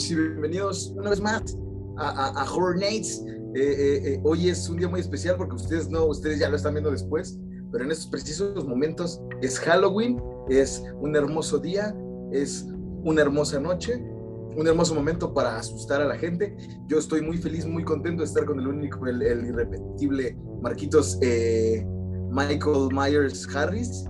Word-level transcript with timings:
noches 0.00 0.10
y 0.12 0.14
bienvenidos 0.14 0.94
una 0.96 1.10
vez 1.10 1.20
más 1.20 1.58
a, 1.98 2.40
a, 2.40 2.50
Horror 2.50 2.78
Nights. 2.78 3.22
Eh, 3.54 3.60
eh, 3.60 4.00
eh, 4.04 4.20
hoy 4.24 4.48
es 4.48 4.68
un 4.68 4.78
día 4.78 4.88
muy 4.88 5.00
especial 5.00 5.36
porque 5.36 5.56
ustedes 5.56 5.90
no, 5.90 6.06
ustedes 6.06 6.38
ya 6.38 6.48
lo 6.48 6.56
están 6.56 6.72
viendo 6.74 6.90
después, 6.90 7.38
pero 7.70 7.84
en 7.84 7.90
estos 7.90 8.06
precisos 8.06 8.64
momentos 8.66 9.20
es 9.42 9.58
Halloween, 9.58 10.18
es 10.48 10.82
un 11.00 11.16
hermoso 11.16 11.58
día, 11.58 11.94
es 12.32 12.66
una 13.04 13.20
hermosa 13.22 13.60
noche, 13.60 14.02
un 14.56 14.66
hermoso 14.66 14.94
momento 14.94 15.34
para 15.34 15.58
asustar 15.58 16.00
a 16.00 16.06
la 16.06 16.16
gente. 16.16 16.56
Yo 16.86 16.98
estoy 16.98 17.20
muy 17.20 17.36
feliz, 17.36 17.66
muy 17.66 17.84
contento 17.84 18.22
de 18.22 18.28
estar 18.28 18.46
con 18.46 18.58
el 18.58 18.68
único, 18.68 19.06
el, 19.06 19.20
el 19.20 19.44
irrepetible 19.44 20.34
Marquitos 20.62 21.18
Michael 21.20 22.88
Myers 22.92 23.46
Harris. 23.54 24.04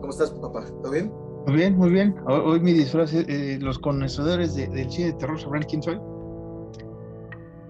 ¿Cómo 0.00 0.08
estás, 0.10 0.30
papá? 0.30 0.64
¿Todo 0.82 0.92
bien? 0.92 1.25
Muy 1.46 1.54
bien, 1.54 1.76
muy 1.76 1.90
bien. 1.90 2.16
Hoy, 2.26 2.58
mi 2.58 2.72
disfraz, 2.72 3.14
eh, 3.14 3.58
los 3.60 3.78
conocedores 3.78 4.56
del 4.56 4.90
cine 4.90 5.06
de 5.06 5.12
terror 5.12 5.40
sabrán 5.40 5.62
quién 5.62 5.80
soy. 5.80 5.96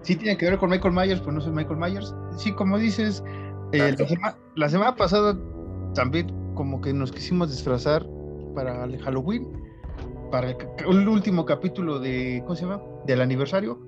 Sí 0.01 0.15
tiene 0.15 0.35
que 0.35 0.49
ver 0.49 0.57
con 0.57 0.71
Michael 0.71 0.95
Myers, 0.95 1.21
pues 1.21 1.35
no 1.35 1.41
soy 1.41 1.51
Michael 1.51 1.77
Myers. 1.77 2.15
Sí, 2.37 2.51
como 2.53 2.79
dices, 2.79 3.23
eh, 3.73 3.95
la, 4.55 4.69
semana 4.69 4.95
pasada 4.95 5.37
también 5.93 6.33
como 6.55 6.81
que 6.81 6.91
nos 6.91 7.11
quisimos 7.11 7.51
disfrazar 7.51 8.03
para 8.55 8.85
el 8.85 8.97
Halloween, 8.99 9.47
para 10.31 10.49
el, 10.49 11.07
último 11.07 11.45
capítulo 11.45 11.99
de, 11.99 12.41
¿cómo 12.45 12.55
se 12.55 12.63
llama? 12.63 12.81
Del 13.05 13.21
aniversario. 13.21 13.79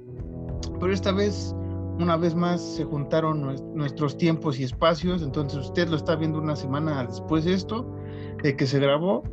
Pero 0.80 0.94
esta 0.94 1.12
vez, 1.12 1.56
una 1.98 2.16
vez 2.16 2.36
más, 2.36 2.62
se 2.62 2.84
juntaron 2.86 3.42
nuestros 3.74 4.16
tiempos 4.20 4.60
y 4.60 4.66
espacios. 4.66 5.24
Entonces 5.24 5.58
usted 5.58 5.90
lo 5.90 5.96
está 5.96 6.16
viendo 6.16 6.38
una 6.38 6.56
semana 6.56 7.04
después 7.06 7.46
de 7.46 7.54
esto, 7.56 7.92
de 8.44 8.56
que 8.56 8.68
se 8.68 8.78
grabó 8.78 9.24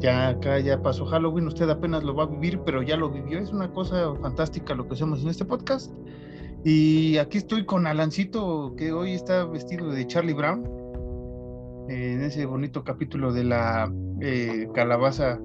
ya 0.00 0.38
ya 0.58 0.82
pasó 0.82 1.06
Halloween, 1.06 1.46
usted 1.46 1.68
apenas 1.68 2.04
lo 2.04 2.14
va 2.14 2.24
a 2.24 2.26
vivir, 2.26 2.60
pero 2.64 2.82
ya 2.82 2.96
lo 2.96 3.10
vivió. 3.10 3.38
Es 3.38 3.50
una 3.50 3.70
cosa 3.72 4.14
fantástica 4.20 4.74
lo 4.74 4.86
que 4.86 4.94
hacemos 4.94 5.22
en 5.22 5.28
este 5.28 5.44
podcast. 5.44 5.92
Y 6.64 7.18
aquí 7.18 7.38
estoy 7.38 7.64
con 7.64 7.86
Alancito, 7.86 8.74
que 8.76 8.92
hoy 8.92 9.12
está 9.12 9.44
vestido 9.44 9.90
de 9.90 10.06
Charlie 10.06 10.32
Brown, 10.32 10.64
en 11.88 12.22
ese 12.22 12.44
bonito 12.46 12.82
capítulo 12.82 13.32
de 13.32 13.44
la 13.44 13.92
eh, 14.20 14.68
calabaza, 14.74 15.38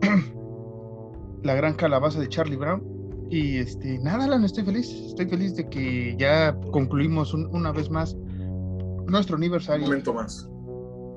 la 1.42 1.54
gran 1.54 1.74
calabaza 1.74 2.20
de 2.20 2.28
Charlie 2.28 2.56
Brown. 2.56 2.82
Y 3.30 3.58
este, 3.58 3.98
nada, 3.98 4.24
Alan, 4.24 4.44
estoy 4.44 4.64
feliz. 4.64 4.90
Estoy 4.90 5.26
feliz 5.26 5.54
de 5.56 5.68
que 5.68 6.16
ya 6.18 6.58
concluimos 6.72 7.34
una 7.34 7.72
vez 7.72 7.90
más 7.90 8.16
nuestro 9.06 9.36
aniversario. 9.36 9.84
Un 9.84 9.90
momento 9.90 10.14
más 10.14 10.48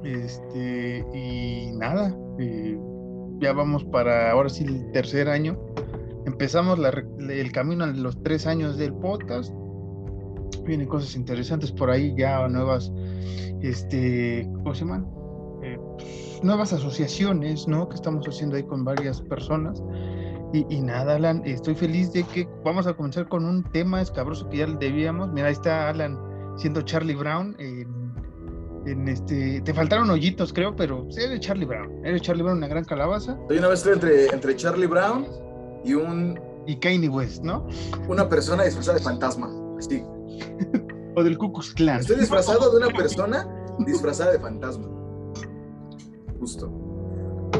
este, 0.04 1.06
y 1.14 1.72
nada, 1.74 2.16
eh, 2.40 2.80
ya 3.40 3.54
vamos 3.54 3.84
para 3.86 4.32
ahora 4.32 4.50
sí 4.50 4.64
el 4.64 4.92
tercer 4.92 5.30
año. 5.30 5.60
Empezamos 6.26 6.80
el 6.80 7.52
camino 7.52 7.84
a 7.84 7.88
los 7.88 8.22
tres 8.24 8.46
años 8.46 8.78
del 8.78 8.94
podcast. 8.94 9.54
Vienen 10.66 10.88
cosas 10.88 11.16
interesantes 11.16 11.72
por 11.72 11.90
ahí, 11.90 12.14
ya 12.18 12.48
nuevas, 12.48 12.92
este, 13.62 14.48
¿cómo 14.58 14.76
se 14.76 14.86
llaman? 14.86 15.08
Eh, 15.64 15.80
pues, 15.98 16.40
nuevas 16.44 16.74
asociaciones, 16.74 17.68
¿no? 17.68 17.90
Que 17.90 17.96
estamos 17.96 18.28
haciendo 18.28 18.56
ahí 18.56 18.64
con 18.64 18.84
varias 18.84 19.22
personas. 19.22 19.82
Y, 20.54 20.82
nada, 20.82 21.16
Alan, 21.16 21.42
estoy 21.46 21.76
feliz 21.76 22.12
de 22.12 22.24
que 22.24 22.46
vamos 22.66 22.86
a 22.86 22.94
comenzar 22.94 23.30
con 23.30 23.46
un 23.46 23.64
tema 23.72 24.02
escabroso 24.02 24.50
que 24.50 24.58
ya 24.58 24.66
debíamos. 24.68 25.32
Mira, 25.32 25.48
ahí 25.48 25.54
está 25.54 25.88
Alan 25.88 26.20
siendo 26.58 26.82
Charlie 26.82 27.16
Brown. 27.16 27.56
en 27.58 27.81
en 28.86 29.08
este, 29.08 29.62
te 29.62 29.74
faltaron 29.74 30.10
hoyitos, 30.10 30.52
creo, 30.54 30.76
pero 30.76 31.06
sí, 31.10 31.22
eres 31.22 31.40
Charlie 31.40 31.66
Brown. 31.66 32.06
Eres 32.06 32.22
Charlie 32.22 32.44
Brown, 32.44 32.58
una 32.58 32.68
gran 32.68 32.84
calabaza. 32.84 33.38
Soy 33.48 33.58
una 33.58 33.68
vez 33.68 33.86
entre, 33.86 34.28
entre 34.28 34.56
Charlie 34.56 34.88
Brown 34.88 35.28
y 35.84 35.94
un. 35.94 36.40
Y 36.68 36.78
Kanye 36.78 37.10
West, 37.10 37.44
¿no? 37.44 37.68
Una 38.08 38.30
persona 38.30 38.64
disfrazada 38.64 38.98
de 38.98 39.04
fantasma. 39.04 39.52
Sí. 39.80 40.04
o 41.16 41.24
del 41.24 41.38
Ku 41.38 41.52
Klux 41.52 41.74
Klan. 41.74 42.00
Estoy 42.00 42.18
disfrazado 42.18 42.72
de 42.72 42.78
una 42.78 42.96
persona 42.96 43.48
disfrazada 43.80 44.32
de 44.32 44.40
fantasma. 44.40 44.88
Justo. 46.40 46.72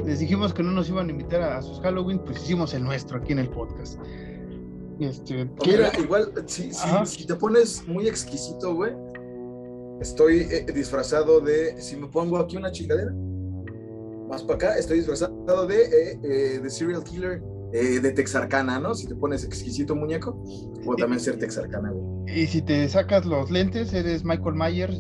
Les 0.06 0.20
dijimos 0.20 0.54
que 0.54 0.64
no 0.64 0.72
nos 0.72 0.90
iban 0.90 1.08
a 1.08 1.12
invitar 1.12 1.42
a, 1.42 1.62
sus 1.62 1.80
Halloween, 1.82 2.20
pues 2.20 2.42
hicimos 2.44 2.74
el 2.74 2.84
nuestro 2.84 3.18
aquí 3.18 3.34
en 3.34 3.40
el 3.40 3.50
podcast. 3.50 4.00
Este, 5.00 5.50
Mira, 5.66 5.92
igual, 6.00 6.32
si, 6.46 6.72
si 7.06 7.26
te 7.26 7.36
pones 7.36 7.88
muy 7.88 8.08
exquisito, 8.08 8.76
güey 8.76 8.94
Estoy 10.02 10.48
eh, 10.50 10.66
disfrazado 10.74 11.40
de, 11.42 11.80
si 11.80 11.96
me 11.96 12.08
pongo 12.08 12.38
aquí 12.40 12.58
una 12.58 12.72
chingadera, 12.72 13.14
más 14.28 14.42
para 14.42 14.56
acá, 14.56 14.78
estoy 14.78 14.98
disfrazado 14.98 15.68
de, 15.68 15.84
eh, 15.84 16.20
eh, 16.24 16.60
de 16.60 16.70
serial 16.70 17.04
killer 17.04 17.42
de 17.72 18.12
Texarkana, 18.12 18.80
¿no? 18.80 18.94
Si 18.94 19.08
te 19.08 19.16
pones 19.16 19.46
exquisito 19.46 19.96
muñeco, 19.96 20.44
o 20.86 20.96
también 20.98 21.22
ser 21.22 21.40
Texarkana, 21.40 21.94
Y 22.28 22.46
si 22.46 22.62
te 22.62 22.90
sacas 22.90 23.26
los 23.26 23.50
lentes, 23.50 23.94
eres 23.94 24.26
Michael 24.26 24.56
Myers 24.56 25.00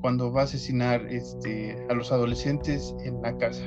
cuando 0.00 0.30
va 0.30 0.42
a 0.42 0.44
asesinar 0.44 1.04
este, 1.06 1.76
a 1.88 1.94
los 1.94 2.12
adolescentes 2.12 2.94
en 3.02 3.20
la 3.22 3.36
casa. 3.38 3.64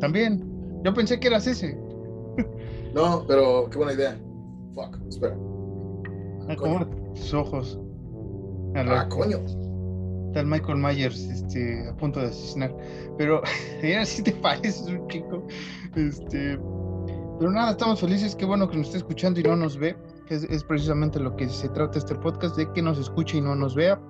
También, 0.00 0.42
yo 0.84 0.94
pensé 0.94 1.20
que 1.20 1.28
eras 1.28 1.46
ese. 1.46 1.76
no, 2.94 3.26
pero 3.28 3.68
qué 3.68 3.76
buena 3.76 3.92
idea. 3.92 4.18
Fuck, 4.74 4.98
espera. 5.10 5.36
Ah, 6.48 6.56
¿Cómo? 6.56 6.86
Tus 7.14 7.34
ojos. 7.34 7.78
Ah, 8.74 9.06
coño 9.10 9.38
tal 10.34 10.46
Michael 10.46 10.78
Myers 10.78 11.18
este, 11.20 11.88
a 11.88 11.96
punto 11.96 12.20
de 12.20 12.26
asesinar. 12.26 12.74
Pero 13.16 13.42
ya 13.82 14.04
si 14.04 14.22
te 14.22 14.32
pareces 14.32 14.86
un 14.88 15.08
chico. 15.08 15.46
Este, 15.96 16.58
pero 17.38 17.50
nada, 17.50 17.70
estamos 17.70 18.00
felices. 18.00 18.34
Qué 18.34 18.44
bueno 18.44 18.68
que 18.68 18.76
nos 18.76 18.86
esté 18.86 18.98
escuchando 18.98 19.40
y 19.40 19.44
no 19.44 19.56
nos 19.56 19.78
ve. 19.78 19.96
Es, 20.28 20.44
es 20.44 20.64
precisamente 20.64 21.18
lo 21.20 21.36
que 21.36 21.48
se 21.48 21.68
trata 21.70 21.98
este 21.98 22.14
podcast, 22.14 22.56
de 22.56 22.70
que 22.72 22.82
nos 22.82 22.98
escuche 22.98 23.38
y 23.38 23.40
no 23.40 23.54
nos 23.54 23.74
vea. 23.74 24.00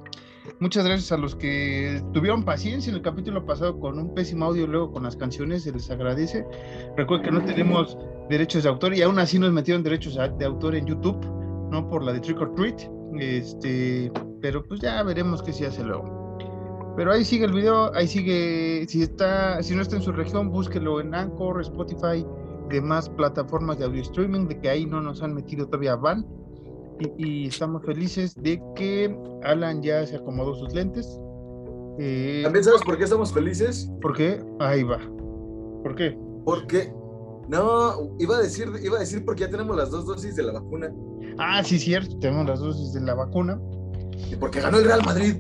Muchas 0.61 0.85
gracias 0.85 1.11
a 1.11 1.17
los 1.17 1.35
que 1.35 2.03
tuvieron 2.13 2.45
paciencia 2.45 2.91
en 2.91 2.97
el 2.97 3.03
capítulo 3.03 3.45
pasado 3.47 3.79
con 3.81 3.99
un 3.99 4.15
pésimo 4.15 4.45
audio, 4.45 4.67
luego 4.67 4.93
con 4.93 5.03
las 5.03 5.17
canciones, 5.17 5.63
se 5.63 5.73
les 5.73 5.91
agradece. 5.91 6.47
Recuerden 6.97 7.25
que 7.25 7.33
no 7.33 7.45
tenemos 7.45 7.97
derechos 8.29 8.63
de 8.63 8.69
autor 8.69 8.95
y 8.95 9.03
aún 9.03 9.19
así 9.19 9.39
nos 9.39 9.53
metieron 9.53 9.83
derechos 9.83 10.17
de 10.39 10.45
autor 10.45 10.75
en 10.75 10.87
YouTube, 10.87 11.19
¿no? 11.71 11.89
Por 11.89 12.05
la 12.05 12.13
de 12.13 12.21
Trick 12.21 12.41
or 12.41 12.55
Treat. 12.55 12.94
Este, 13.19 14.11
pero 14.41 14.65
pues 14.67 14.81
ya 14.81 15.03
veremos 15.03 15.43
qué 15.43 15.53
se 15.53 15.67
hace 15.67 15.83
luego. 15.83 16.37
Pero 16.97 17.13
ahí 17.13 17.25
sigue 17.25 17.45
el 17.47 17.53
video, 17.53 17.93
ahí 17.95 18.07
sigue, 18.07 18.87
si 18.89 19.03
está, 19.03 19.63
si 19.63 19.75
no 19.75 19.83
está 19.83 19.97
en 19.97 20.03
su 20.03 20.13
región, 20.13 20.51
búsquelo 20.51 21.01
en 21.01 21.15
Anchor, 21.15 21.61
Spotify, 21.61 22.25
demás 22.69 23.09
plataformas 23.09 23.79
de 23.79 23.87
audio 23.87 24.03
streaming, 24.03 24.47
de 24.47 24.61
que 24.61 24.69
ahí 24.69 24.87
no 24.87 25.01
nos 25.01 25.23
han 25.23 25.35
metido 25.35 25.67
todavía 25.67 25.97
van. 25.97 26.25
Y, 27.19 27.49
estamos 27.49 27.85
felices 27.85 28.41
de 28.41 28.63
que 28.77 29.17
Alan 29.43 29.83
ya 29.83 30.07
se 30.07 30.17
acomodó 30.17 30.55
sus 30.55 30.73
lentes. 30.73 31.19
Eh, 31.99 32.43
¿También 32.45 32.65
sabes 32.65 32.83
por 32.83 32.97
qué 32.97 33.05
estamos 33.05 33.33
felices? 33.33 33.91
¿Por 34.01 34.17
qué? 34.17 34.45
Ahí 34.61 34.85
va. 34.85 34.99
¿Por 35.83 35.97
qué? 35.97 36.17
Porque, 36.45 36.93
no, 37.49 38.15
iba 38.21 38.37
a 38.37 38.43
decir, 38.43 38.69
iba 38.83 38.97
a 38.97 39.01
decir 39.01 39.25
porque 39.25 39.43
ya 39.43 39.51
tenemos 39.51 39.77
las 39.77 39.91
dos 39.91 40.07
dosis 40.07 40.37
de 40.37 40.45
la 40.45 40.53
vacuna. 40.53 40.95
Ah, 41.39 41.63
sí, 41.65 41.79
cierto, 41.79 42.17
tenemos 42.19 42.47
las 42.47 42.61
dosis 42.61 42.93
de 42.93 43.01
la 43.01 43.15
vacuna. 43.15 43.59
Y 44.31 44.37
porque 44.37 44.61
ganó 44.61 44.79
el 44.79 44.85
Real 44.85 45.03
Madrid. 45.05 45.37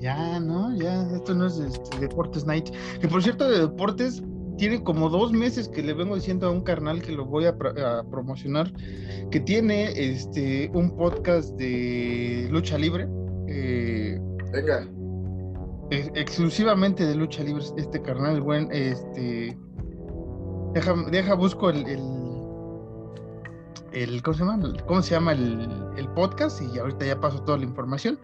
Ya, 0.00 0.38
¿no? 0.38 0.76
Ya, 0.76 1.02
esto 1.14 1.34
no 1.34 1.46
es 1.46 1.58
este, 1.58 1.98
Deportes 1.98 2.44
Night. 2.44 2.68
Que 3.00 3.08
por 3.08 3.22
cierto, 3.22 3.48
de 3.48 3.60
Deportes 3.60 4.22
tiene 4.58 4.82
como 4.82 5.08
dos 5.08 5.32
meses 5.32 5.68
que 5.68 5.82
le 5.82 5.94
vengo 5.94 6.14
diciendo 6.14 6.46
a 6.46 6.50
un 6.50 6.62
carnal 6.62 7.02
que 7.02 7.12
lo 7.12 7.24
voy 7.24 7.46
a, 7.46 7.56
promocionar, 8.10 8.72
que 9.30 9.40
tiene 9.40 9.92
este 9.96 10.70
un 10.74 10.96
podcast 10.96 11.54
de 11.56 12.48
lucha 12.50 12.78
libre. 12.78 13.08
Eh, 13.48 14.20
Venga. 14.52 14.86
exclusivamente 15.90 17.06
de 17.06 17.14
lucha 17.14 17.42
libre, 17.42 17.64
este 17.76 18.00
carnal, 18.02 18.40
buen, 18.40 18.70
este. 18.72 19.56
Deja, 20.74 20.94
deja 21.10 21.34
busco 21.34 21.70
el 21.70 21.86
el 21.86 22.23
¿cómo 24.22 24.34
se 24.34 24.44
llama? 24.44 24.72
¿Cómo 24.86 25.02
se 25.02 25.14
llama 25.14 25.32
el, 25.32 26.08
podcast? 26.14 26.60
Y 26.62 26.78
ahorita 26.78 27.06
ya 27.06 27.20
paso 27.20 27.40
toda 27.42 27.58
la 27.58 27.64
información. 27.64 28.18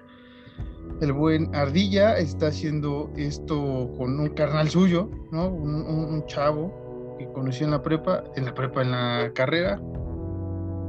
El 1.01 1.13
buen 1.13 1.55
Ardilla 1.55 2.19
está 2.19 2.49
haciendo 2.49 3.11
esto 3.17 3.91
con 3.97 4.19
un 4.19 4.29
carnal 4.31 4.69
suyo, 4.69 5.09
¿no? 5.31 5.49
Un, 5.49 6.25
chavo 6.27 7.17
que 7.19 7.27
conoció 7.33 7.67
en 7.67 7.73
la 7.73 7.83
prepa, 7.83 8.25
en 8.37 8.45
la 8.45 8.55
prepa, 8.55 8.83
en 8.83 8.91
la 8.91 9.33
carrera. 9.35 9.81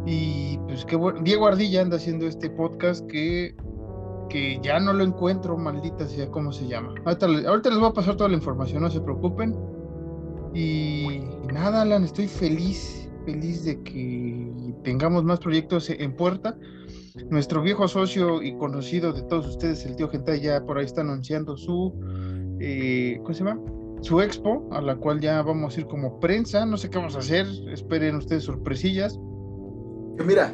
Y 0.06 0.58
pues 0.68 0.84
qué 0.86 0.96
bueno, 0.96 1.20
Diego 1.22 1.48
Ardilla 1.48 1.82
anda 1.82 1.98
haciendo 1.98 2.26
este 2.26 2.50
podcast 2.50 3.06
que, 3.08 3.56
que 4.30 4.60
ya 4.64 4.80
no 4.80 4.94
lo 4.94 5.04
encuentro, 5.04 5.58
maldita 5.58 6.08
sea, 6.08 6.28
¿cómo 6.30 6.52
se 6.52 6.68
llama? 6.68 6.96
Ahorita, 7.06 7.28
ahorita 7.28 7.70
les 7.70 7.80
voy 7.80 7.90
a 7.90 7.94
pasar 7.94 8.16
toda 8.18 8.30
la 8.30 8.36
información, 8.36 8.82
no 8.82 8.90
se 8.90 9.00
preocupen. 9.00 9.56
Y 10.54 11.22
nada, 11.54 11.84
Alan, 11.84 12.04
estoy 12.04 12.28
feliz 12.28 13.02
feliz 13.26 13.66
de 13.66 13.82
que 13.84 14.52
tengamos 14.84 15.24
más 15.24 15.40
proyectos 15.40 15.90
en 15.90 16.16
puerta. 16.16 16.58
Nuestro 17.30 17.62
viejo 17.62 17.88
socio 17.88 18.42
y 18.42 18.58
conocido 18.58 19.12
de 19.14 19.24
todos 19.24 19.48
ustedes, 19.48 19.86
el 19.86 19.96
tío 19.96 20.10
Gentai, 20.10 20.40
ya 20.40 20.66
por 20.66 20.78
ahí 20.78 20.86
está 20.86 21.02
anunciando 21.02 21.58
su, 21.58 21.94
eh, 22.60 23.18
¿cómo 23.22 23.34
se 23.34 23.44
llama? 23.44 23.60
su 24.02 24.20
expo, 24.20 24.68
a 24.72 24.82
la 24.82 24.96
cual 24.96 25.22
ya 25.22 25.42
vamos 25.42 25.78
a 25.78 25.82
ir 25.82 25.88
como 25.88 26.20
prensa. 26.20 26.66
No 26.66 26.78
sé 26.78 26.90
qué 26.90 26.98
vamos 26.98 27.16
a 27.16 27.20
hacer, 27.20 27.46
esperen 27.72 28.16
ustedes 28.16 28.44
sorpresillas. 28.44 29.20
Mira, 30.26 30.54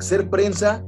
ser 0.00 0.28
prensa 0.28 0.84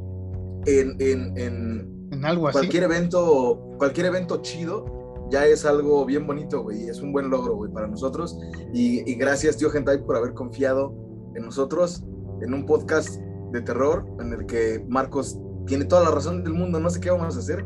en, 0.67 0.97
en, 0.99 1.39
en, 1.39 2.09
en 2.11 2.25
algo 2.25 2.49
así. 2.49 2.59
Cualquier 2.59 2.85
evento, 2.85 3.61
cualquier 3.79 4.07
evento 4.07 4.43
chido 4.43 4.85
ya 5.31 5.47
es 5.47 5.65
algo 5.65 6.05
bien 6.05 6.27
bonito, 6.27 6.63
güey. 6.63 6.89
Es 6.89 7.01
un 7.01 7.13
buen 7.13 7.31
logro, 7.31 7.57
güey, 7.57 7.73
para 7.73 7.87
nosotros. 7.87 8.39
Y, 8.75 9.09
y 9.11 9.15
gracias, 9.15 9.57
tío 9.57 9.71
Gentai, 9.71 10.05
por 10.05 10.17
haber 10.17 10.35
confiado 10.35 10.95
en 11.35 11.45
nosotros 11.45 12.05
en 12.43 12.55
un 12.55 12.67
podcast 12.67 13.21
de 13.53 13.61
terror 13.61 14.05
en 14.21 14.33
el 14.33 14.47
que 14.47 14.85
Marcos 14.89 15.39
tiene 15.67 15.85
toda 15.85 16.05
la 16.05 16.11
razón 16.11 16.43
del 16.43 16.55
mundo. 16.55 16.81
No 16.81 16.91
sé 16.91 17.01
qué 17.01 17.11
vamos 17.11 17.37
a 17.37 17.39
hacer, 17.39 17.65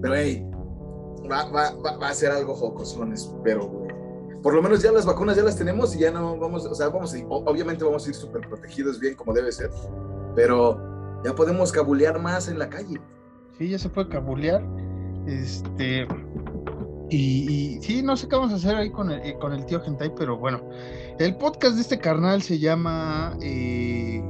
pero 0.00 0.14
hey, 0.14 0.44
va, 1.30 1.50
va, 1.50 1.72
va, 1.96 2.08
a 2.08 2.14
ser 2.14 2.30
algo 2.30 2.54
jocosones, 2.54 3.32
pero 3.44 3.86
por 4.42 4.54
lo 4.54 4.62
menos 4.62 4.82
ya 4.82 4.92
las 4.92 5.06
vacunas 5.06 5.36
ya 5.36 5.42
las 5.42 5.56
tenemos 5.56 5.94
y 5.94 6.00
ya 6.00 6.10
no 6.10 6.38
vamos, 6.38 6.64
o 6.64 6.74
sea, 6.74 6.88
vamos 6.88 7.14
a, 7.14 7.18
obviamente 7.28 7.84
vamos 7.84 8.06
a 8.06 8.08
ir 8.08 8.14
súper 8.14 8.48
protegidos 8.48 8.98
bien 8.98 9.14
como 9.14 9.32
debe 9.32 9.52
ser, 9.52 9.70
pero 10.34 10.78
ya 11.24 11.34
podemos 11.34 11.72
cabulear 11.72 12.20
más 12.20 12.48
en 12.48 12.58
la 12.58 12.68
calle. 12.68 13.00
Sí, 13.58 13.68
ya 13.68 13.78
se 13.78 13.88
puede 13.88 14.08
cabulear. 14.08 14.62
Este. 15.26 16.06
Y, 17.10 17.78
sí, 17.82 18.02
no 18.02 18.16
sé 18.16 18.28
qué 18.28 18.36
vamos 18.36 18.52
a 18.52 18.56
hacer 18.56 18.76
ahí 18.76 18.90
con 18.90 19.10
el, 19.10 19.34
con 19.38 19.52
el 19.52 19.66
tío 19.66 19.80
Gentai, 19.80 20.14
pero 20.14 20.38
bueno, 20.38 20.62
el 21.18 21.36
podcast 21.36 21.74
de 21.74 21.82
este 21.82 21.98
carnal 21.98 22.40
se 22.40 22.58
llama 22.58 23.36
eh, 23.42 24.22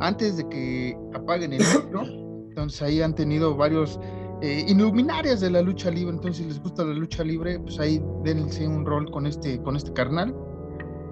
Antes 0.00 0.36
de 0.36 0.48
que 0.48 0.96
apaguen 1.12 1.52
el 1.52 1.60
micro. 1.60 2.02
Entonces 2.50 2.82
ahí 2.82 3.02
han 3.02 3.14
tenido 3.14 3.56
varios 3.56 3.98
eh, 4.42 4.64
iluminarias 4.68 5.40
de 5.40 5.50
la 5.50 5.60
lucha 5.60 5.90
libre. 5.90 6.14
Entonces, 6.14 6.42
si 6.42 6.48
les 6.48 6.60
gusta 6.60 6.84
la 6.84 6.94
lucha 6.94 7.24
libre, 7.24 7.58
pues 7.60 7.78
ahí 7.78 8.02
dense 8.24 8.66
un 8.66 8.86
rol 8.86 9.10
con 9.10 9.26
este, 9.26 9.60
con 9.62 9.76
este 9.76 9.92
carnal. 9.92 10.34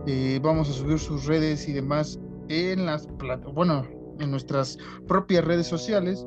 Eh, 0.07 0.41
vamos 0.43 0.71
a 0.71 0.73
subir 0.73 0.99
sus 0.99 1.27
redes 1.27 1.69
y 1.69 1.73
demás 1.73 2.19
en 2.49 2.87
las 2.87 3.07
bueno, 3.53 3.87
en 4.21 4.31
nuestras 4.31 4.79
propias 5.07 5.45
redes 5.45 5.67
sociales. 5.67 6.25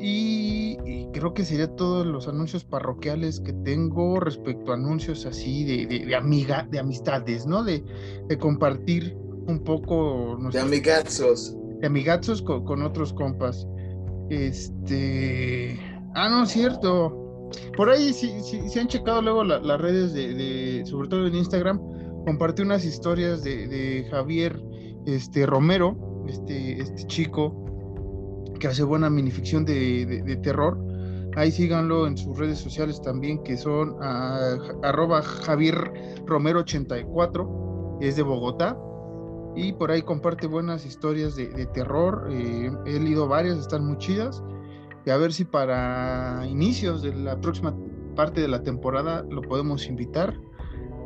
Y, 0.00 0.76
creo 1.12 1.32
que 1.32 1.44
sería 1.44 1.68
todos 1.76 2.04
los 2.04 2.26
anuncios 2.26 2.64
parroquiales 2.64 3.40
que 3.40 3.52
tengo 3.52 4.18
respecto 4.18 4.72
a 4.72 4.74
anuncios 4.74 5.24
así 5.26 5.64
de, 5.64 6.04
de, 6.04 6.14
amiga, 6.14 6.66
de 6.70 6.80
amistades, 6.80 7.46
¿no? 7.46 7.62
De, 7.62 7.84
de 8.28 8.38
compartir 8.38 9.16
un 9.46 9.62
poco. 9.62 10.38
de 10.52 10.60
amigazos. 10.60 11.56
De 11.80 11.86
amigazos 11.86 12.42
con, 12.42 12.64
con 12.64 12.82
otros 12.82 13.12
compas. 13.12 13.66
Este. 14.30 15.78
Ah, 16.14 16.28
no, 16.28 16.44
es 16.44 16.50
cierto. 16.50 17.50
Por 17.76 17.90
ahí, 17.90 18.12
si, 18.12 18.40
si, 18.42 18.78
han 18.78 18.88
checado 18.88 19.22
luego 19.22 19.44
las 19.44 19.80
redes 19.80 20.12
de, 20.12 20.82
sobre 20.86 21.08
todo 21.08 21.26
en 21.26 21.34
Instagram, 21.34 21.80
compartí 22.24 22.62
unas 22.62 22.84
historias 22.84 23.44
de, 23.44 24.06
Javier 24.10 24.60
este, 25.06 25.46
Romero, 25.46 26.24
este, 26.28 26.80
este 26.80 27.06
chico 27.06 27.64
que 28.64 28.68
hace 28.68 28.82
buena 28.82 29.10
minificción 29.10 29.66
de, 29.66 30.38
terror. 30.42 30.78
Ahí 31.36 31.52
síganlo 31.52 32.06
en 32.06 32.16
sus 32.16 32.38
redes 32.38 32.58
sociales 32.58 33.02
también, 33.02 33.42
que 33.42 33.58
son 33.58 33.96
ah, 34.00 34.56
arroba 34.82 35.20
Javier 35.20 35.76
Romero 36.24 36.60
84, 36.60 37.98
es 38.00 38.16
de 38.16 38.22
Bogotá. 38.22 38.74
Y 39.54 39.74
por 39.74 39.90
ahí 39.90 40.00
comparte 40.00 40.46
buenas 40.46 40.86
historias 40.86 41.36
de, 41.36 41.66
terror. 41.74 42.26
Eh, 42.30 42.72
he 42.86 42.98
leído 42.98 43.28
varias, 43.28 43.58
están 43.58 43.84
muy 43.84 43.98
chidas 43.98 44.42
y 45.04 45.10
a 45.10 45.18
ver 45.18 45.34
si 45.34 45.44
para 45.44 46.46
inicios 46.48 47.02
de 47.02 47.14
la 47.14 47.38
próxima 47.38 47.76
parte 48.16 48.40
de 48.40 48.48
la 48.48 48.62
temporada 48.62 49.26
lo 49.28 49.42
podemos 49.42 49.86
invitar 49.88 50.40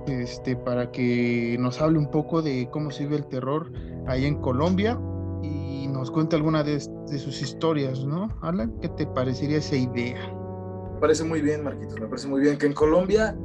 este, 0.06 0.55
para 0.55 0.93
que 0.93 1.56
nos 1.58 1.81
hable 1.81 1.99
un 1.99 2.12
poco 2.12 2.40
de 2.40 2.69
cómo 2.70 2.93
se 2.93 3.02
vive 3.02 3.16
el 3.16 3.26
terror 3.26 3.72
ahí 4.06 4.26
en 4.26 4.37
Colombia 4.40 4.96
y 5.43 5.88
nos 5.88 6.11
cuente 6.11 6.37
alguna 6.37 6.62
de, 6.62 6.81
sus 6.81 7.43
historias, 7.43 8.05
¿no? 8.05 8.29
Alan, 8.43 8.79
¿qué 8.81 8.88
te 8.90 9.06
parecería 9.06 9.58
esa 9.58 9.76
idea? 9.76 10.32
Me 10.94 11.00
parece 11.00 11.25
muy 11.25 11.40
bien, 11.40 11.64
Marquitos, 11.64 11.99
me 12.00 12.06
parece 12.06 12.29
muy 12.29 12.40
bien 12.40 12.58
que 12.58 12.67
en 12.67 12.75
Colombia, 12.75 13.37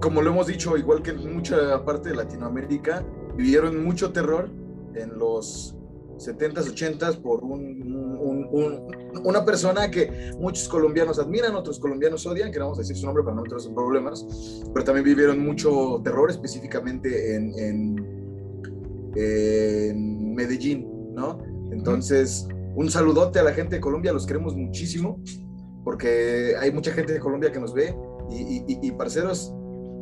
como 0.00 0.22
lo 0.22 0.30
hemos 0.30 0.46
dicho, 0.46 0.76
igual 0.76 1.02
que 1.02 1.10
en 1.10 1.34
mucha 1.34 1.84
parte 1.84 2.10
de 2.10 2.16
Latinoamérica, 2.16 3.04
vivieron 3.36 3.84
mucho 3.84 4.12
terror 4.12 4.48
en 4.94 5.18
los 5.18 5.76
70s, 6.18 6.74
80s 6.74 7.20
por 7.20 7.42
una 7.42 9.44
persona 9.44 9.90
que 9.90 10.32
muchos 10.38 10.68
colombianos 10.68 11.18
admiran, 11.18 11.54
otros 11.54 11.78
colombianos 11.78 12.26
odian, 12.26 12.50
que 12.52 12.60
decir 12.76 12.96
su 12.96 13.06
nombre 13.06 13.24
para 13.24 13.36
no 13.36 13.42
entrar 13.42 13.60
en 13.66 13.74
problemas, 13.74 14.62
pero 14.72 14.84
también 14.84 15.04
vivieron 15.04 15.44
mucho 15.44 16.00
terror 16.02 16.30
específicamente 16.30 17.34
en, 17.34 17.52
en, 17.58 18.22
Medellín, 20.34 20.88
¿no? 21.14 21.38
Entonces, 21.70 22.46
un 22.74 22.90
saludote 22.90 23.38
a 23.38 23.42
la 23.42 23.52
gente 23.52 23.76
de 23.76 23.80
Colombia, 23.80 24.12
los 24.12 24.26
queremos 24.26 24.54
muchísimo, 24.54 25.20
porque 25.84 26.54
hay 26.58 26.72
mucha 26.72 26.92
gente 26.92 27.12
de 27.12 27.20
Colombia 27.20 27.50
que 27.52 27.60
nos 27.60 27.74
ve 27.74 27.94
y, 28.30 28.64
y, 28.66 28.78
y 28.82 28.92
parceros, 28.92 29.52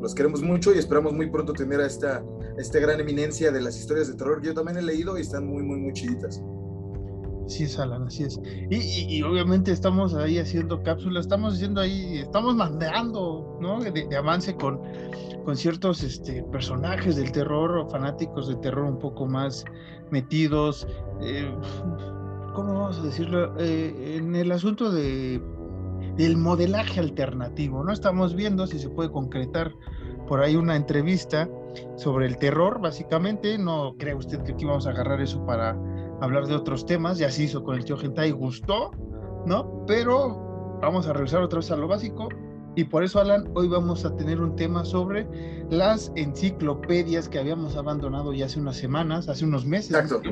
los 0.00 0.14
queremos 0.14 0.42
mucho 0.42 0.74
y 0.74 0.78
esperamos 0.78 1.12
muy 1.12 1.30
pronto 1.30 1.52
tener 1.52 1.80
a 1.80 1.86
esta, 1.86 2.24
esta 2.56 2.78
gran 2.78 3.00
eminencia 3.00 3.50
de 3.50 3.60
las 3.60 3.78
historias 3.78 4.08
de 4.08 4.14
terror 4.14 4.40
que 4.40 4.48
yo 4.48 4.54
también 4.54 4.78
he 4.78 4.82
leído 4.82 5.18
y 5.18 5.22
están 5.22 5.46
muy, 5.46 5.62
muy, 5.62 5.78
muy 5.78 5.92
chiditas. 5.92 6.42
Así 7.50 7.64
es, 7.64 7.80
Alan, 7.80 8.06
así 8.06 8.22
es. 8.22 8.40
Y, 8.70 9.20
obviamente 9.24 9.72
estamos 9.72 10.14
ahí 10.14 10.38
haciendo 10.38 10.84
cápsulas, 10.84 11.22
estamos 11.22 11.54
haciendo 11.54 11.80
ahí, 11.80 12.18
estamos 12.18 12.54
mandando, 12.54 13.58
¿no? 13.60 13.80
De, 13.80 14.16
avance 14.16 14.54
con, 14.54 14.80
con 15.44 15.56
ciertos 15.56 16.04
este, 16.04 16.44
personajes 16.44 17.16
del 17.16 17.32
terror 17.32 17.90
fanáticos 17.90 18.46
de 18.46 18.54
terror 18.54 18.84
un 18.84 19.00
poco 19.00 19.26
más 19.26 19.64
metidos. 20.12 20.86
Eh, 21.22 21.52
¿Cómo 22.54 22.72
vamos 22.74 23.00
a 23.00 23.02
decirlo? 23.02 23.52
Eh, 23.58 24.18
en 24.18 24.36
el 24.36 24.52
asunto 24.52 24.92
de 24.92 25.42
del 26.16 26.36
modelaje 26.36 27.00
alternativo, 27.00 27.82
¿no? 27.82 27.92
Estamos 27.92 28.36
viendo 28.36 28.68
si 28.68 28.78
se 28.78 28.90
puede 28.90 29.10
concretar 29.10 29.72
por 30.28 30.40
ahí 30.40 30.54
una 30.54 30.76
entrevista 30.76 31.48
sobre 31.96 32.26
el 32.26 32.36
terror, 32.36 32.80
básicamente. 32.80 33.58
No 33.58 33.96
cree 33.98 34.14
usted 34.14 34.40
que 34.44 34.52
aquí 34.52 34.64
vamos 34.64 34.86
a 34.86 34.90
agarrar 34.90 35.20
eso 35.20 35.44
para 35.44 35.76
hablar 36.20 36.46
de 36.46 36.54
otros 36.54 36.86
temas, 36.86 37.18
ya 37.18 37.30
se 37.30 37.44
hizo 37.44 37.62
con 37.62 37.76
el 37.76 37.84
tío 37.84 37.96
Gentai, 37.96 38.30
gustó, 38.30 38.90
¿no? 39.46 39.84
Pero 39.86 40.78
vamos 40.80 41.06
a 41.06 41.12
regresar 41.12 41.42
otra 41.42 41.58
vez 41.58 41.70
a 41.70 41.76
lo 41.76 41.88
básico. 41.88 42.28
Y 42.76 42.84
por 42.84 43.02
eso, 43.02 43.20
Alan, 43.20 43.50
hoy 43.54 43.68
vamos 43.68 44.04
a 44.04 44.14
tener 44.16 44.40
un 44.40 44.54
tema 44.54 44.84
sobre 44.84 45.26
las 45.70 46.12
enciclopedias 46.14 47.28
que 47.28 47.38
habíamos 47.38 47.76
abandonado 47.76 48.32
ya 48.32 48.46
hace 48.46 48.60
unas 48.60 48.76
semanas, 48.76 49.28
hace 49.28 49.44
unos 49.44 49.66
meses. 49.66 49.90
Exacto. 49.90 50.22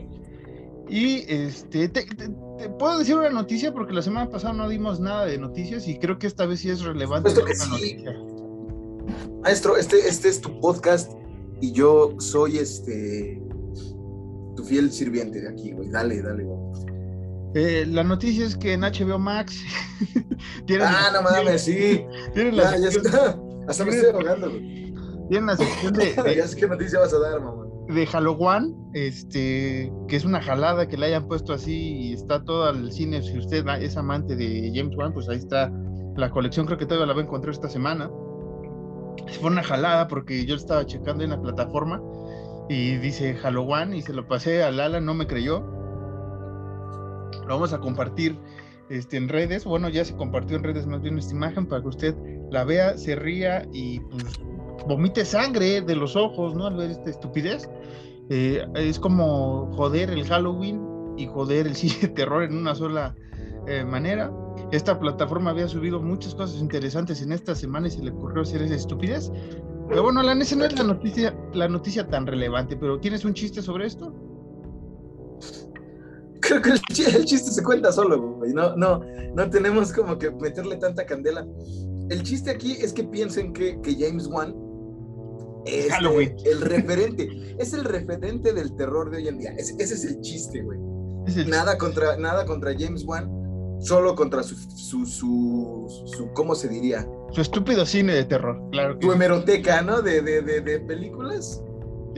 Y 0.89 1.25
este, 1.29 1.89
te, 1.89 2.07
puedo 2.79 2.99
decir 2.99 3.17
una 3.17 3.29
noticia 3.31 3.73
porque 3.73 3.93
la 3.93 4.03
semana 4.03 4.31
pasada 4.31 4.55
no 4.55 4.69
dimos 4.69 5.01
nada 5.01 5.27
de 5.27 5.37
noticias 5.37 5.87
y 5.87 5.99
creo 5.99 6.19
que 6.19 6.27
esta 6.27 6.47
vez 6.47 6.61
sí 6.61 6.71
es 6.71 6.83
relevante. 6.83 7.31
Que 7.45 7.55
sí. 7.55 8.05
Maestro, 9.43 9.77
este, 9.77 10.09
este 10.09 10.29
es 10.29 10.41
tu 10.41 10.59
podcast 10.61 11.13
y 11.61 11.73
yo 11.73 12.15
soy 12.19 12.59
este 12.59 13.43
tu 14.59 14.65
fiel 14.65 14.91
sirviente 14.91 15.41
de 15.41 15.49
aquí, 15.49 15.71
güey. 15.71 15.89
Dale, 15.89 16.21
dale, 16.21 16.43
güey. 16.43 16.59
Eh, 17.55 17.87
la 17.87 18.03
noticia 18.03 18.45
es 18.45 18.57
que 18.57 18.73
en 18.73 18.81
HBO 18.81 19.17
Max. 19.17 19.63
ah, 20.83 21.11
no 21.15 21.23
mames, 21.23 21.63
sí. 21.63 22.05
Tienen 22.35 22.57
la 22.57 22.77
ya, 22.77 22.89
está. 22.89 23.39
Hasta 23.69 23.85
me 23.85 23.93
estoy 23.93 24.11
ahogando, 24.11 24.51
güey. 24.51 24.93
Tienen 25.29 25.47
la 25.47 25.57
sección 25.57 25.93
de. 25.95 26.15
ya 26.37 26.49
sé 26.49 26.57
qué 26.57 26.67
noticia 26.67 26.99
vas 26.99 27.15
a 27.15 27.21
dar, 27.21 27.41
mamá 27.41 27.67
de 27.89 28.07
Halloween, 28.07 28.77
este, 28.93 29.91
que 30.09 30.17
es 30.17 30.27
una 30.27 30.43
jalada 30.43 30.87
que 30.87 30.99
le 30.99 31.07
hayan 31.07 31.27
puesto 31.27 31.55
así 31.55 31.73
y 31.73 32.13
está 32.13 32.45
todo 32.45 32.69
el 32.69 32.93
cine. 32.93 33.23
Si 33.23 33.39
usted 33.39 33.67
es 33.81 33.97
amante 33.97 34.37
de 34.37 34.71
James 34.75 34.95
Wan, 34.95 35.15
pues 35.15 35.27
ahí 35.31 35.39
está 35.39 35.73
la 36.15 36.29
colección, 36.29 36.67
creo 36.67 36.77
que 36.77 36.85
todavía 36.85 37.07
la 37.07 37.15
va 37.15 37.21
a 37.21 37.25
encontrar 37.25 37.55
esta 37.55 37.71
semana. 37.71 38.11
Fue 39.41 39.51
una 39.51 39.63
jalada 39.63 40.07
porque 40.07 40.45
yo 40.45 40.57
estaba 40.57 40.85
checando 40.85 41.25
en 41.25 41.31
la 41.31 41.41
plataforma 41.41 42.03
y 42.69 42.97
dice 42.97 43.35
Halloween 43.35 43.95
y 43.95 44.03
se 44.03 44.13
lo 44.13 44.27
pasé 44.27 44.63
a 44.63 44.71
Lala, 44.71 45.01
no 45.01 45.15
me 45.15 45.27
creyó. 45.27 45.61
Lo 47.47 47.55
vamos 47.55 47.73
a 47.73 47.79
compartir 47.79 48.39
este, 48.91 49.17
en 49.17 49.29
redes. 49.29 49.65
Bueno, 49.65 49.89
ya 49.89 50.05
se 50.05 50.15
compartió 50.15 50.57
en 50.57 50.65
redes 50.65 50.87
más 50.87 51.01
bien 51.01 51.19
esta 51.19 51.35
imagen 51.35 51.67
para 51.67 51.83
que 51.83 51.89
usted 51.89 52.15
la 52.51 52.65
vea, 52.65 52.97
se 52.99 53.17
ría 53.17 53.67
y 53.73 54.01
pues 54.01 54.25
vomite 54.87 55.25
sangre 55.25 55.81
de 55.81 55.97
los 55.97 56.17
ojos, 56.17 56.55
¿no? 56.55 56.67
Al 56.67 56.77
ver 56.77 56.91
esta 56.91 57.11
estupidez. 57.11 57.69
Eh, 58.31 58.67
es 58.75 58.99
como 58.99 59.73
joder 59.75 60.11
el 60.11 60.27
Halloween 60.27 61.15
y 61.17 61.27
joder 61.27 61.67
el 61.67 61.75
cine 61.77 62.09
terror 62.09 62.43
en 62.43 62.57
una 62.57 62.75
sola 62.75 63.15
eh, 63.67 63.85
manera. 63.85 64.31
Esta 64.73 64.99
plataforma 64.99 65.51
había 65.51 65.69
subido 65.69 66.01
muchas 66.01 66.35
cosas 66.35 66.61
interesantes 66.61 67.23
en 67.23 67.33
esta 67.33 67.55
semana 67.55 67.89
y 67.89 67.91
se 67.91 68.03
le 68.03 68.11
ocurrió 68.11 68.43
hacer 68.43 68.61
esa 68.61 68.75
estupidez. 68.75 69.31
Pero 69.89 70.03
bueno, 70.03 70.21
Alan, 70.21 70.43
esa 70.43 70.55
no 70.57 70.65
es 70.67 70.77
la 70.79 70.85
noticia, 70.85 71.35
la 71.55 71.69
noticia 71.69 72.07
tan 72.07 72.27
relevante, 72.27 72.77
pero 72.77 73.01
¿tienes 73.01 73.25
un 73.25 73.33
chiste 73.35 73.63
sobre 73.63 73.87
esto? 73.87 74.13
Creo 76.41 76.63
que 76.63 76.71
el 76.71 77.25
chiste 77.25 77.51
se 77.51 77.63
cuenta 77.63 77.91
solo, 77.93 78.37
güey. 78.37 78.53
No, 78.53 78.77
no, 78.77 79.01
no 79.35 79.51
tenemos 79.51 79.93
como 79.93 80.19
que 80.19 80.31
meterle 80.31 80.77
tanta 80.77 81.05
candela. 81.05 81.47
El 82.11 82.23
chiste 82.23 82.51
aquí 82.51 82.73
es 82.73 82.93
que 82.93 83.05
piensen 83.05 83.53
que, 83.53 83.81
que 83.81 83.95
James 83.99 84.27
Wan 84.29 84.55
Este, 85.67 85.91
Halloween. 85.91 86.35
El 86.45 86.61
referente. 86.63 87.29
es 87.59 87.73
el 87.75 87.85
referente 87.85 88.53
del 88.53 88.75
terror 88.77 89.11
de 89.11 89.19
hoy 89.19 89.29
en 89.29 89.39
día. 89.39 89.51
Es- 89.59 89.75
ese 89.79 89.95
es 89.95 90.05
el 90.05 90.21
chiste, 90.21 90.63
güey. 90.63 90.79
Es 91.27 91.47
Nada 91.49 91.77
contra, 91.77 92.17
nada 92.17 92.47
contra 92.47 92.73
James 92.79 93.05
Wan, 93.05 93.29
solo 93.81 94.15
contra 94.15 94.43
su, 94.43 94.55
su, 94.55 95.05
su, 95.05 95.87
su- 96.07 96.33
¿cómo 96.33 96.55
se 96.55 96.69
diría? 96.69 97.07
Su 97.31 97.41
estúpido 97.43 97.85
cine 97.87 98.15
de 98.15 98.25
terror, 98.25 98.61
claro 98.73 98.99
que 98.99 99.07
sí. 99.07 99.13
hemeroteca, 99.13 99.83
¿no? 99.83 100.01
De, 100.03 100.23
de, 100.23 100.43
de, 100.43 100.61
de 100.61 100.81
películas. 100.81 101.63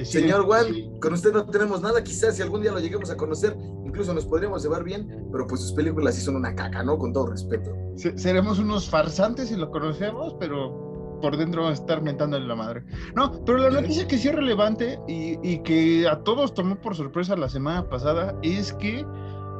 Señor 0.04 0.46
sí. 0.66 0.90
con 1.00 1.12
usted 1.12 1.32
no 1.32 1.44
tenemos 1.46 1.82
nada, 1.82 2.02
quizás 2.02 2.36
si 2.36 2.42
algún 2.42 2.62
día 2.62 2.72
lo 2.72 2.78
lleguemos 2.78 3.10
a 3.10 3.16
conocer, 3.16 3.54
incluso 3.84 4.14
nos 4.14 4.24
podríamos 4.24 4.62
llevar 4.62 4.82
bien, 4.82 5.26
pero 5.30 5.46
pues 5.46 5.60
sus 5.60 5.72
películas 5.72 6.14
sí 6.14 6.22
son 6.22 6.36
una 6.36 6.54
caca, 6.54 6.82
¿no? 6.82 6.96
Con 6.96 7.12
todo 7.12 7.26
respeto. 7.26 7.70
Se- 7.96 8.16
seremos 8.16 8.58
unos 8.58 8.88
farsantes 8.88 9.48
si 9.48 9.56
lo 9.56 9.70
conocemos, 9.70 10.36
pero 10.40 11.18
por 11.20 11.36
dentro 11.36 11.64
vamos 11.64 11.78
a 11.80 11.82
estar 11.82 12.00
mentándole 12.02 12.46
la 12.46 12.54
madre. 12.54 12.82
No, 13.14 13.44
pero 13.44 13.58
la 13.58 13.68
noticia 13.68 14.08
que 14.08 14.16
sí 14.16 14.28
es 14.28 14.34
relevante 14.34 14.98
y, 15.06 15.36
y 15.42 15.58
que 15.64 16.08
a 16.08 16.22
todos 16.22 16.54
tomó 16.54 16.80
por 16.80 16.96
sorpresa 16.96 17.36
la 17.36 17.50
semana 17.50 17.86
pasada 17.86 18.34
es 18.42 18.72
que... 18.74 19.04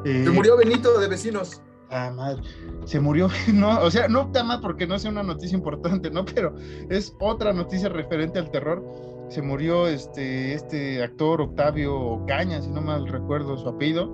eh, 0.07 0.23
Se 0.25 0.31
murió 0.31 0.57
Benito 0.57 0.99
de 0.99 1.09
vecinos. 1.09 1.61
Ah, 1.91 2.13
madre. 2.15 2.43
Se 2.85 3.01
murió, 3.01 3.29
no, 3.53 3.81
o 3.81 3.91
sea, 3.91 4.09
no 4.09 4.23
está 4.23 4.45
mal 4.45 4.61
porque 4.61 4.87
no 4.87 4.99
sea 4.99 5.11
una 5.11 5.23
noticia 5.23 5.57
importante, 5.57 6.11
¿no? 6.11 6.25
Pero 6.25 6.55
es 6.89 7.15
otra 7.21 7.53
noticia 7.53 7.89
referente 7.89 8.39
al 8.39 8.51
terror. 8.51 8.85
Se 9.29 9.43
murió 9.43 9.87
este, 9.87 10.55
este 10.55 11.03
actor 11.03 11.41
Octavio 11.41 12.25
Caña, 12.27 12.61
si 12.63 12.69
no 12.69 12.81
mal 12.81 13.07
recuerdo 13.07 13.57
su 13.57 13.69
apellido, 13.69 14.11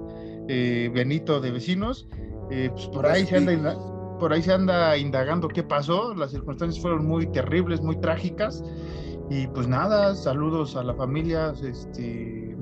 eh, 0.48 0.90
Benito 0.92 1.40
de 1.40 1.50
Vecinos. 1.50 2.08
Eh, 2.50 2.70
pues 2.72 2.86
por 2.88 3.06
ahí 3.06 3.26
se 3.26 3.36
anda 3.36 3.76
por 4.18 4.32
ahí 4.32 4.42
se 4.42 4.52
anda 4.52 4.96
indagando 4.96 5.48
qué 5.48 5.62
pasó. 5.62 6.14
Las 6.14 6.30
circunstancias 6.30 6.80
fueron 6.80 7.06
muy 7.06 7.26
terribles, 7.26 7.82
muy 7.82 7.96
trágicas. 8.00 8.62
Y 9.28 9.46
pues 9.48 9.68
nada, 9.68 10.14
saludos 10.14 10.76
a 10.76 10.82
la 10.82 10.94
familia, 10.94 11.52
este, 11.62 12.56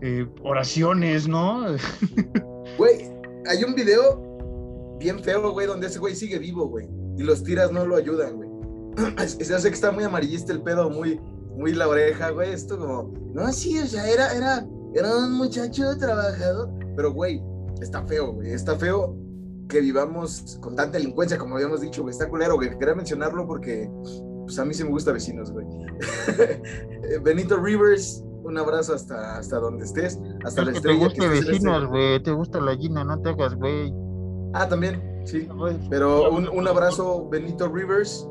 eh, 0.00 0.26
oraciones, 0.42 1.28
¿no? 1.28 1.64
Güey, 2.78 3.17
hay 3.48 3.64
un 3.64 3.74
video 3.74 4.96
bien 4.98 5.18
feo, 5.20 5.52
güey, 5.52 5.66
donde 5.66 5.86
ese 5.86 5.98
güey 5.98 6.14
sigue 6.14 6.38
vivo, 6.38 6.68
güey. 6.68 6.88
Y 7.16 7.22
los 7.22 7.42
tiras 7.42 7.72
no 7.72 7.86
lo 7.86 7.96
ayudan, 7.96 8.36
güey. 8.36 8.48
Se 9.26 9.54
hace 9.54 9.68
que 9.68 9.74
está 9.74 9.90
muy 9.90 10.04
amarillista 10.04 10.52
el 10.52 10.62
pedo, 10.62 10.90
muy, 10.90 11.20
muy 11.56 11.72
la 11.72 11.88
oreja, 11.88 12.30
güey. 12.30 12.52
Esto 12.52 12.78
como, 12.78 13.12
no, 13.34 13.52
sí, 13.52 13.78
o 13.78 13.86
sea, 13.86 14.08
era, 14.08 14.32
era, 14.34 14.66
era 14.94 15.16
un 15.16 15.32
muchacho 15.32 15.96
trabajador. 15.98 16.70
Pero, 16.94 17.12
güey, 17.12 17.42
está 17.80 18.04
feo, 18.04 18.32
güey. 18.32 18.52
Está 18.52 18.76
feo 18.76 19.16
que 19.68 19.80
vivamos 19.80 20.58
con 20.60 20.76
tanta 20.76 20.98
delincuencia, 20.98 21.38
como 21.38 21.56
habíamos 21.56 21.80
dicho, 21.80 22.02
güey. 22.02 22.12
Está 22.12 22.28
culero, 22.28 22.56
güey. 22.56 22.76
Quería 22.78 22.94
mencionarlo 22.94 23.46
porque, 23.46 23.90
pues 24.44 24.58
a 24.58 24.64
mí 24.64 24.74
sí 24.74 24.84
me 24.84 24.90
gusta 24.90 25.12
vecinos, 25.12 25.52
güey. 25.52 25.66
Benito 27.22 27.56
Rivers, 27.56 28.24
un 28.48 28.58
abrazo 28.58 28.94
hasta, 28.94 29.38
hasta 29.38 29.58
donde 29.58 29.84
estés, 29.84 30.18
hasta 30.44 30.64
la 30.64 30.72
te 30.72 30.78
estrella. 30.78 30.98
que 30.98 31.04
gusta 31.04 31.24
en 31.26 31.32
este- 31.32 31.50
vecinos, 31.52 31.86
güey, 31.86 32.22
te 32.22 32.30
gusta 32.32 32.60
la 32.60 32.76
gina, 32.76 33.04
no 33.04 33.20
te 33.20 33.28
hagas, 33.30 33.54
güey. 33.54 33.92
Ah, 34.54 34.66
también, 34.68 35.02
sí. 35.24 35.46
Pero 35.90 36.30
un, 36.30 36.48
un 36.48 36.66
abrazo, 36.68 37.28
Benito 37.28 37.68
Rivers, 37.68 38.26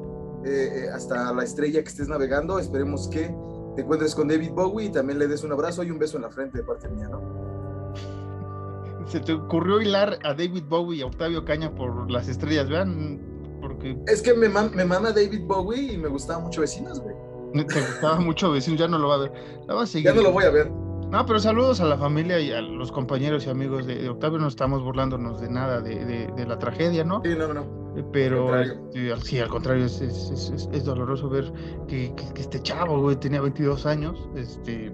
eh, 0.45 0.85
eh, 0.85 0.89
hasta 0.93 1.31
la 1.33 1.43
estrella 1.43 1.81
que 1.83 1.89
estés 1.89 2.07
navegando. 2.09 2.57
Esperemos 2.59 3.07
que 3.07 3.33
te 3.75 3.81
encuentres 3.83 4.15
con 4.15 4.27
David 4.27 4.51
Bowie 4.51 4.87
y 4.87 4.89
también 4.91 5.19
le 5.19 5.27
des 5.27 5.43
un 5.43 5.51
abrazo 5.51 5.83
y 5.83 5.91
un 5.91 5.99
beso 5.99 6.17
en 6.17 6.23
la 6.23 6.29
frente 6.31 6.57
de 6.57 6.63
parte 6.63 6.89
mía, 6.89 7.07
¿no? 7.09 7.21
Se 9.05 9.19
te 9.21 9.33
ocurrió 9.33 9.79
hilar 9.79 10.17
a 10.23 10.33
David 10.33 10.63
Bowie 10.67 10.99
y 10.99 11.01
a 11.01 11.05
Octavio 11.05 11.45
Caña 11.45 11.73
por 11.73 12.09
las 12.11 12.27
estrellas, 12.27 12.67
vean, 12.67 13.21
porque 13.61 13.97
Es 14.07 14.21
que 14.21 14.33
me, 14.33 14.49
mam- 14.49 14.71
me 14.73 14.83
mama 14.85 15.11
David 15.11 15.45
Bowie 15.47 15.93
y 15.93 15.97
me 15.97 16.07
gustaba 16.09 16.39
mucho 16.39 16.61
Vecinos, 16.61 16.99
güey. 16.99 17.15
Te 17.53 17.79
gustaba 17.81 18.19
mucho 18.19 18.51
vecinos, 18.51 18.79
ya 18.79 18.87
no 18.87 18.97
lo 18.97 19.07
va 19.09 19.15
a 19.15 19.19
ver. 19.19 19.31
La 19.67 19.73
va 19.75 19.83
a 19.83 19.87
seguir. 19.87 20.07
Ya 20.09 20.13
no 20.13 20.21
lo 20.21 20.31
voy 20.31 20.43
a 20.45 20.49
ver. 20.49 20.69
No, 21.09 21.25
pero 21.25 21.39
saludos 21.39 21.79
a 21.79 21.85
la 21.85 21.97
familia 21.97 22.37
y 22.39 22.51
a 22.51 22.61
los 22.61 22.91
compañeros 22.91 23.45
y 23.47 23.49
amigos 23.49 23.85
de, 23.87 23.95
de 23.95 24.09
Octavio. 24.09 24.39
No 24.39 24.47
estamos 24.47 24.83
burlándonos 24.83 25.39
de 25.39 25.49
nada 25.49 25.79
de, 25.81 26.03
de- 26.05 26.27
de 26.35 26.45
la 26.45 26.59
tragedia, 26.59 27.03
¿no? 27.05 27.21
Sí, 27.23 27.31
no, 27.37 27.53
no. 27.53 27.61
Eh, 27.95 28.03
Pero 28.11 28.53
Al 28.53 28.63
este, 28.93 29.15
sí, 29.21 29.39
al 29.39 29.47
contrario, 29.47 29.85
es, 29.85 30.01
es- 30.01 30.29
es- 30.31 30.49
es- 30.51 30.69
es 30.71 30.83
doloroso 30.83 31.29
ver 31.29 31.51
que, 31.87 32.13
que- 32.15 32.33
que 32.33 32.41
este 32.41 32.61
chavo, 32.61 32.99
güey, 33.01 33.15
tenía 33.15 33.39
22 33.41 33.85
años, 33.85 34.27
este, 34.35 34.91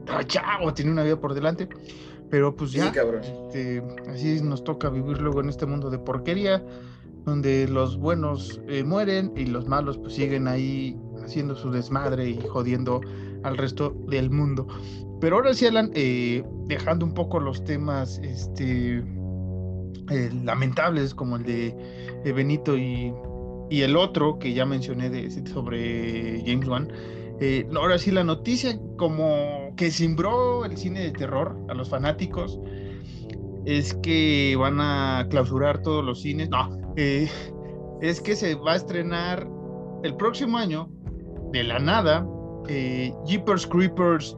estaba 0.00 0.24
chavo, 0.24 0.74
tenía 0.74 0.92
una 0.92 1.04
vida 1.04 1.18
por 1.18 1.32
delante, 1.34 1.68
pero 2.28 2.54
pues 2.54 2.72
ya, 2.72 2.92
Sí, 2.92 2.98
este, 3.48 3.82
así 4.10 4.40
nos 4.42 4.62
toca 4.62 4.90
vivir 4.90 5.20
luego 5.22 5.40
en 5.40 5.48
este 5.48 5.64
mundo 5.66 5.88
de 5.90 5.98
porquería, 5.98 6.62
donde 7.24 7.66
los 7.66 7.96
buenos 7.98 8.60
eh, 8.68 8.84
mueren 8.84 9.32
y 9.36 9.46
los 9.46 9.66
malos 9.66 9.98
pues 9.98 10.14
siguen 10.14 10.46
ahí 10.48 10.96
haciendo 11.30 11.54
su 11.54 11.70
desmadre 11.70 12.28
y 12.28 12.40
jodiendo 12.48 13.00
al 13.44 13.56
resto 13.56 13.94
del 14.08 14.30
mundo. 14.30 14.66
Pero 15.20 15.36
ahora 15.36 15.54
sí, 15.54 15.66
Alan, 15.66 15.90
eh, 15.94 16.42
dejando 16.66 17.06
un 17.06 17.14
poco 17.14 17.38
los 17.38 17.62
temas 17.64 18.18
este, 18.22 18.98
eh, 20.10 20.30
lamentables 20.44 21.14
como 21.14 21.36
el 21.36 21.44
de, 21.44 22.32
Benito 22.32 22.76
y, 22.76 23.12
y 23.70 23.82
el 23.82 23.96
otro 23.96 24.38
que 24.38 24.52
ya 24.52 24.66
mencioné 24.66 25.08
de, 25.08 25.30
sobre 25.46 26.42
James 26.44 26.68
Wan, 26.68 26.92
eh, 27.40 27.66
ahora 27.74 27.96
sí 27.98 28.10
la 28.10 28.24
noticia 28.24 28.78
como 28.98 29.72
que 29.76 29.90
cimbró 29.90 30.64
el 30.64 30.76
cine 30.76 31.00
de 31.00 31.12
terror 31.12 31.56
a 31.68 31.74
los 31.74 31.88
fanáticos 31.88 32.60
es 33.64 33.94
que 34.02 34.56
van 34.58 34.80
a 34.80 35.26
clausurar 35.30 35.82
todos 35.82 36.04
los 36.04 36.22
cines. 36.22 36.48
No, 36.50 36.68
es 36.96 38.20
que 38.20 38.34
se 38.34 38.54
va 38.54 38.72
a 38.72 38.76
estrenar 38.76 39.46
el 40.02 40.16
próximo 40.16 40.56
año, 40.56 40.90
de 41.52 41.64
la 41.64 41.78
nada, 41.78 42.26
eh, 42.68 43.12
Jeepers 43.26 43.66
Creepers 43.66 44.36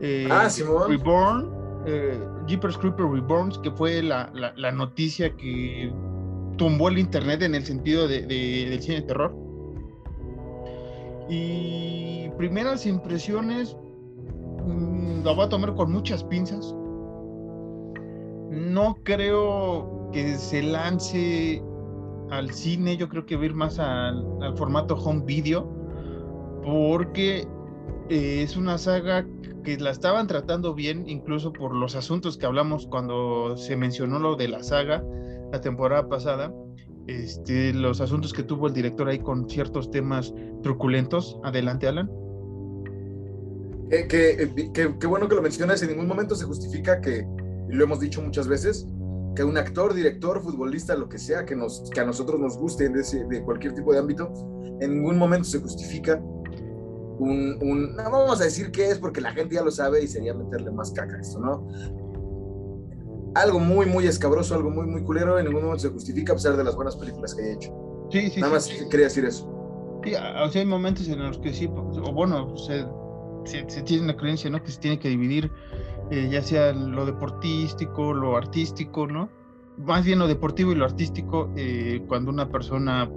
eh, 0.00 0.28
Ah. 0.30 0.48
Reborn, 0.88 1.50
eh, 1.86 2.18
Jeepers 2.46 2.76
Creepers 2.78 3.10
Reborn, 3.10 3.52
que 3.62 3.70
fue 3.70 4.02
la, 4.02 4.30
la- 4.34 4.52
la 4.56 4.72
noticia 4.72 5.34
que 5.36 5.92
tumbó 6.56 6.88
el 6.88 6.98
internet 6.98 7.42
en 7.42 7.54
el 7.54 7.64
sentido 7.64 8.06
de, 8.08 8.22
de- 8.26 8.66
del 8.70 8.80
cine 8.82 8.96
de 8.96 9.02
terror. 9.02 9.34
Y 11.28 12.28
primeras 12.36 12.84
impresiones, 12.86 13.76
mm, 14.66 15.22
lo 15.24 15.34
voy 15.34 15.44
a 15.44 15.48
tomar 15.48 15.74
con 15.74 15.90
muchas 15.92 16.24
pinzas. 16.24 16.74
No 18.50 18.96
creo 19.02 20.10
que 20.12 20.34
se 20.36 20.62
lance 20.62 21.62
al 22.30 22.50
cine, 22.50 22.96
yo 22.96 23.08
creo 23.08 23.24
que 23.24 23.36
va 23.36 23.42
a 23.42 23.46
ir 23.46 23.54
más 23.54 23.78
al, 23.78 24.26
al 24.42 24.56
formato 24.56 24.94
home 24.96 25.22
video, 25.24 25.68
porque 26.64 27.46
eh, 28.08 28.42
es 28.42 28.56
una 28.56 28.78
saga 28.78 29.26
que 29.64 29.76
la 29.78 29.90
estaban 29.90 30.26
tratando 30.26 30.74
bien, 30.74 31.08
incluso 31.08 31.52
por 31.52 31.74
los 31.74 31.94
asuntos 31.94 32.36
que 32.36 32.46
hablamos 32.46 32.86
cuando 32.86 33.56
se 33.56 33.76
mencionó 33.76 34.18
lo 34.18 34.36
de 34.36 34.48
la 34.48 34.62
saga 34.62 35.04
la 35.52 35.60
temporada 35.60 36.08
pasada, 36.08 36.52
este, 37.06 37.72
los 37.74 38.00
asuntos 38.00 38.32
que 38.32 38.42
tuvo 38.42 38.68
el 38.68 38.74
director 38.74 39.08
ahí 39.08 39.18
con 39.18 39.48
ciertos 39.48 39.90
temas 39.90 40.32
truculentos. 40.62 41.38
Adelante, 41.44 41.86
Alan. 41.86 42.10
Que, 43.90 44.06
que, 44.08 44.72
que- 44.72 44.98
que 44.98 45.06
bueno 45.06 45.28
que 45.28 45.34
lo 45.34 45.42
mencionas, 45.42 45.82
en 45.82 45.90
ningún 45.90 46.06
momento 46.08 46.34
se 46.34 46.46
justifica 46.46 47.00
que, 47.00 47.26
lo 47.68 47.84
hemos 47.84 48.00
dicho 48.00 48.22
muchas 48.22 48.48
veces, 48.48 48.86
que 49.36 49.44
un 49.44 49.56
actor, 49.58 49.92
director, 49.94 50.40
futbolista, 50.42 50.94
lo 50.96 51.08
que 51.08 51.18
sea, 51.18 51.44
que, 51.44 51.54
nos, 51.54 51.90
que 51.90 52.00
a 52.00 52.04
nosotros 52.04 52.40
nos 52.40 52.56
guste 52.56 52.88
de, 52.88 53.02
de 53.28 53.42
cualquier 53.42 53.74
tipo 53.74 53.92
de 53.92 53.98
ámbito, 53.98 54.32
en 54.80 54.94
ningún 54.94 55.18
momento 55.18 55.44
se 55.44 55.60
justifica 55.60 56.22
un, 57.22 57.58
un- 57.62 57.96
no 57.96 58.02
vamos 58.10 58.40
a 58.40 58.44
decir 58.44 58.70
qué 58.70 58.88
es 58.90 58.98
porque 58.98 59.20
la 59.20 59.32
gente 59.32 59.54
ya 59.54 59.62
lo 59.62 59.70
sabe 59.70 60.02
y 60.02 60.08
sería 60.08 60.34
meterle 60.34 60.70
más 60.70 60.92
caca 60.92 61.16
a 61.16 61.20
esto, 61.20 61.40
¿no? 61.40 61.66
Algo 63.34 63.58
muy, 63.60 63.86
muy 63.86 64.06
escabroso, 64.06 64.54
algo 64.54 64.70
muy, 64.70 64.86
muy 64.86 65.02
culero, 65.04 65.38
en 65.38 65.46
ningún 65.46 65.62
momento 65.62 65.82
se 65.82 65.88
justifica 65.88 66.32
a 66.32 66.36
pesar 66.36 66.56
de 66.56 66.64
las 66.64 66.76
buenas 66.76 66.96
películas 66.96 67.34
que 67.34 67.42
haya 67.42 67.52
hecho. 67.54 68.08
Sí, 68.10 68.28
sí, 68.30 68.40
Nada 68.40 68.52
más 68.54 68.64
sí. 68.64 68.76
quería 68.90 69.06
decir 69.06 69.24
eso. 69.24 69.48
Sí, 70.04 70.12
o 70.14 70.48
sea, 70.50 70.60
hay 70.60 70.66
momentos 70.66 71.08
en 71.08 71.18
los 71.22 71.38
que 71.38 71.52
sí, 71.54 71.66
pues, 71.68 71.96
o 71.98 72.12
bueno, 72.12 72.54
se, 72.58 72.84
se, 73.44 73.64
se 73.68 73.82
tiene 73.82 74.04
una 74.04 74.16
creencia, 74.16 74.50
¿no? 74.50 74.62
Que 74.62 74.70
se 74.70 74.80
tiene 74.80 74.98
que 74.98 75.08
dividir, 75.08 75.50
eh, 76.10 76.28
ya 76.30 76.42
sea 76.42 76.72
lo 76.72 77.06
deportístico, 77.06 78.12
lo 78.12 78.36
artístico, 78.36 79.06
¿no? 79.06 79.30
Más 79.78 80.04
bien 80.04 80.18
lo 80.18 80.28
deportivo 80.28 80.72
y 80.72 80.74
lo 80.74 80.84
artístico, 80.84 81.48
eh, 81.56 82.04
cuando 82.08 82.30
una 82.30 82.50
persona 82.50 83.10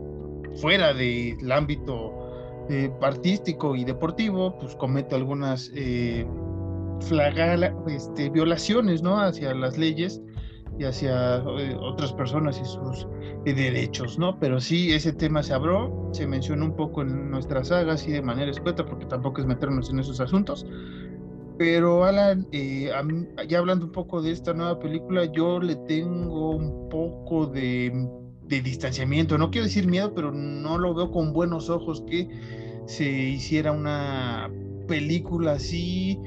fuera 0.61 0.93
del 0.93 1.51
ámbito 1.51 2.24
eh, 2.69 2.91
artístico 3.01 3.75
y 3.75 3.83
deportivo, 3.85 4.57
pues 4.59 4.75
comete 4.75 5.15
algunas 5.15 5.71
eh, 5.75 6.25
este, 7.87 8.29
violaciones, 8.29 9.01
¿no? 9.01 9.19
Hacia 9.21 9.53
las 9.53 9.77
leyes 9.77 10.21
y 10.77 10.83
hacia 10.85 11.37
eh, 11.37 11.75
otras 11.79 12.13
personas 12.13 12.59
y 12.59 12.65
sus 12.65 13.07
de 13.45 13.53
derechos, 13.53 14.17
¿no? 14.17 14.39
Pero 14.39 14.59
sí, 14.59 14.91
ese 14.91 15.13
tema 15.13 15.43
se 15.43 15.53
abrió, 15.53 16.09
se 16.13 16.27
mencionó 16.27 16.65
un 16.65 16.75
poco 16.75 17.01
en 17.03 17.29
nuestra 17.29 17.63
saga, 17.63 17.93
así 17.93 18.11
de 18.11 18.21
manera 18.21 18.51
escueta, 18.51 18.85
porque 18.85 19.05
tampoco 19.05 19.41
es 19.41 19.47
meternos 19.47 19.89
en 19.89 19.99
esos 19.99 20.19
asuntos. 20.19 20.65
Pero 21.57 22.03
Alan, 22.03 22.47
eh, 22.51 22.91
mí- 23.05 23.27
ya 23.47 23.59
hablando 23.59 23.85
un 23.85 23.91
poco 23.91 24.21
de 24.21 24.31
esta 24.31 24.53
nueva 24.53 24.77
película, 24.79 25.25
yo 25.25 25.59
le 25.59 25.75
tengo 25.87 26.51
un 26.51 26.89
poco 26.89 27.45
de, 27.45 27.93
de 28.47 28.61
distanciamiento, 28.61 29.37
no 29.37 29.49
quiero 29.51 29.65
decir 29.65 29.87
miedo, 29.87 30.13
pero 30.13 30.31
no 30.31 30.77
lo 30.77 30.93
veo 30.93 31.11
con 31.11 31.33
buenos 31.33 31.69
ojos 31.69 32.03
que 32.07 32.29
se 32.85 33.09
hiciera 33.09 33.71
una 33.71 34.51
película 34.87 35.53
así 35.53 36.19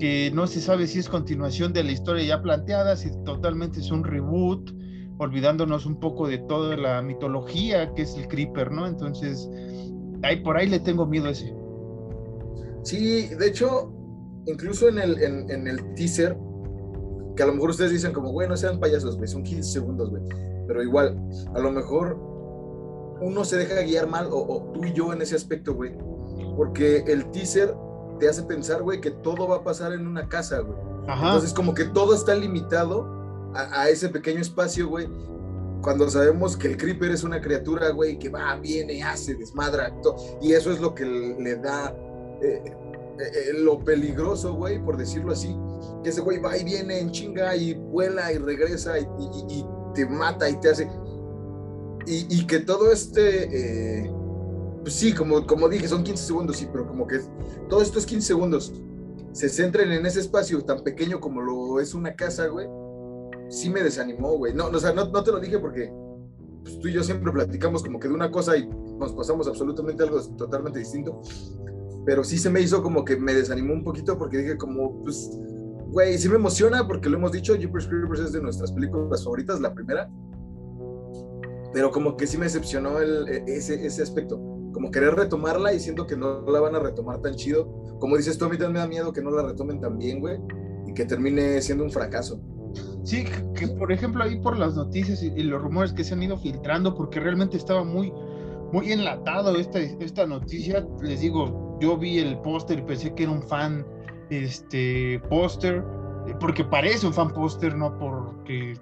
que 0.00 0.30
no 0.34 0.46
se 0.46 0.60
sabe 0.60 0.86
si 0.86 0.98
es 0.98 1.08
continuación 1.08 1.72
de 1.74 1.84
la 1.84 1.92
historia 1.92 2.24
ya 2.24 2.42
planteada, 2.42 2.96
si 2.96 3.10
totalmente 3.24 3.80
es 3.80 3.90
un 3.90 4.02
reboot, 4.02 4.72
olvidándonos 5.18 5.84
un 5.84 6.00
poco 6.00 6.26
de 6.26 6.38
toda 6.38 6.76
la 6.76 7.02
mitología 7.02 7.92
que 7.92 8.02
es 8.02 8.16
el 8.16 8.26
Creeper, 8.26 8.72
¿no? 8.72 8.86
Entonces, 8.86 9.48
ahí 10.22 10.36
por 10.42 10.56
ahí 10.56 10.68
le 10.68 10.80
tengo 10.80 11.04
miedo 11.06 11.26
a 11.26 11.32
ese. 11.32 11.54
Sí, 12.82 13.28
de 13.28 13.46
hecho, 13.46 13.92
incluso 14.46 14.88
en 14.88 14.98
el, 14.98 15.22
en, 15.22 15.68
el 15.68 15.94
teaser, 15.94 16.34
que 17.36 17.42
a 17.42 17.46
lo 17.46 17.52
mejor 17.52 17.70
ustedes 17.70 17.92
dicen 17.92 18.14
como, 18.14 18.32
güey, 18.32 18.48
no 18.48 18.56
sean 18.56 18.80
payasos, 18.80 19.18
güey, 19.18 19.28
son 19.28 19.42
15 19.42 19.62
segundos, 19.62 20.08
güey. 20.08 20.22
Pero 20.70 20.84
igual, 20.84 21.18
a 21.52 21.58
lo 21.58 21.72
mejor 21.72 22.16
uno 23.20 23.44
se 23.44 23.56
deja 23.56 23.82
guiar 23.82 24.06
mal, 24.06 24.28
o, 24.30 24.38
o 24.38 24.70
tú 24.72 24.84
y 24.84 24.92
yo 24.92 25.12
en 25.12 25.20
ese 25.20 25.34
aspecto, 25.34 25.74
güey. 25.74 25.92
Porque 26.56 26.98
el 27.08 27.28
teaser 27.32 27.74
te 28.20 28.28
hace 28.28 28.44
pensar, 28.44 28.80
güey, 28.80 29.00
que 29.00 29.10
todo 29.10 29.48
va 29.48 29.56
a 29.56 29.64
pasar 29.64 29.92
en 29.94 30.06
una 30.06 30.28
casa, 30.28 30.60
güey. 30.60 30.78
Entonces, 31.08 31.52
como 31.52 31.74
que 31.74 31.86
todo 31.86 32.14
está 32.14 32.36
limitado 32.36 33.52
a, 33.52 33.88
ese 33.88 34.10
pequeño 34.10 34.40
espacio, 34.40 34.86
güey. 34.86 35.08
Cuando 35.82 36.08
sabemos 36.08 36.56
que 36.56 36.68
el 36.68 36.76
Creeper 36.76 37.10
es 37.10 37.24
una 37.24 37.40
criatura, 37.40 37.90
güey, 37.90 38.16
que 38.16 38.28
va, 38.28 38.54
viene, 38.54 39.02
hace, 39.02 39.34
desmadra, 39.34 39.92
y 40.40 40.52
eso 40.52 40.70
es 40.70 40.78
lo 40.78 40.94
que 40.94 41.04
le 41.04 41.56
da 41.56 41.92
eh, 42.42 42.62
eh, 42.64 42.72
eh, 43.18 43.52
lo 43.54 43.80
peligroso, 43.80 44.54
güey, 44.54 44.80
por 44.84 44.96
decirlo 44.96 45.32
así. 45.32 45.52
Que 46.04 46.10
ese 46.10 46.20
güey 46.20 46.38
va 46.38 46.56
y 46.56 46.62
viene 46.62 47.00
en 47.00 47.10
chinga 47.10 47.56
y 47.56 47.74
vuela 47.74 48.32
y 48.32 48.38
regresa 48.38 49.00
y, 49.00 49.64
te 49.94 50.06
mata 50.06 50.48
y 50.48 50.56
te 50.60 50.70
hace. 50.70 50.88
Y, 52.06 52.46
que 52.46 52.60
todo 52.60 52.90
este 52.90 54.10
pues 54.82 54.94
sí, 54.94 55.12
como, 55.12 55.46
como 55.46 55.68
dije, 55.68 55.86
son 55.86 56.02
15 56.02 56.24
segundos, 56.24 56.56
sí, 56.56 56.68
pero 56.72 56.86
como 56.86 57.06
que 57.06 57.20
todos 57.68 57.82
estos 57.84 58.06
15 58.06 58.26
segundos 58.26 58.72
se 59.32 59.48
centren 59.48 59.92
en 59.92 60.06
ese 60.06 60.20
espacio 60.20 60.62
tan 60.62 60.82
pequeño 60.82 61.20
como 61.20 61.40
lo 61.42 61.80
es 61.80 61.94
una 61.94 62.14
casa, 62.14 62.46
güey, 62.46 62.66
sí 63.48 63.70
me 63.70 63.82
desanimó, 63.82 64.36
güey. 64.36 64.54
No, 64.54 64.66
o 64.66 64.78
sea, 64.78 64.92
no, 64.92 65.08
no, 65.08 65.22
te 65.22 65.30
lo 65.30 65.40
dije 65.40 65.58
porque 65.58 65.92
pues, 66.62 66.78
tú 66.80 66.88
y 66.88 66.92
yo 66.92 67.02
siempre 67.02 67.30
platicamos 67.30 67.82
como 67.82 68.00
que 68.00 68.08
de 68.08 68.14
una 68.14 68.30
cosa 68.30 68.56
y 68.56 68.66
nos 68.66 69.12
pasamos 69.12 69.46
absolutamente 69.46 70.02
algo 70.02 70.20
totalmente 70.36 70.78
distinto. 70.78 71.20
Pero 72.06 72.24
sí 72.24 72.38
se 72.38 72.48
me 72.48 72.60
hizo 72.60 72.82
como 72.82 73.04
que 73.04 73.16
me 73.16 73.34
desanimó 73.34 73.74
un 73.74 73.84
poquito 73.84 74.16
porque 74.18 74.38
dije 74.38 74.56
como, 74.56 75.02
pues, 75.02 75.30
güey, 75.90 76.18
sí 76.18 76.28
me 76.28 76.36
emociona 76.36 76.86
porque 76.86 77.08
lo 77.08 77.18
hemos 77.18 77.32
dicho, 77.32 77.54
Jeepers 77.56 77.86
Creepers 77.86 78.20
es 78.20 78.32
de 78.32 78.42
nuestras 78.42 78.72
películas 78.72 79.24
favoritas, 79.24 79.60
la 79.60 79.74
primera. 79.74 80.08
Pero 81.72 81.90
como 81.90 82.16
que 82.16 82.26
sí 82.26 82.36
me 82.36 82.46
decepcionó 82.46 82.98
el, 82.98 83.28
e, 83.28 83.44
ese, 83.46 83.86
ese 83.86 84.02
aspecto 84.02 84.38
como 84.72 84.90
querer 84.90 85.14
retomarla 85.14 85.72
y 85.72 85.80
siento 85.80 86.06
que 86.06 86.16
no 86.16 86.42
la 86.42 86.60
van 86.60 86.74
a 86.74 86.78
retomar 86.78 87.20
tan 87.20 87.34
chido. 87.34 87.68
Como 87.98 88.16
dices 88.16 88.38
tú, 88.38 88.44
a 88.46 88.48
mí 88.48 88.56
también 88.56 88.72
me 88.72 88.78
da 88.80 88.86
miedo 88.86 89.12
que 89.12 89.22
no 89.22 89.30
la 89.30 89.42
retomen 89.42 89.80
tan 89.80 89.98
bien, 89.98 90.20
güey, 90.20 90.38
y 90.86 90.94
que 90.94 91.04
termine 91.04 91.60
siendo 91.60 91.84
un 91.84 91.90
fracaso. 91.90 92.40
Sí, 93.02 93.24
que 93.54 93.66
por 93.66 93.90
ejemplo 93.90 94.22
ahí 94.22 94.40
por 94.40 94.56
las 94.56 94.74
noticias 94.76 95.22
y, 95.22 95.30
los 95.42 95.60
rumores 95.60 95.92
que 95.92 96.04
se 96.04 96.14
han 96.14 96.22
ido 96.22 96.38
filtrando, 96.38 96.94
porque 96.94 97.18
realmente 97.18 97.56
estaba 97.56 97.82
muy, 97.82 98.12
muy 98.72 98.92
enlatado 98.92 99.56
esta, 99.56 99.80
esta 99.80 100.26
noticia, 100.26 100.86
les 101.02 101.20
digo, 101.20 101.78
yo 101.80 101.96
vi 101.96 102.18
el 102.18 102.38
póster 102.40 102.78
y 102.78 102.82
pensé 102.82 103.14
que 103.14 103.24
era 103.24 103.32
un 103.32 103.42
fan 103.42 103.84
este 104.30 105.20
póster, 105.28 105.84
porque 106.38 106.64
parece 106.64 107.06
un 107.06 107.12
fan 107.12 107.30
póster, 107.32 107.76
no 107.76 107.98
porque 107.98 108.74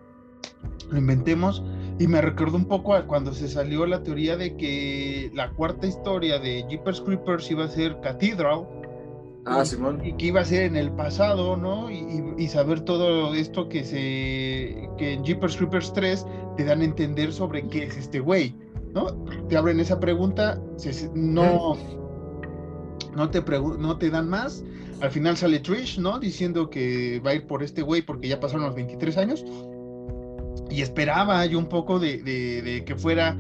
lo 0.91 0.99
inventemos. 0.99 1.63
Y 1.99 2.07
me 2.07 2.21
recordó 2.21 2.57
un 2.57 2.67
poco 2.67 2.95
a 2.95 3.07
cuando 3.07 3.33
se 3.33 3.49
salió 3.49 3.85
la 3.87 4.03
teoría 4.03 4.37
de 4.37 4.57
que 4.57 5.31
la 5.35 5.51
cuarta 5.51 5.87
historia 5.87 6.39
de 6.39 6.65
Jeepers 6.69 7.01
Creepers 7.01 7.51
iba 7.51 7.65
a 7.65 7.69
ser 7.69 7.99
Cathedral. 8.01 8.67
Ah, 9.45 9.65
Simón. 9.65 10.05
Y 10.05 10.13
que 10.15 10.27
iba 10.27 10.41
a 10.41 10.45
ser 10.45 10.63
en 10.63 10.77
el 10.77 10.93
pasado, 10.93 11.57
¿no? 11.57 11.91
Y, 11.91 12.47
saber 12.49 12.81
todo 12.81 13.35
esto 13.35 13.69
que 13.69 13.83
se. 13.83 14.89
que 14.97 15.15
en 15.15 15.25
Jeepers 15.25 15.57
Creepers 15.57 15.93
3 15.93 16.27
te 16.57 16.65
dan 16.65 16.83
a 16.83 16.85
entender 16.85 17.33
sobre 17.33 17.67
qué 17.69 17.85
es 17.85 17.97
este 17.97 18.21
güey, 18.21 18.55
¿no? 18.95 19.07
Te 19.49 19.57
abren 19.57 19.81
esa 19.81 19.99
pregunta, 19.99 20.61
no. 21.15 21.77
No 23.19 23.29
te, 23.31 23.43
no 23.43 23.99
te 23.99 24.11
dan 24.11 24.29
más. 24.29 24.65
Al 25.01 25.11
final 25.11 25.37
sale 25.37 25.61
Trish, 25.61 25.99
¿no? 25.99 26.19
Diciendo 26.19 26.71
que 26.71 27.21
va 27.21 27.33
a 27.33 27.35
ir 27.35 27.47
por 27.47 27.63
este 27.63 27.83
güey 27.83 28.01
porque 28.01 28.29
ya 28.29 28.41
pasaron 28.41 28.65
los 28.65 28.75
23 28.75 29.17
años 29.19 29.45
y 30.71 30.83
esperaba 30.83 31.45
yo 31.47 31.59
un 31.59 31.69
poco 31.69 31.99
de, 31.99 32.83
que 32.87 32.95
fuera, 32.97 33.37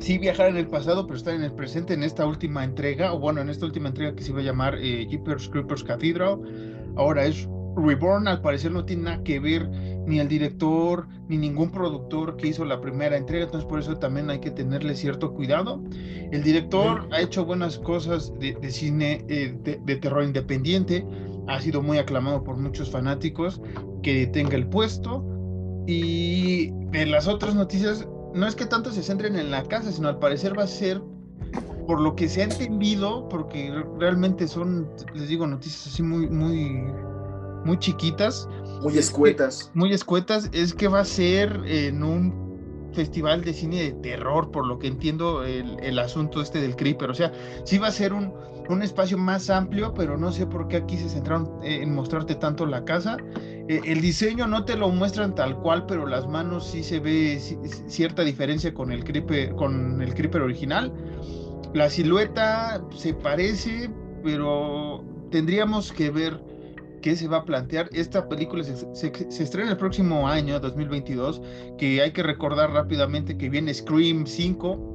sí 0.00 0.18
viajar 0.18 0.50
en 0.50 0.56
el 0.56 0.66
pasado, 0.66 1.06
pero 1.06 1.16
estar 1.16 1.34
en 1.34 1.42
el 1.42 1.52
presente 1.52 1.94
en 1.94 2.02
esta 2.02 2.26
última 2.26 2.64
entrega, 2.64 3.12
o 3.12 3.18
bueno, 3.18 3.40
en 3.40 3.48
esta 3.48 3.66
última 3.66 3.88
entrega 3.88 4.14
que 4.14 4.22
se 4.22 4.30
iba 4.30 4.40
a 4.40 4.44
llamar 4.44 4.76
eh, 4.76 5.06
Jeepers 5.08 5.48
Creepers 5.48 5.84
Cathedral, 5.84 6.38
ahora 6.96 7.26
es 7.26 7.48
Reborn, 7.76 8.26
al 8.28 8.40
parecer 8.40 8.72
no 8.72 8.84
tiene 8.84 9.04
nada 9.04 9.22
que 9.22 9.38
ver 9.38 9.68
ni 10.06 10.20
el 10.20 10.28
director 10.28 11.06
ni 11.28 11.36
ningún 11.36 11.70
productor 11.70 12.36
que 12.36 12.48
hizo 12.48 12.64
la 12.64 12.80
primera 12.80 13.16
entrega, 13.16 13.44
entonces 13.44 13.68
por 13.68 13.78
eso 13.78 13.96
también 13.96 14.30
hay 14.30 14.40
que 14.40 14.50
tenerle 14.50 14.94
cierto 14.94 15.32
cuidado. 15.34 15.82
El 16.32 16.42
director 16.42 17.08
ha 17.12 17.20
hecho 17.20 17.44
buenas 17.44 17.78
cosas 17.78 18.32
de, 18.38 18.56
cine 18.70 19.24
eh, 19.28 19.54
de, 19.62 19.96
terror 19.96 20.24
independiente, 20.24 21.06
ha 21.46 21.60
sido 21.60 21.82
muy 21.82 21.98
aclamado 21.98 22.42
por 22.42 22.56
muchos 22.56 22.90
fanáticos 22.90 23.60
que 24.02 24.26
tenga 24.26 24.56
el 24.56 24.66
puesto. 24.66 25.24
Y 25.86 26.68
en 26.92 27.10
las 27.10 27.28
otras 27.28 27.54
noticias, 27.54 28.06
no 28.34 28.46
es 28.46 28.54
que 28.54 28.66
tanto 28.66 28.90
se 28.92 29.02
centren 29.02 29.36
en 29.36 29.50
la 29.50 29.62
casa, 29.64 29.90
sino 29.90 30.08
al 30.08 30.18
parecer 30.18 30.58
va 30.58 30.64
a 30.64 30.66
ser, 30.66 31.00
por 31.86 32.00
lo 32.00 32.14
que 32.14 32.28
se 32.28 32.42
ha 32.42 32.44
entendido, 32.44 33.28
porque 33.28 33.72
realmente 33.98 34.46
son, 34.48 34.90
les 35.14 35.28
digo, 35.28 35.46
noticias 35.46 35.86
así 35.86 36.02
muy, 36.02 36.28
muy, 36.28 36.84
muy 37.64 37.78
chiquitas. 37.78 38.48
Muy 38.82 38.98
escuetas. 38.98 39.70
muy 39.74 39.92
escuetas, 39.92 40.48
es 40.52 40.74
que 40.74 40.88
va 40.88 41.00
a 41.00 41.04
ser 41.04 41.60
en 41.66 42.02
un 42.02 42.48
festival 42.92 43.44
de 43.44 43.52
cine 43.52 43.82
de 43.82 43.92
terror, 43.92 44.50
por 44.50 44.66
lo 44.66 44.78
que 44.78 44.88
entiendo 44.88 45.44
el, 45.44 45.78
el 45.80 45.98
asunto 45.98 46.40
este 46.40 46.60
del 46.60 46.74
Creeper. 46.76 47.10
O 47.10 47.14
sea, 47.14 47.32
sí 47.64 47.78
va 47.78 47.88
a 47.88 47.92
ser 47.92 48.12
un, 48.12 48.32
un 48.68 48.82
espacio 48.82 49.16
más 49.16 49.50
amplio, 49.50 49.94
pero 49.94 50.16
no 50.16 50.30
sé 50.32 50.46
por 50.46 50.68
qué 50.68 50.78
aquí 50.78 50.96
se 50.96 51.08
centraron 51.08 51.48
en 51.62 51.94
mostrarte 51.94 52.34
tanto 52.34 52.66
la 52.66 52.84
casa. 52.84 53.16
Eh, 53.68 53.80
el 53.84 54.00
diseño 54.00 54.46
no 54.46 54.64
te 54.64 54.76
lo 54.76 54.88
muestran 54.90 55.34
tal 55.34 55.58
cual, 55.58 55.86
pero 55.86 56.06
las 56.06 56.26
manos 56.26 56.66
sí 56.70 56.82
se 56.82 57.00
ve 57.00 57.38
cierta 57.88 58.22
diferencia 58.22 58.72
con 58.72 58.92
el 58.92 59.04
creeper, 59.04 59.54
con 59.54 60.00
el 60.02 60.14
creeper 60.14 60.42
original. 60.42 60.92
La 61.74 61.90
silueta 61.90 62.82
se 62.96 63.14
parece, 63.14 63.90
pero 64.22 65.04
tendríamos 65.30 65.92
que 65.92 66.10
ver 66.10 66.40
qué 67.00 67.16
se 67.16 67.28
va 67.28 67.38
a 67.38 67.44
plantear. 67.44 67.88
Esta 67.92 68.28
película 68.28 68.64
se, 68.64 69.12
estrena 69.42 69.70
el 69.70 69.76
próximo 69.76 70.28
año, 70.28 70.58
2022, 70.60 71.40
que 71.78 72.02
hay 72.02 72.12
que 72.12 72.22
recordar 72.22 72.72
rápidamente 72.72 73.36
que 73.36 73.48
viene 73.48 73.72
Scream 73.74 74.26
5, 74.26 74.94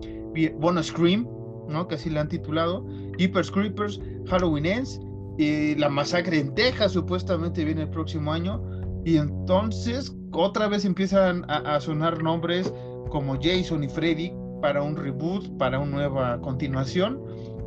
bueno, 0.60 0.84
Scream, 0.84 1.28
¿no? 1.70 1.88
Que 1.88 1.96
así 1.96 2.10
la 2.10 2.22
han 2.22 2.30
titulado, 2.30 2.86
Jeepers 3.18 3.52
Creepers, 3.52 4.00
Halloween 4.28 4.66
Ends 4.66 5.00
la 5.38 5.90
masacre 5.90 6.40
en 6.40 6.54
Texas 6.54 6.92
supuestamente 6.92 7.66
viene 7.66 7.84
el 7.84 7.90
próximo 7.90 8.32
año. 8.32 8.62
Y 9.06 9.18
entonces 9.18 10.16
otra 10.32 10.68
vez 10.68 10.86
empiezan 10.86 11.46
a, 11.50 11.80
sonar 11.80 12.22
nombres 12.24 12.74
como 13.10 13.38
Jason 13.42 13.84
y 13.84 13.90
Freddy 13.90 14.32
para 14.62 14.82
un 14.82 14.96
reboot, 14.96 15.58
para 15.58 15.80
una 15.80 15.92
nueva 15.92 16.42
continuación. 16.42 17.22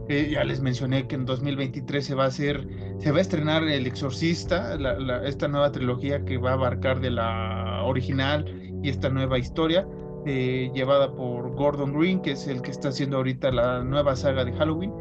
Eh, 0.09 0.29
ya 0.31 0.45
les 0.45 0.61
mencioné 0.61 1.09
que 1.09 1.17
en 1.17 1.27
2023 1.27 2.05
se 2.05 2.15
va 2.15 2.25
a 2.25 2.27
hacer, 2.29 2.67
se 2.99 3.11
va 3.11 3.19
a 3.19 3.21
estrenar 3.21 3.65
El 3.65 3.87
Exorcista, 3.87 4.79
esta 5.25 5.49
nueva 5.49 5.73
trilogía 5.73 6.25
que 6.25 6.39
va 6.39 6.51
a 6.51 6.53
abarcar 6.55 7.01
de 7.01 7.11
la 7.11 7.83
original 7.85 8.45
y 8.83 8.89
esta 8.89 9.09
nueva 9.09 9.39
historia, 9.39 9.87
eh, 10.27 10.71
llevada 10.73 11.13
por 11.13 11.53
Gordon 11.57 11.93
Green, 11.99 12.21
que 12.21 12.33
es 12.33 12.47
el 12.47 12.63
que 12.63 12.71
está 12.71 12.91
haciendo 12.91 13.17
ahorita 13.17 13.51
la 13.51 13.83
nueva 13.83 14.15
saga 14.15 14.45
de 14.45 14.53
Halloween. 14.53 14.93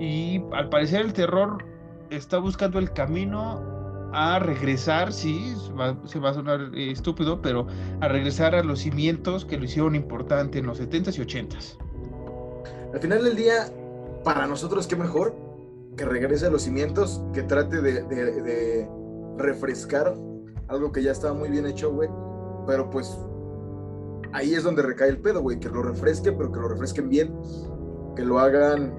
Y 0.00 0.42
al 0.52 0.70
parecer 0.70 1.02
el 1.02 1.12
terror 1.12 1.64
está 2.08 2.38
buscando 2.38 2.78
el 2.78 2.90
camino 2.92 3.60
a 4.14 4.38
regresar, 4.38 5.12
sí, 5.12 5.54
se 6.06 6.18
va 6.18 6.30
a 6.30 6.34
sonar 6.34 6.70
eh, 6.74 6.90
estúpido, 6.90 7.42
pero 7.42 7.66
a 8.00 8.08
regresar 8.08 8.54
a 8.54 8.62
los 8.62 8.80
cimientos 8.80 9.44
que 9.44 9.58
lo 9.58 9.64
hicieron 9.64 9.94
importante 9.94 10.58
en 10.58 10.66
los 10.66 10.80
70s 10.80 11.18
y 11.18 11.20
80s. 11.20 11.76
Al 12.94 13.00
final 13.00 13.22
del 13.22 13.36
día, 13.36 13.70
para 14.24 14.46
nosotros, 14.46 14.86
qué 14.86 14.96
mejor 14.96 15.34
que 15.96 16.04
regrese 16.04 16.46
a 16.46 16.50
los 16.50 16.62
cimientos, 16.62 17.22
que 17.32 17.42
trate 17.42 17.80
de, 17.80 18.88
refrescar 19.36 20.14
algo 20.66 20.90
que 20.90 21.02
ya 21.02 21.12
estaba 21.12 21.32
muy 21.32 21.48
bien 21.48 21.66
hecho, 21.66 21.92
güey. 21.92 22.08
Pero 22.66 22.90
pues 22.90 23.16
ahí 24.32 24.54
es 24.54 24.64
donde 24.64 24.82
recae 24.82 25.08
el 25.08 25.20
pedo, 25.20 25.40
güey, 25.40 25.58
que 25.58 25.68
lo 25.68 25.82
refresque, 25.82 26.32
pero 26.32 26.50
que 26.52 26.60
lo 26.60 26.68
refresquen 26.68 27.08
bien, 27.08 27.34
que 28.16 28.24
lo 28.24 28.38
hagan 28.38 28.92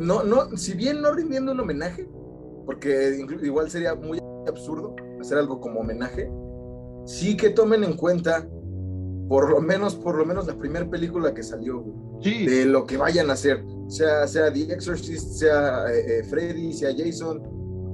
no, 0.00 0.22
no, 0.24 0.56
si 0.56 0.74
bien 0.74 1.02
no 1.02 1.12
rindiendo 1.12 1.52
un 1.52 1.60
homenaje, 1.60 2.08
porque 2.64 3.22
igual 3.42 3.70
sería 3.70 3.94
muy 3.94 4.18
absurdo 4.48 4.96
hacer 5.20 5.36
algo 5.36 5.60
como 5.60 5.80
homenaje, 5.80 6.32
sí 7.04 7.36
que 7.36 7.50
tomen 7.50 7.84
en 7.84 7.94
cuenta 7.96 8.48
por 9.30 9.48
lo 9.48 9.60
menos, 9.60 9.94
por 9.94 10.16
lo 10.16 10.26
menos 10.26 10.48
la 10.48 10.56
primera 10.56 10.90
película 10.90 11.32
que 11.32 11.44
salió, 11.44 11.84
de 12.20 12.64
lo 12.64 12.84
que 12.84 12.96
vayan 12.96 13.30
a 13.30 13.34
hacer, 13.34 13.64
sea, 13.86 14.26
sea 14.26 14.52
The 14.52 14.72
Exorcist, 14.72 15.34
sea 15.34 15.84
eh, 15.88 16.18
eh, 16.18 16.24
Freddy, 16.24 16.72
sea 16.72 16.90
Jason, 16.98 17.40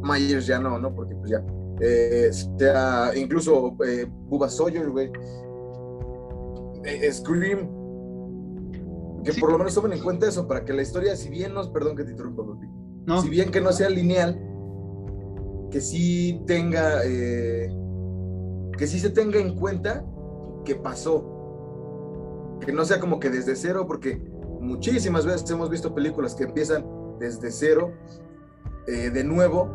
Myers 0.02 0.46
ya 0.46 0.58
no, 0.58 0.78
¿no? 0.78 0.94
Porque 0.94 1.14
pues 1.14 1.32
ya, 1.32 1.44
eh, 1.82 2.30
sea 2.32 3.10
incluso 3.14 3.76
eh, 3.86 4.06
Bubba 4.10 4.48
Sawyer, 4.48 4.88
güey, 4.88 5.12
Scream, 7.12 7.68
que 9.22 9.34
por 9.34 9.52
lo 9.52 9.58
menos 9.58 9.74
tomen 9.74 9.92
en 9.92 10.02
cuenta 10.02 10.28
eso, 10.28 10.48
para 10.48 10.64
que 10.64 10.72
la 10.72 10.80
historia, 10.80 11.16
si 11.16 11.28
bien 11.28 11.52
no, 11.52 11.70
perdón 11.70 11.96
que 11.96 12.04
te 12.04 12.12
interrumpa, 12.12 12.44
no. 13.04 13.20
si 13.20 13.28
bien 13.28 13.50
que 13.50 13.60
no 13.60 13.72
sea 13.72 13.90
lineal, 13.90 14.40
que 15.70 15.82
sí 15.82 16.40
tenga, 16.46 17.02
que 17.02 18.86
sí 18.86 18.98
se 18.98 19.10
tenga 19.10 19.38
en 19.38 19.54
cuenta 19.54 20.02
que 20.66 20.74
pasó. 20.74 21.24
Que 22.60 22.72
no 22.72 22.84
sea 22.84 23.00
como 23.00 23.18
que 23.18 23.30
desde 23.30 23.56
cero, 23.56 23.86
porque 23.86 24.20
muchísimas 24.60 25.24
veces 25.24 25.50
hemos 25.50 25.70
visto 25.70 25.94
películas 25.94 26.34
que 26.34 26.44
empiezan 26.44 26.84
desde 27.18 27.50
cero, 27.50 27.92
eh, 28.86 29.10
de 29.10 29.24
nuevo, 29.24 29.74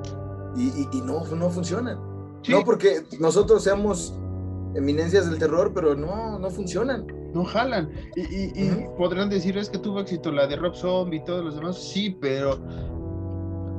y, 0.55 1.01
no, 1.01 1.25
no 1.25 1.49
funcionan. 1.49 1.99
No 2.47 2.63
porque 2.63 3.03
nosotros 3.19 3.63
seamos 3.63 4.13
eminencias 4.75 5.29
del 5.29 5.39
terror, 5.39 5.71
pero 5.73 5.95
no, 5.95 6.37
no 6.37 6.49
funcionan. 6.49 7.07
No 7.33 7.45
jalan. 7.45 7.89
Y, 8.15 8.49
podrán 8.97 9.29
decir, 9.29 9.57
es 9.57 9.69
que 9.69 9.77
tuvo 9.77 10.01
éxito 10.01 10.31
la 10.31 10.47
de 10.47 10.57
Rob 10.57 10.75
Zombie 10.75 11.17
y 11.17 11.23
todos 11.23 11.45
los 11.45 11.55
demás. 11.55 11.77
Sí, 11.77 12.17
pero 12.19 12.59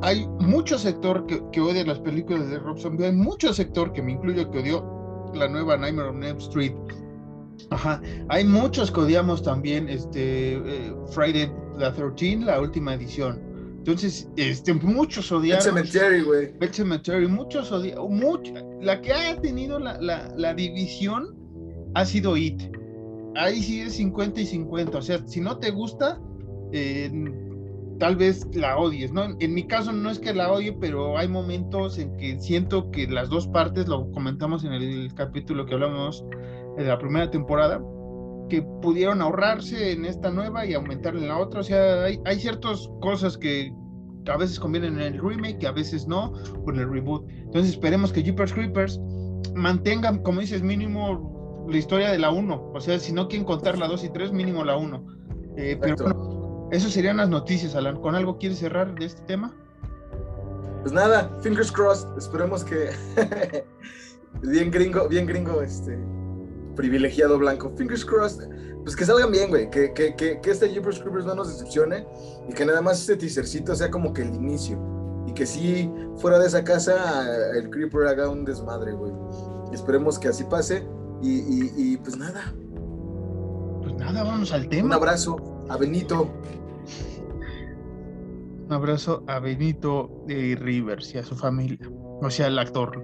hay 0.01 0.27
mucho 0.41 0.79
sector 0.79 1.27
que, 1.27 1.43
que 1.53 1.61
odia 1.61 1.85
las 1.85 1.99
películas 2.01 2.49
de 2.49 2.59
Rob 2.59 2.79
Zombie. 2.79 3.07
Hay 3.07 3.13
mucho 3.13 3.53
sector, 3.53 3.93
que 3.93 4.01
me 4.01 4.13
incluyo, 4.13 4.51
que 4.51 4.61
odió 4.61 5.31
la 5.35 5.49
nueva 5.49 5.77
Nightmare 5.77 6.09
on 6.09 6.23
Elm 6.23 6.39
Street. 6.39 6.73
Ajá, 7.71 8.01
hay 8.29 8.45
muchos 8.45 8.91
que 8.91 9.01
odiamos 9.01 9.43
también 9.43 9.89
este 9.89 10.55
eh, 10.55 10.95
Friday 11.11 11.51
the 11.79 11.91
13, 11.91 12.45
la 12.45 12.61
última 12.61 12.95
edición. 12.95 13.41
Entonces, 13.79 14.29
este, 14.37 14.75
muchos 14.75 15.33
odiamos. 15.33 15.65
Cemetery, 15.65 16.23
güey. 16.23 16.53
Cemetery, 16.71 17.27
muchos 17.27 17.73
odiamos. 17.73 18.11
Mucho, 18.11 18.53
la 18.81 19.01
que 19.01 19.13
ha 19.13 19.41
tenido 19.41 19.79
la, 19.79 20.01
la, 20.01 20.33
la, 20.37 20.55
división 20.55 21.35
ha 21.95 22.05
sido 22.05 22.37
It. 22.37 22.63
Ahí 23.35 23.61
sí 23.61 23.81
es 23.81 23.95
50 23.95 24.41
y 24.41 24.47
50. 24.47 24.99
O 24.99 25.03
sea, 25.03 25.27
si 25.27 25.41
no 25.41 25.59
te 25.59 25.71
gusta, 25.71 26.21
eh, 26.73 27.11
tal 27.99 28.17
vez 28.17 28.47
la 28.55 28.79
odies, 28.79 29.13
¿no? 29.13 29.37
En 29.39 29.55
mi 29.55 29.67
caso 29.67 29.93
no 29.93 30.11
es 30.11 30.19
que 30.19 30.35
la 30.35 30.51
odie, 30.51 30.73
pero 30.73 31.17
hay 31.17 31.29
momentos 31.29 31.99
en 31.99 32.17
que 32.17 32.41
siento 32.41 32.91
que 32.91 33.07
las 33.07 33.29
dos 33.29 33.47
partes, 33.47 33.89
lo 33.89 34.11
comentamos 34.11 34.65
en 34.65 34.73
el 34.73 35.15
capítulo 35.15 35.67
que 35.67 35.75
hablamos 35.75 36.25
de 36.77 36.85
la 36.85 36.99
primera 36.99 37.31
temporada, 37.31 37.83
que 38.49 38.63
pudieron 38.83 39.23
ahorrarse 39.23 39.93
en 39.93 40.05
esta 40.05 40.31
nueva 40.31 40.67
y 40.67 40.75
aumentar 40.75 41.17
en 41.17 41.29
la 41.29 41.39
otra. 41.39 41.61
O 41.61 41.63
sea, 41.63 42.05
hay, 42.05 42.21
hay 42.25 42.39
ciertas 42.39 42.89
cosas 43.01 43.39
que 43.39 43.73
a 44.31 44.37
veces 44.37 44.61
convienen 44.61 45.01
en 45.01 45.15
el 45.15 45.21
remake 45.21 45.59
y 45.63 45.67
a 45.67 45.73
veces 45.73 46.07
no, 46.07 46.33
en 46.69 46.79
el 46.79 46.91
reboot. 46.91 47.29
Entonces 47.29 47.73
esperemos 47.73 48.13
que 48.13 48.23
Jeepers 48.23 48.53
Creepers 48.53 49.01
mantengan, 49.55 50.23
como 50.23 50.41
dices, 50.41 50.63
mínimo 50.63 51.67
la 51.69 51.77
historia 51.77 52.11
de 52.11 52.19
la 52.19 52.31
1. 52.31 52.73
O 52.75 52.81
sea, 52.81 52.99
si 52.99 53.13
no 53.13 53.29
quieren 53.29 53.47
contar 53.47 53.79
la 53.79 53.89
2 53.89 54.05
y 54.05 54.09
3, 54.11 54.33
mínimo 54.33 54.65
la 54.65 54.77
1. 54.77 55.07
Eh, 55.57 55.79
pero 55.81 55.97
bueno, 55.97 56.69
eso 56.73 56.89
serían 56.89 57.19
las 57.19 57.29
noticias, 57.29 57.75
Alan. 57.75 58.01
¿Con 58.01 58.15
algo 58.15 58.39
quieres 58.39 58.59
cerrar 58.59 58.95
de 58.95 59.07
este 59.07 59.23
tema? 59.23 59.55
Pues 60.83 60.93
nada, 60.93 61.31
fingers 61.43 61.71
crossed. 61.71 62.09
Esperemos 62.17 62.65
que 62.65 62.91
bien 64.43 64.71
gringo, 64.71 65.09
bien 65.09 65.27
gringo, 65.27 65.63
este 65.63 65.99
privilegiado 66.75 67.39
blanco. 67.39 67.73
Fingers 67.77 68.05
crossed. 68.05 68.49
Pues 68.83 68.97
que 68.97 69.05
salgan 69.05 69.31
bien, 69.31 69.51
güey. 69.51 69.71
Que, 69.71 69.93
que, 69.93 70.15
que, 70.17 70.41
que 70.41 70.51
este 70.51 70.69
Jeepers 70.69 70.99
Creepers 70.99 71.25
no 71.25 71.35
nos 71.35 71.49
decepcione 71.49 72.07
y 72.49 72.53
que 72.53 72.67
nada 72.67 72.83
más 72.83 73.01
este 73.01 73.17
teasercito 73.17 73.75
sea 73.75 73.91
como 73.91 74.13
que 74.13 74.23
el 74.23 74.35
inicio. 74.35 74.79
Y 75.27 75.33
que 75.33 75.47
si 75.47 75.91
fuera 76.17 76.39
de 76.39 76.47
esa 76.47 76.65
casa 76.65 77.27
el 77.57 77.71
Creeper 77.71 78.07
haga 78.09 78.29
un 78.29 78.45
desmadre, 78.45 78.93
güey. 78.93 79.13
Esperemos 79.73 80.19
que 80.19 80.29
así 80.29 80.45
pase. 80.45 80.87
Y, 81.23 81.39
y, 81.39 81.73
y 81.77 81.97
pues 81.99 82.17
nada. 82.17 82.53
Pues 83.83 83.95
nada, 83.95 84.25
vamos 84.25 84.53
al 84.53 84.69
tema. 84.69 84.87
Un 84.87 84.93
abrazo 84.93 85.37
a 85.69 85.77
Benito. 85.77 86.29
Un 88.67 88.73
abrazo 88.73 89.23
a 89.27 89.39
Benito 89.39 90.11
Rivers 90.27 91.15
y 91.15 91.19
a 91.19 91.23
su 91.23 91.37
familia. 91.37 91.79
O 92.21 92.31
sea, 92.31 92.49
el 92.49 92.59
actor, 92.59 92.97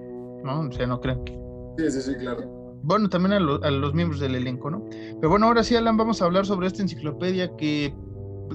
¿no? 0.43 0.61
O 0.61 0.73
sea, 0.73 0.87
no 0.87 1.01
crean 1.01 1.25
que. 1.25 1.39
Sí, 1.79 1.91
sí, 1.91 2.03
sí, 2.03 2.15
claro. 2.17 2.58
Bueno, 2.83 3.09
también 3.09 3.33
a, 3.33 3.41
los 3.41 3.95
miembros 3.95 4.21
del 4.21 4.35
elenco, 4.35 4.71
¿no? 4.71 4.85
Pero 4.89 5.31
bueno, 5.31 5.47
ahora 5.47 5.63
sí, 5.63 5.77
Alan, 5.77 5.97
vamos 5.97 6.23
a 6.23 6.27
hablar 6.27 6.47
sobre 6.47 6.67
esta 6.67 6.83
enciclopedia 6.83 7.51
que, 7.57 7.95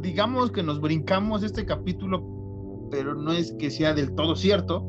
digamos 0.02 0.52
que 0.52 0.64
nos 0.64 0.80
brincamos 0.80 1.44
este 1.44 1.66
capítulo, 1.66 2.88
pero 2.90 3.16
no 3.16 3.32
es 3.32 3.54
que 3.60 3.70
sea 3.70 3.94
del 3.94 4.14
todo 4.16 4.36
cierto. 4.36 4.88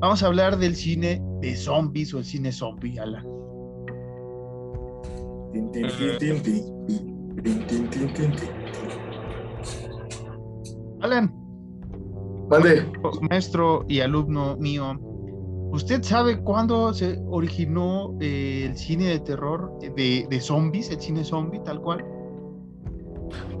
Vamos 0.00 0.22
a 0.22 0.26
hablar 0.26 0.58
del 0.58 0.76
cine 0.76 1.22
de 1.40 1.56
zombies 1.56 2.12
o 2.12 2.18
el 2.18 2.24
cine 2.24 2.52
zombie, 2.52 2.98
Alan. 2.98 3.24
Alan, 11.00 11.32
Maestro 13.28 13.84
y 13.88 14.00
alumno 14.00 14.56
mío, 14.56 14.98
¿usted 15.76 16.02
sabe 16.02 16.40
cuándo 16.42 16.92
se 16.94 17.22
originó 17.28 18.16
eh, 18.20 18.66
el 18.66 18.76
cine 18.76 19.08
de 19.08 19.20
terror 19.20 19.78
de, 19.80 20.26
de, 20.28 20.40
zombies, 20.40 20.90
el 20.90 21.00
cine 21.00 21.22
zombie 21.22 21.60
tal 21.60 21.80
cual? 21.80 22.04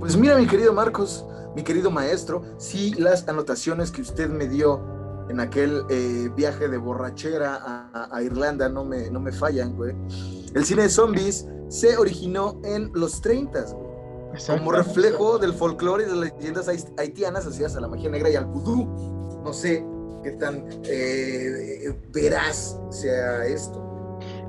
Pues 0.00 0.16
mira, 0.16 0.36
mi 0.36 0.46
querido 0.46 0.72
Marcos, 0.72 1.26
mi 1.54 1.62
querido 1.62 1.90
maestro, 1.90 2.42
sí, 2.56 2.94
las 2.98 3.28
anotaciones 3.28 3.90
que 3.90 4.00
usted 4.00 4.30
me 4.30 4.48
dio 4.48 4.82
en 5.28 5.40
aquel 5.40 5.82
eh, 5.90 6.30
viaje 6.34 6.68
de 6.68 6.78
borrachera 6.78 7.90
a, 7.92 8.22
Irlanda 8.22 8.68
no 8.68 8.84
me, 8.84 9.10
no 9.10 9.20
me 9.20 9.32
fallan, 9.32 9.76
güey. 9.76 9.94
El 10.54 10.64
cine 10.64 10.82
de 10.82 10.88
zombies 10.88 11.46
se 11.68 11.96
originó 11.96 12.60
en 12.64 12.90
los 12.94 13.20
30, 13.20 13.62
güey 13.72 13.86
como 14.46 14.72
reflejo 14.72 15.38
del 15.38 15.54
folclore 15.54 16.04
y 16.04 16.06
de 16.06 16.16
las 16.16 16.34
leyendas 16.34 16.68
haitianas 16.98 17.46
asociadas 17.46 17.76
a 17.76 17.80
la 17.80 17.88
magia 17.88 18.10
negra 18.10 18.28
y 18.28 18.36
al 18.36 18.44
vudú. 18.44 18.84
No 19.42 19.52
sé 19.54 19.82
qué 20.26 20.32
tan 20.32 20.64
eh, 20.84 21.94
veraz 22.12 22.78
sea 22.90 23.46
esto. 23.46 23.82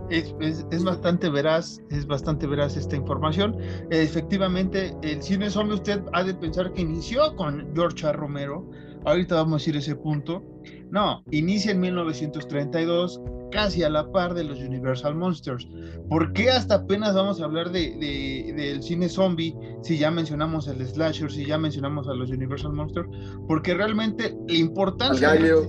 Es, 0.10 0.34
es, 0.72 0.84
bastante 0.84 1.30
veraz, 1.30 1.82
es 1.90 2.08
bastante 2.08 2.48
veraz 2.48 2.78
esta 2.78 2.96
información. 2.96 3.58
Efectivamente, 3.92 4.96
el 5.04 5.22
cine 5.22 5.50
zombie 5.50 5.76
usted 5.76 6.02
ha 6.14 6.24
de 6.24 6.34
pensar 6.34 6.72
que 6.74 6.82
inició 6.82 7.36
con 7.36 7.76
George 7.76 8.12
Romero. 8.14 8.66
Ahorita 9.06 9.36
vamos 9.36 9.54
a 9.54 9.58
decir 9.58 9.78
ese 9.78 9.96
punto. 9.96 10.44
No, 10.90 11.24
inicia 11.32 11.72
en 11.72 11.80
1932 11.80 13.22
casi 13.52 13.84
a 13.84 13.90
la 13.90 14.12
par 14.12 14.34
de 14.34 14.44
los 14.44 14.60
Universal 14.60 15.16
Monsters. 15.16 15.68
¿Por 16.10 16.34
qué 16.34 16.50
hasta 16.50 16.76
apenas 16.76 17.16
vamos 17.16 17.42
a 17.42 17.46
hablar 17.46 17.72
de, 17.72 18.54
del 18.56 18.84
cine 18.84 19.10
zombie 19.10 19.56
si 19.84 19.98
ya 19.98 20.12
mencionamos 20.12 20.68
el 20.68 20.86
slasher, 20.86 21.32
si 21.32 21.46
ya 21.46 21.58
mencionamos 21.58 22.08
a 22.08 22.14
los 22.14 22.30
Universal 22.30 22.74
Monsters? 22.74 23.08
Porque 23.48 23.74
realmente 23.74 24.38
la 24.48 24.58
importancia... 24.58 25.32
Al 25.32 25.38
Galio. 25.38 25.64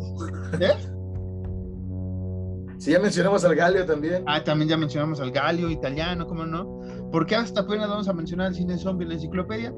¿Eh? 0.61 0.75
Si 2.79 2.93
ya 2.93 3.01
mencionamos 3.01 3.45
al 3.45 3.57
Galio 3.57 3.85
también. 3.85 4.23
Ah, 4.27 4.43
también 4.43 4.69
ya 4.69 4.77
mencionamos 4.77 5.21
al 5.21 5.33
Galio 5.33 5.69
italiano, 5.69 6.27
¿cómo 6.27 6.47
no? 6.47 6.81
¿Por 7.11 7.27
qué 7.27 7.35
hasta 7.35 7.63
apenas 7.63 7.89
vamos 7.89 8.09
a 8.09 8.13
mencionar 8.13 8.49
el 8.49 8.55
cine 8.55 8.79
zombie 8.79 9.05
en 9.05 9.09
la 9.09 9.15
enciclopedia? 9.17 9.75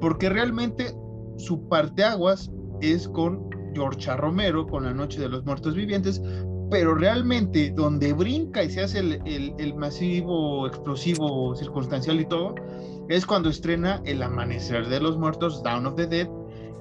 Porque 0.00 0.28
realmente 0.28 0.92
su 1.36 1.68
parteaguas 1.68 2.50
es 2.82 3.08
con 3.08 3.48
George 3.74 4.14
Romero, 4.16 4.66
con 4.66 4.84
La 4.84 4.92
Noche 4.92 5.20
de 5.20 5.28
los 5.28 5.44
Muertos 5.44 5.74
Vivientes, 5.74 6.20
pero 6.70 6.94
realmente 6.94 7.70
donde 7.74 8.12
brinca 8.12 8.62
y 8.62 8.70
se 8.70 8.82
hace 8.82 8.98
el, 8.98 9.74
masivo, 9.74 10.66
explosivo, 10.66 11.54
circunstancial 11.54 12.20
y 12.20 12.26
todo, 12.26 12.54
es 13.08 13.26
cuando 13.26 13.50
estrena 13.50 14.00
El 14.04 14.22
Amanecer 14.22 14.88
de 14.88 15.00
los 15.00 15.18
Muertos, 15.18 15.62
Down 15.62 15.86
of 15.86 15.96
the 15.96 16.06
Dead. 16.06 16.28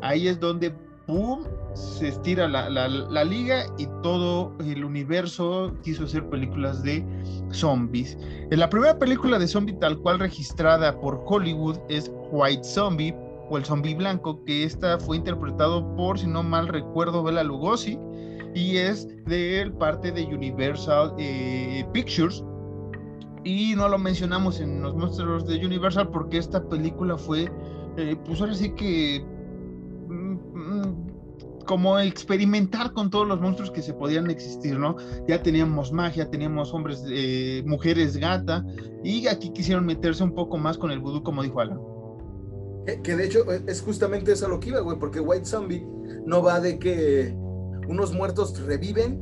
Ahí 0.01 0.27
es 0.27 0.39
donde, 0.39 0.73
¡pum!, 1.07 1.43
se 1.73 2.07
estira 2.07 2.47
la, 2.47 2.69
la, 2.69 3.23
liga 3.23 3.65
y 3.77 3.87
todo 4.01 4.53
el 4.59 4.83
universo 4.83 5.73
quiso 5.83 6.05
hacer 6.05 6.27
películas 6.29 6.83
de 6.83 7.05
zombies. 7.51 8.17
La 8.49 8.69
primera 8.69 8.97
película 8.97 9.39
de 9.39 9.47
zombie 9.47 9.73
tal 9.73 9.97
cual 9.99 10.19
registrada 10.19 10.99
por 10.99 11.23
Hollywood 11.25 11.77
es 11.89 12.11
White 12.31 12.63
Zombie 12.63 13.15
o 13.51 13.57
el 13.57 13.65
zombie 13.65 13.95
blanco, 13.95 14.43
que 14.45 14.63
esta 14.63 14.97
fue 14.97 15.17
interpretado 15.17 15.93
por, 15.95 16.17
si 16.17 16.25
no 16.25 16.41
mal 16.41 16.69
recuerdo, 16.69 17.21
Bela 17.21 17.43
Lugosi 17.43 17.99
y 18.55 18.77
es 18.77 19.07
de 19.25 19.71
parte 19.77 20.11
de 20.11 20.23
Universal 20.25 21.13
eh, 21.17 21.85
Pictures. 21.93 22.43
Y 23.43 23.73
no 23.75 23.89
lo 23.89 23.97
mencionamos 23.97 24.59
en 24.61 24.81
los 24.81 24.95
monstruos 24.95 25.45
de 25.47 25.65
Universal 25.65 26.09
porque 26.09 26.37
esta 26.37 26.63
película 26.69 27.17
fue, 27.17 27.51
eh, 27.97 28.15
pues 28.25 28.39
ahora 28.39 28.53
sí 28.53 28.73
que, 28.75 29.25
mm, 30.07 30.37
mm, 30.53 31.07
como 31.65 31.99
experimentar 31.99 32.93
con 32.93 33.09
todos 33.09 33.27
los 33.27 33.41
monstruos 33.41 33.71
que 33.71 33.81
se 33.81 33.93
podían 33.93 34.29
existir, 34.29 34.79
¿no? 34.79 34.95
Ya 35.27 35.41
teníamos 35.41 35.91
magia, 35.91 36.29
teníamos 36.29 36.73
hombres, 36.73 37.03
eh, 37.09 37.63
mujeres 37.65 38.15
gata, 38.15 38.63
y 39.03 39.27
aquí 39.27 39.51
quisieron 39.51 39.85
meterse 39.85 40.23
un 40.23 40.33
poco 40.33 40.57
más 40.57 40.77
con 40.77 40.91
el 40.91 40.99
vudú, 40.99 41.23
como 41.23 41.43
dijo 41.43 41.59
Alan. 41.59 41.90
Que, 43.03 43.15
de 43.15 43.25
hecho 43.25 43.45
es 43.51 43.81
justamente 43.81 44.31
eso 44.31 44.47
lo 44.47 44.59
que 44.59 44.69
iba, 44.69 44.79
güey, 44.79 44.97
porque 44.97 45.19
White 45.19 45.45
Zombie 45.45 45.85
no 46.25 46.41
va 46.41 46.59
de 46.59 46.79
que 46.79 47.35
unos 47.87 48.13
muertos 48.13 48.59
reviven 48.61 49.21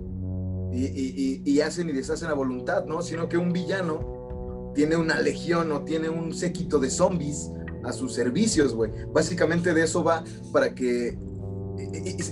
y, 0.72 1.42
y, 1.46 1.62
hacen 1.62 1.90
y 1.90 1.92
deshacen 1.92 2.30
a 2.30 2.34
voluntad, 2.34 2.86
¿no? 2.86 3.02
Sino 3.02 3.28
que 3.28 3.38
un 3.38 3.52
villano 3.52 4.72
tiene 4.76 4.96
una 4.96 5.20
legión 5.20 5.72
o 5.72 5.84
tiene 5.84 6.10
un 6.10 6.34
séquito 6.34 6.80
de 6.80 6.90
zombies 6.90 7.52
a 7.84 7.92
sus 7.92 8.14
servicios, 8.14 8.74
güey. 8.74 8.92
Básicamente 9.12 9.74
de 9.74 9.84
eso 9.84 10.04
va 10.04 10.24
para 10.54 10.74
que, 10.74 11.18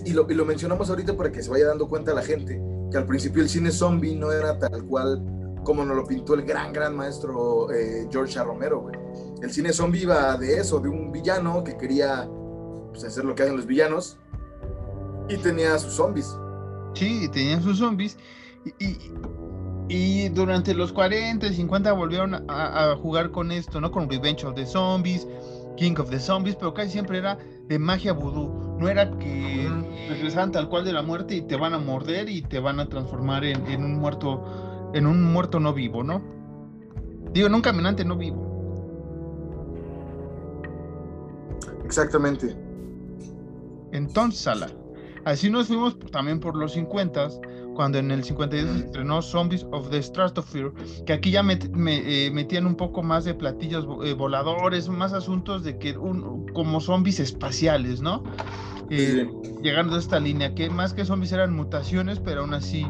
y, 0.06 0.12
lo, 0.12 0.28
lo, 0.28 0.46
mencionamos 0.46 0.90
ahorita 0.90 1.18
para 1.18 1.32
que 1.32 1.42
se 1.42 1.50
vaya 1.50 1.68
dando 1.68 1.88
cuenta 1.90 2.13
la 2.13 2.22
gente, 2.22 2.62
que 2.92 2.98
al 2.98 3.06
principio 3.06 3.42
el 3.42 3.50
cine 3.50 3.72
zombie 3.72 4.16
no 4.16 4.32
era 4.32 4.58
tal 4.60 4.86
cual 4.86 5.24
como 5.63 5.84
nos 5.84 5.98
lo 5.98 6.06
pintó 6.06 6.34
el 6.36 6.44
gran, 6.44 6.72
gran 6.72 6.96
maestro 6.96 7.70
eh, 7.72 8.08
George 8.10 8.40
A. 8.40 8.44
Romero, 8.44 8.82
güey. 8.82 9.07
El 9.41 9.52
cine 9.52 9.71
zombie 9.71 10.02
iba 10.02 10.36
de 10.38 10.58
eso, 10.58 10.80
de 10.80 10.89
un 10.89 11.12
villano 11.12 11.63
que 11.63 11.78
quería 11.78 12.28
pues, 12.89 13.04
hacer 13.04 13.26
lo 13.26 13.36
que 13.36 13.43
hacen 13.43 13.56
los 13.56 13.65
villanos 13.65 14.17
y 15.30 15.38
tenía 15.38 15.78
sus 15.78 15.93
zombies. 15.93 16.36
Sí, 16.93 17.30
tenía 17.30 17.62
sus 17.62 17.78
zombies. 17.78 18.17
Y, 18.80 18.97
y 19.89 20.30
durante 20.30 20.73
los 20.73 20.91
40 20.91 21.47
y 21.47 21.54
50 21.54 21.93
volvieron 21.93 22.45
a, 22.50 22.95
jugar 23.02 23.32
con 23.32 23.52
esto, 23.52 23.80
¿no? 23.80 23.91
Con 23.91 24.10
Revenge 24.10 24.45
of 24.45 24.56
the 24.56 24.65
Zombies, 24.65 25.26
King 25.78 25.95
of 25.97 26.10
the 26.10 26.19
Zombies, 26.19 26.56
pero 26.56 26.73
casi 26.73 26.91
siempre 26.91 27.19
era 27.19 27.38
de 27.67 27.80
magia 27.80 28.12
vudú. 28.13 28.78
No 28.80 28.89
era 28.89 29.10
que 29.17 29.69
regresaban 30.10 30.52
tal 30.52 30.67
cual 30.67 30.84
de 30.84 30.93
la 30.93 31.02
muerte 31.02 31.36
y 31.36 31.41
te 31.41 31.56
van 31.56 31.73
a 31.73 31.80
morder 31.80 32.30
y 32.30 32.41
te 32.41 32.60
van 32.60 32.80
a 32.80 32.89
transformar 32.89 33.45
en, 33.45 33.84
un 33.84 33.97
muerto, 33.97 34.91
en 34.93 35.08
un 35.08 35.23
muerto 35.23 35.60
no 35.60 35.73
vivo, 35.73 36.04
¿no? 36.04 36.21
Digo, 37.32 37.47
en 37.47 37.56
un 37.56 37.62
caminante 37.62 38.04
no 38.04 38.17
vivo. 38.17 38.47
Exactamente. 41.88 42.54
Entonces, 43.93 44.41
Sala, 44.41 44.69
así 45.23 45.50
nos 45.50 45.67
fuimos 45.67 45.97
también 46.12 46.41
por 46.41 46.58
los 46.58 46.73
50 46.73 47.30
cuando 47.76 47.97
en 47.97 48.12
el 48.12 48.26
52 48.26 48.78
se 48.78 48.86
estrenó 48.88 49.21
Zombies 49.21 49.65
of 49.71 49.89
the 49.89 50.04
Stratosphere, 50.04 50.71
que 51.06 51.13
aquí 51.13 51.32
ya 51.32 51.43
me, 51.43 51.58
eh, 51.63 52.30
metían 52.34 52.65
un 52.65 52.76
poco 52.76 53.04
más 53.04 53.23
de 53.23 53.34
platillos 53.34 53.88
eh, 54.04 54.13
voladores, 54.13 54.89
más 54.89 55.13
asuntos 55.13 55.63
de 55.63 55.78
que 55.78 55.97
un, 55.97 56.45
como 56.54 56.82
zombies 56.82 57.21
espaciales, 57.21 58.02
¿no? 58.02 58.21
Eh, 58.89 59.30
llegando 59.63 59.95
a 59.95 60.00
esta 60.00 60.19
línea, 60.19 60.54
que 60.56 60.69
más 60.69 60.93
que 60.93 61.06
zombies 61.06 61.32
eran 61.32 61.54
mutaciones, 61.56 62.19
pero 62.19 62.41
aún 62.41 62.54
así 62.54 62.86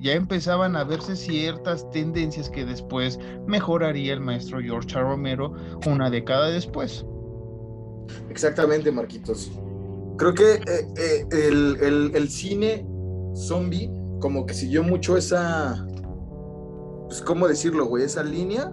ya 0.00 0.14
empezaban 0.14 0.74
a 0.74 0.84
verse 0.84 1.14
ciertas 1.14 1.88
tendencias 1.90 2.48
que 2.48 2.64
después 2.64 3.20
mejoraría 3.46 4.14
el 4.14 4.20
maestro 4.20 4.58
George 4.60 4.98
Romero 4.98 5.54
una 5.86 6.08
década 6.08 6.48
después. 6.48 7.04
Exactamente, 8.28 8.90
Marquitos. 8.90 9.52
Creo 10.16 10.34
que 10.34 10.60
el, 11.30 11.76
el, 11.80 12.12
el 12.14 12.28
cine 12.28 12.86
zombie 13.34 13.90
como 14.20 14.46
que 14.46 14.54
siguió 14.54 14.82
mucho 14.84 15.16
esa, 15.16 15.84
pues, 17.08 17.20
¿cómo 17.20 17.46
decirlo, 17.46 17.86
güey? 17.86 18.04
Esa 18.04 18.22
línea. 18.22 18.72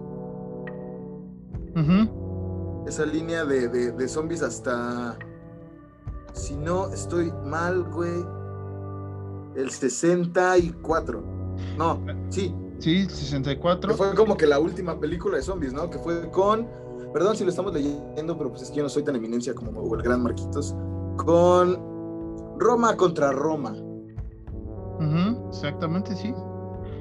Esa 2.87 3.05
línea 3.05 3.45
de, 3.45 3.67
de, 3.67 4.07
zombies 4.07 4.41
hasta, 4.41 5.17
si 6.33 6.55
no 6.55 6.93
estoy 6.93 7.31
mal, 7.45 7.83
güey, 7.83 8.25
el 9.55 9.69
64. 9.69 11.23
No, 11.77 12.01
sí. 12.29 12.53
Sí, 12.79 13.05
64. 13.09 13.89
Que 13.89 13.95
fue 13.95 14.15
como 14.15 14.37
que 14.37 14.45
la 14.45 14.59
última 14.59 14.99
película 14.99 15.37
de 15.37 15.43
zombies, 15.43 15.73
¿no? 15.73 15.89
Que 15.89 15.99
fue 15.99 16.29
con, 16.31 16.67
perdón 17.13 17.35
si 17.35 17.43
lo 17.43 17.49
estamos 17.49 17.73
leyendo, 17.73 18.37
pero 18.37 18.49
pues 18.49 18.63
es 18.63 18.69
que 18.69 18.77
yo 18.77 18.83
no 18.83 18.89
soy 18.89 19.03
tan 19.03 19.15
eminencia 19.15 19.53
como 19.53 19.95
el 19.95 20.01
gran 20.01 20.23
Marquitos, 20.23 20.75
con 21.17 21.79
Roma 22.59 22.95
contra 22.95 23.31
Roma 23.31 23.75
exactamente, 25.49 26.15
sí. 26.15 26.33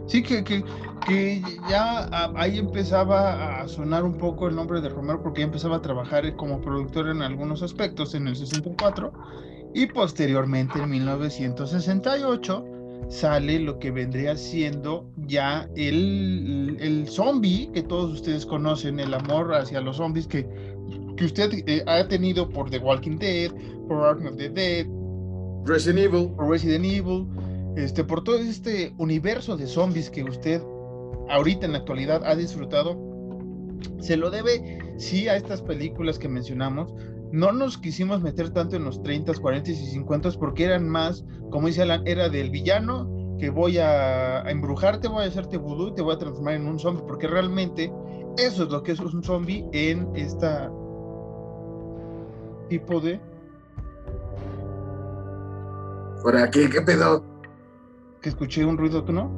Sí, 0.07 0.23
que, 0.23 0.43
que, 0.43 0.65
que, 1.07 1.43
ya 1.69 2.09
ahí 2.35 2.59
empezaba 2.59 3.61
a 3.61 3.69
sonar 3.69 4.05
un 4.05 4.17
poco 4.17 4.49
el 4.49 4.57
nombre 4.57 4.81
de 4.81 4.89
Romero 4.89 5.23
porque 5.23 5.41
ya 5.41 5.47
empezaba 5.47 5.77
a 5.77 5.83
trabajar 5.83 6.35
como 6.37 6.61
productor 6.63 7.09
en 7.09 7.21
algunos 7.21 7.63
aspectos 7.63 8.15
en 8.15 8.27
el 8.27 8.35
64 8.35 9.13
y 9.75 9.87
posteriormente 9.87 10.79
en 10.79 10.89
1968 10.89 12.65
sale 13.09 13.59
lo 13.61 13.79
que 13.79 13.91
vendría 13.91 14.37
siendo 14.37 15.11
ya 15.27 15.69
el, 15.77 16.77
el 16.81 17.09
zombie 17.09 17.71
que 17.73 17.83
todos 17.83 18.13
ustedes 18.13 18.45
conocen, 18.45 19.01
el 19.01 19.15
amor 19.15 19.55
hacia 19.55 19.81
los 19.81 19.97
zombies 19.97 20.27
que, 20.27 20.47
que 21.17 21.25
usted 21.25 21.51
eh, 21.67 21.83
ha 21.87 22.07
tenido 22.07 22.49
por 22.49 22.71
The 22.71 22.79
Walking 22.79 23.19
Dead, 23.19 23.51
por 23.89 24.05
Ark 24.05 24.25
of 24.27 24.37
the 24.37 24.51
Dead, 24.51 24.87
Resident 25.65 25.99
Evil, 25.99 26.31
por 26.37 26.51
Resident 26.51 26.85
Evil 26.85 27.27
este, 27.77 28.03
por 28.03 28.25
todo 28.25 28.39
este 28.39 28.93
universo 28.99 29.57
de 29.57 29.67
zombies 29.67 30.11
que 30.11 30.25
usted 30.25 30.61
ahorita 31.29 31.67
en 31.67 31.73
la 31.73 31.79
actualidad 31.79 32.23
ha 32.25 32.35
disfrutado, 32.35 32.99
se 34.01 34.17
lo 34.17 34.31
debe 34.31 34.79
sí 34.97 35.29
a 35.29 35.37
estas 35.37 35.63
películas 35.63 36.19
que 36.19 36.29
mencionamos. 36.29 36.93
No 37.33 37.53
nos 37.53 37.79
quisimos 37.79 38.23
meter 38.23 38.51
tanto 38.51 38.77
en 38.77 38.85
los 38.85 39.03
30, 39.03 39.35
40 39.35 39.71
y 39.71 39.75
50 39.75 40.31
porque 40.39 40.65
eran 40.65 40.89
más, 40.89 41.25
como 41.51 41.67
dice 41.67 41.83
Alan, 41.83 42.07
era 42.07 42.29
del 42.29 42.51
villano 42.51 43.09
que 43.39 43.51
voy 43.51 43.79
a, 43.79 44.49
embrujarte, 44.51 45.09
voy 45.09 45.25
a 45.25 45.29
hacerte 45.29 45.59
vudú 45.59 45.89
y 45.89 45.95
te 45.95 46.03
voy 46.03 46.15
a 46.15 46.19
transformar 46.19 46.55
en 46.55 46.67
un 46.67 46.79
zombie, 46.79 47.05
porque 47.07 47.29
realmente 47.29 47.93
eso 48.37 48.65
es 48.65 48.71
lo 48.71 48.83
que 48.83 48.93
es 48.93 49.01
un 49.01 49.23
zombie 49.23 49.69
en 49.73 50.09
esta 50.17 50.73
tipo 52.69 53.01
de... 53.01 53.21
¿Por 56.23 56.37
aquí 56.37 56.69
qué 56.69 56.83
pedo? 56.83 57.23
que 58.21 58.29
escuché 58.29 58.65
un 58.65 58.77
ruido, 58.77 59.05
¿tú 59.05 59.13
no? 59.13 59.31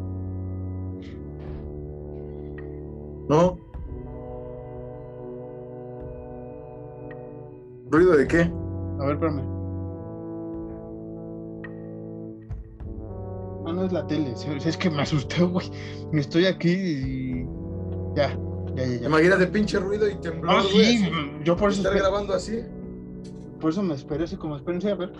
No. 3.28 3.58
¿Ruido 7.90 8.16
de 8.16 8.26
qué? 8.26 8.40
A 9.00 9.04
ver, 9.04 9.14
espérame. 9.14 9.42
No, 13.64 13.72
no 13.72 13.84
es 13.84 13.92
la 13.92 14.06
tele. 14.06 14.32
Es 14.64 14.76
que 14.76 14.90
me 14.90 15.02
asusté, 15.02 15.42
güey. 15.44 15.70
Me 16.12 16.20
estoy 16.20 16.46
aquí 16.46 16.70
y. 16.70 17.46
Ya, 18.14 18.36
ya, 18.74 18.84
ya. 18.84 19.00
ya. 19.00 19.06
Imagínate 19.06 19.46
pinche 19.48 19.78
ruido 19.78 20.08
y 20.08 20.14
temblor. 20.16 20.56
Ah, 20.58 20.62
sí, 20.70 21.10
yo 21.44 21.56
por 21.56 21.70
eso. 21.70 21.82
Estar 21.82 21.98
grabando 21.98 22.34
así. 22.34 22.60
Por 23.60 23.70
eso 23.70 23.82
me 23.82 23.94
esperé 23.94 24.24
así 24.24 24.36
como 24.36 24.56
espérense 24.56 24.90
a 24.90 24.94
ver. 24.94 25.12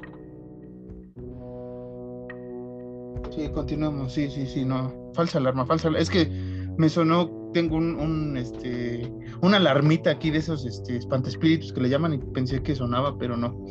Sí, 3.35 3.49
continuamos, 3.51 4.13
sí, 4.13 4.31
sí, 4.31 4.47
sí, 4.47 4.65
no. 4.65 4.93
Falsa 5.15 5.39
alarma, 5.39 5.67
falsa 5.67 5.89
alarma. 5.89 6.03
Es 6.03 6.11
que 6.11 6.50
me 6.81 6.89
sonó, 6.89 7.31
tengo 7.53 7.77
un, 7.77 8.37
este, 8.39 9.13
una 9.43 9.59
alarmita 9.59 10.11
aquí 10.11 10.31
de 10.31 10.39
esos 10.39 10.65
este, 10.65 10.97
espantespíritus 10.97 11.75
que 11.75 11.83
le 11.83 11.91
llaman 11.91 12.15
y 12.15 12.19
pensé 12.19 12.63
que 12.63 12.75
sonaba, 12.75 13.19
pero 13.19 13.37
no. 13.37 13.67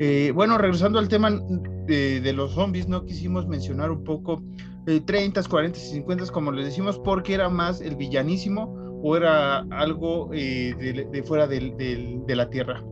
Eh, 0.00 0.32
bueno, 0.34 0.58
regresando 0.58 0.98
al 0.98 1.08
tema 1.08 1.30
de, 1.86 2.32
los 2.34 2.54
zombies, 2.54 2.88
no 2.88 3.04
quisimos 3.04 3.46
mencionar 3.46 3.92
un 3.92 4.02
poco 4.02 4.42
eh, 4.88 5.00
30, 5.00 5.40
40 5.44 5.78
y 5.78 5.80
50, 5.80 6.26
como 6.32 6.50
les 6.50 6.66
decimos, 6.66 6.98
porque 6.98 7.34
era 7.34 7.48
más 7.48 7.80
el 7.80 7.94
villanísimo 7.94 8.74
o 9.04 9.16
era 9.16 9.60
algo 9.70 10.30
eh, 10.32 10.74
de, 11.12 11.22
fuera 11.22 11.46
de 11.46 12.34
la 12.34 12.50
Tierra. 12.50 12.84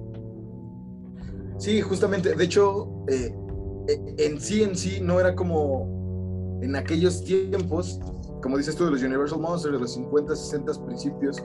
Sí, 1.59 1.81
justamente, 1.81 2.37
de 2.37 2.45
hecho, 2.45 2.89
eh, 3.09 3.35
en 4.19 4.41
sí 4.41 4.63
en 4.63 4.77
sí 4.77 5.01
no 5.01 5.19
era 5.19 5.35
como 5.35 6.61
en 6.63 6.77
aquellos 6.77 7.25
tiempos, 7.25 8.01
como 8.43 8.57
dices 8.57 8.77
tú, 8.77 8.85
de 8.85 8.91
los 8.93 9.03
Universal 9.03 9.41
Monsters, 9.41 9.75
de 9.75 9.81
los 9.81 9.93
50, 9.93 10.35
60 10.35 10.73
principios, 10.85 11.43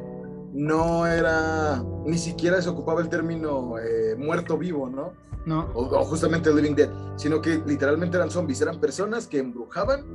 no 0.54 1.08
era, 1.08 1.84
ni 2.06 2.17
siquiera 2.17 2.62
se 2.62 2.69
ocupaba 2.69 3.01
el 3.01 3.10
término 3.10 3.77
eh, 3.80 4.15
muerto 4.17 4.58
vivo, 4.58 4.89
¿no? 4.89 5.13
No. 5.45 5.69
O, 5.73 6.04
justamente 6.06 6.54
Living 6.54 6.75
Dead, 6.75 6.89
sino 7.15 7.41
que 7.41 7.62
literalmente 7.65 8.17
eran 8.17 8.30
zombies, 8.30 8.62
eran 8.62 8.80
personas 8.80 9.27
que 9.27 9.39
embrujaban 9.39 10.06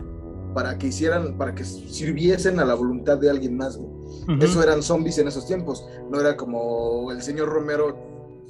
para 0.54 0.78
que 0.78 0.88
hicieran, 0.88 1.36
para 1.36 1.54
que 1.54 1.64
sirviesen 1.64 2.60
a 2.60 2.64
la 2.64 2.74
voluntad 2.74 3.18
de 3.18 3.28
alguien 3.28 3.56
más. 3.56 3.78
Eso 4.40 4.62
eran 4.62 4.82
zombies 4.82 5.18
en 5.18 5.28
esos 5.28 5.46
tiempos, 5.46 5.86
no 6.10 6.20
era 6.20 6.36
como 6.36 7.10
el 7.10 7.22
señor 7.22 7.48
Romero 7.48 7.96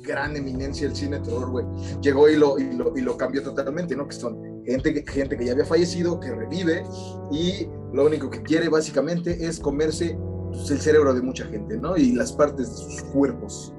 gran 0.02 0.36
eminencia 0.36 0.86
del 0.86 0.96
cine 0.96 1.18
terror, 1.20 1.50
güey. 1.50 1.66
Llegó 2.00 2.28
y 2.28 2.36
lo, 2.36 2.58
y 2.58 2.72
lo, 2.72 2.96
y 2.96 3.00
lo 3.00 3.16
cambió 3.16 3.42
totalmente, 3.42 3.96
¿no? 3.96 4.06
Que 4.06 4.14
son 4.14 4.55
gente, 4.66 5.04
gente 5.06 5.36
que 5.36 5.46
ya 5.46 5.52
había 5.52 5.64
fallecido, 5.64 6.20
que 6.20 6.34
revive 6.34 6.84
y 7.30 7.66
lo 7.92 8.06
único 8.06 8.28
que 8.30 8.42
quiere 8.42 8.68
básicamente 8.68 9.46
es 9.46 9.58
comerse 9.58 10.18
pues, 10.50 10.70
el 10.70 10.80
cerebro 10.80 11.14
de 11.14 11.22
mucha 11.22 11.46
gente, 11.46 11.78
¿no? 11.78 11.96
Y 11.96 12.12
las 12.12 12.32
partes 12.32 12.68
de 12.68 12.76
sus 12.76 13.02
cuerpos. 13.12 13.72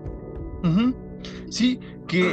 Sí, 1.49 1.79
que 2.07 2.27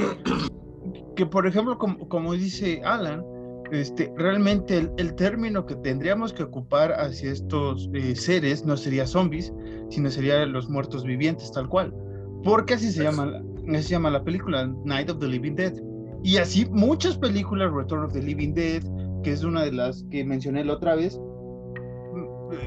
que 1.15 1.27
por 1.27 1.47
ejemplo, 1.47 1.79
como, 1.79 2.09
como 2.09 2.35
dice 2.35 2.81
Alan, 2.85 3.25
este, 3.73 4.13
realmente 4.17 4.91
el, 4.97 5.15
término 5.15 5.65
que 5.67 5.75
tendríamos 5.77 6.33
que 6.33 6.43
ocupar 6.43 6.93
hacia 6.93 7.33
estos 7.33 7.89
eh, 7.95 8.15
seres 8.15 8.65
no 8.65 8.77
sería 8.77 9.07
zombies, 9.07 9.53
sino 9.91 10.11
sería 10.11 10.45
los 10.47 10.69
muertos 10.69 11.05
vivientes, 11.05 11.51
tal 11.53 11.69
cual. 11.69 11.95
Porque 12.43 12.75
así 12.75 12.93
se 12.93 13.05
llama, 13.05 13.43
así 13.69 13.85
se 13.85 13.91
llama 13.91 14.11
la 14.11 14.23
película, 14.23 14.67
Night 14.85 15.11
of 15.11 15.19
the 15.19 15.27
Living 15.27 15.55
Dead. 15.55 15.75
Y 16.25 16.39
así 16.39 16.65
muchas 16.71 17.19
películas, 17.19 17.71
Return 17.71 18.05
of 18.05 18.15
the 18.15 18.23
Living 18.23 18.55
Dead, 18.55 18.83
que 19.23 19.31
es 19.31 19.45
una 19.45 19.63
de 19.63 19.73
las 19.73 20.05
que 20.11 20.25
mencioné 20.25 20.65
la 20.65 20.73
otra 20.73 20.95
vez, 20.95 21.21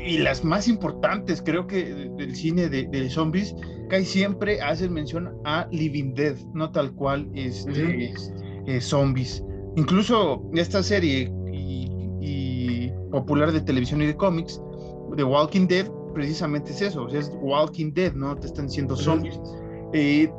y 0.06 0.20
las 0.20 0.44
más 0.44 0.68
importantes, 0.68 1.42
creo 1.42 1.66
que 1.66 1.84
del 2.18 2.36
cine 2.36 2.70
de, 2.70 3.10
zombies, 3.10 3.56
casi 3.90 4.06
siempre 4.06 4.62
hacen 4.62 4.94
mención 4.94 5.34
a 5.44 5.68
Living 5.72 6.14
Dead, 6.14 6.36
no 6.54 6.72
tal 6.72 6.94
cual 6.94 7.28
este, 7.34 8.14
eh, 8.68 8.80
zombies. 8.80 9.44
Incluso 9.76 10.44
esta 10.54 10.84
serie 10.84 11.32
y, 11.52 12.92
popular 13.12 13.52
de 13.52 13.62
televisión 13.62 14.02
y 14.04 14.06
de 14.06 14.16
cómics, 14.16 14.62
The 15.16 15.24
Walking 15.24 15.68
Dead, 15.68 15.90
precisamente 16.14 16.72
es 16.72 16.82
eso, 16.82 17.08
es 17.08 17.32
Walking 17.42 17.92
Dead, 17.94 18.14
¿no? 18.14 18.36
Te 18.36 18.48
están 18.48 18.68
diciendo 18.68 18.96
zombies. 18.96 19.40
Eh, 19.94 20.30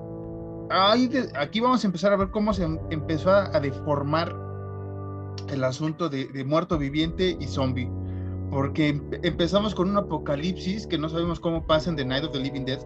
aquí 0.70 1.60
vamos 1.60 1.84
a 1.84 1.86
empezar 1.86 2.12
a 2.12 2.16
ver 2.16 2.30
cómo 2.30 2.52
se 2.52 2.64
em, 2.64 2.78
empezó 2.90 3.30
a, 3.30 3.60
deformar 3.60 4.34
el 5.50 5.64
asunto 5.64 6.08
de, 6.08 6.44
muerto 6.44 6.78
viviente 6.78 7.36
y 7.40 7.46
zombie. 7.46 7.90
Porque 8.50 9.00
empezamos 9.22 9.74
con 9.74 9.90
un 9.90 9.98
apocalipsis 9.98 10.86
que 10.86 10.98
no 10.98 11.08
sabemos 11.08 11.38
cómo 11.38 11.66
pasan 11.66 11.96
de 11.96 12.04
Night 12.04 12.24
of 12.24 12.32
the 12.32 12.40
Living 12.40 12.64
Dead. 12.64 12.80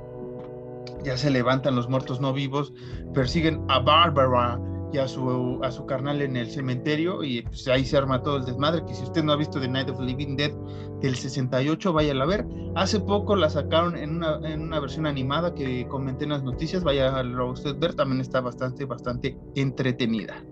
Ya 1.04 1.16
se 1.16 1.30
levantan 1.30 1.76
los 1.76 1.88
muertos 1.88 2.20
no 2.20 2.32
vivos, 2.32 2.72
persiguen 3.14 3.64
a 3.68 3.78
Barbara, 3.78 4.58
y 4.92 4.98
a 4.98 5.09
su, 5.09 5.61
a 5.62 5.70
su 5.70 5.87
carnal 5.87 6.20
en 6.20 6.37
el 6.37 6.50
cementerio 6.50 7.24
y 7.24 7.42
pues, 7.42 7.66
ahí 7.68 7.85
se 7.85 7.96
arma 7.96 8.22
todo 8.22 8.37
el 8.37 8.44
desmadre, 8.44 8.85
que 8.87 8.94
si 8.94 9.02
usted 9.02 9.22
no 9.22 9.33
ha 9.33 9.37
visto 9.37 9.61
The 9.61 9.68
Night 9.68 9.88
of 9.88 9.98
the 9.98 10.05
Living 10.05 10.37
Dead 10.37 10.52
del 11.00 11.16
68, 11.16 11.92
vaya 11.92 12.12
a 12.12 12.26
ver. 12.26 12.46
Hace 12.74 13.00
poco 13.00 13.35
la 13.35 13.50
sacaron 13.50 13.96
en 13.96 14.16
una, 14.16 14.38
en 14.48 14.62
una 14.62 14.81
versión 14.81 15.07
animada 15.07 15.55
que 15.55 15.87
comenté 15.88 16.24
en 16.24 16.31
las 16.31 16.42
noticias, 16.42 16.85
vaya 16.85 17.09
a 17.09 17.44
usted 17.44 17.76
ver, 17.76 17.94
también 17.94 18.20
está 18.20 18.40
bastante, 18.40 18.85
bastante 18.85 19.37
entretenida. 19.55 20.44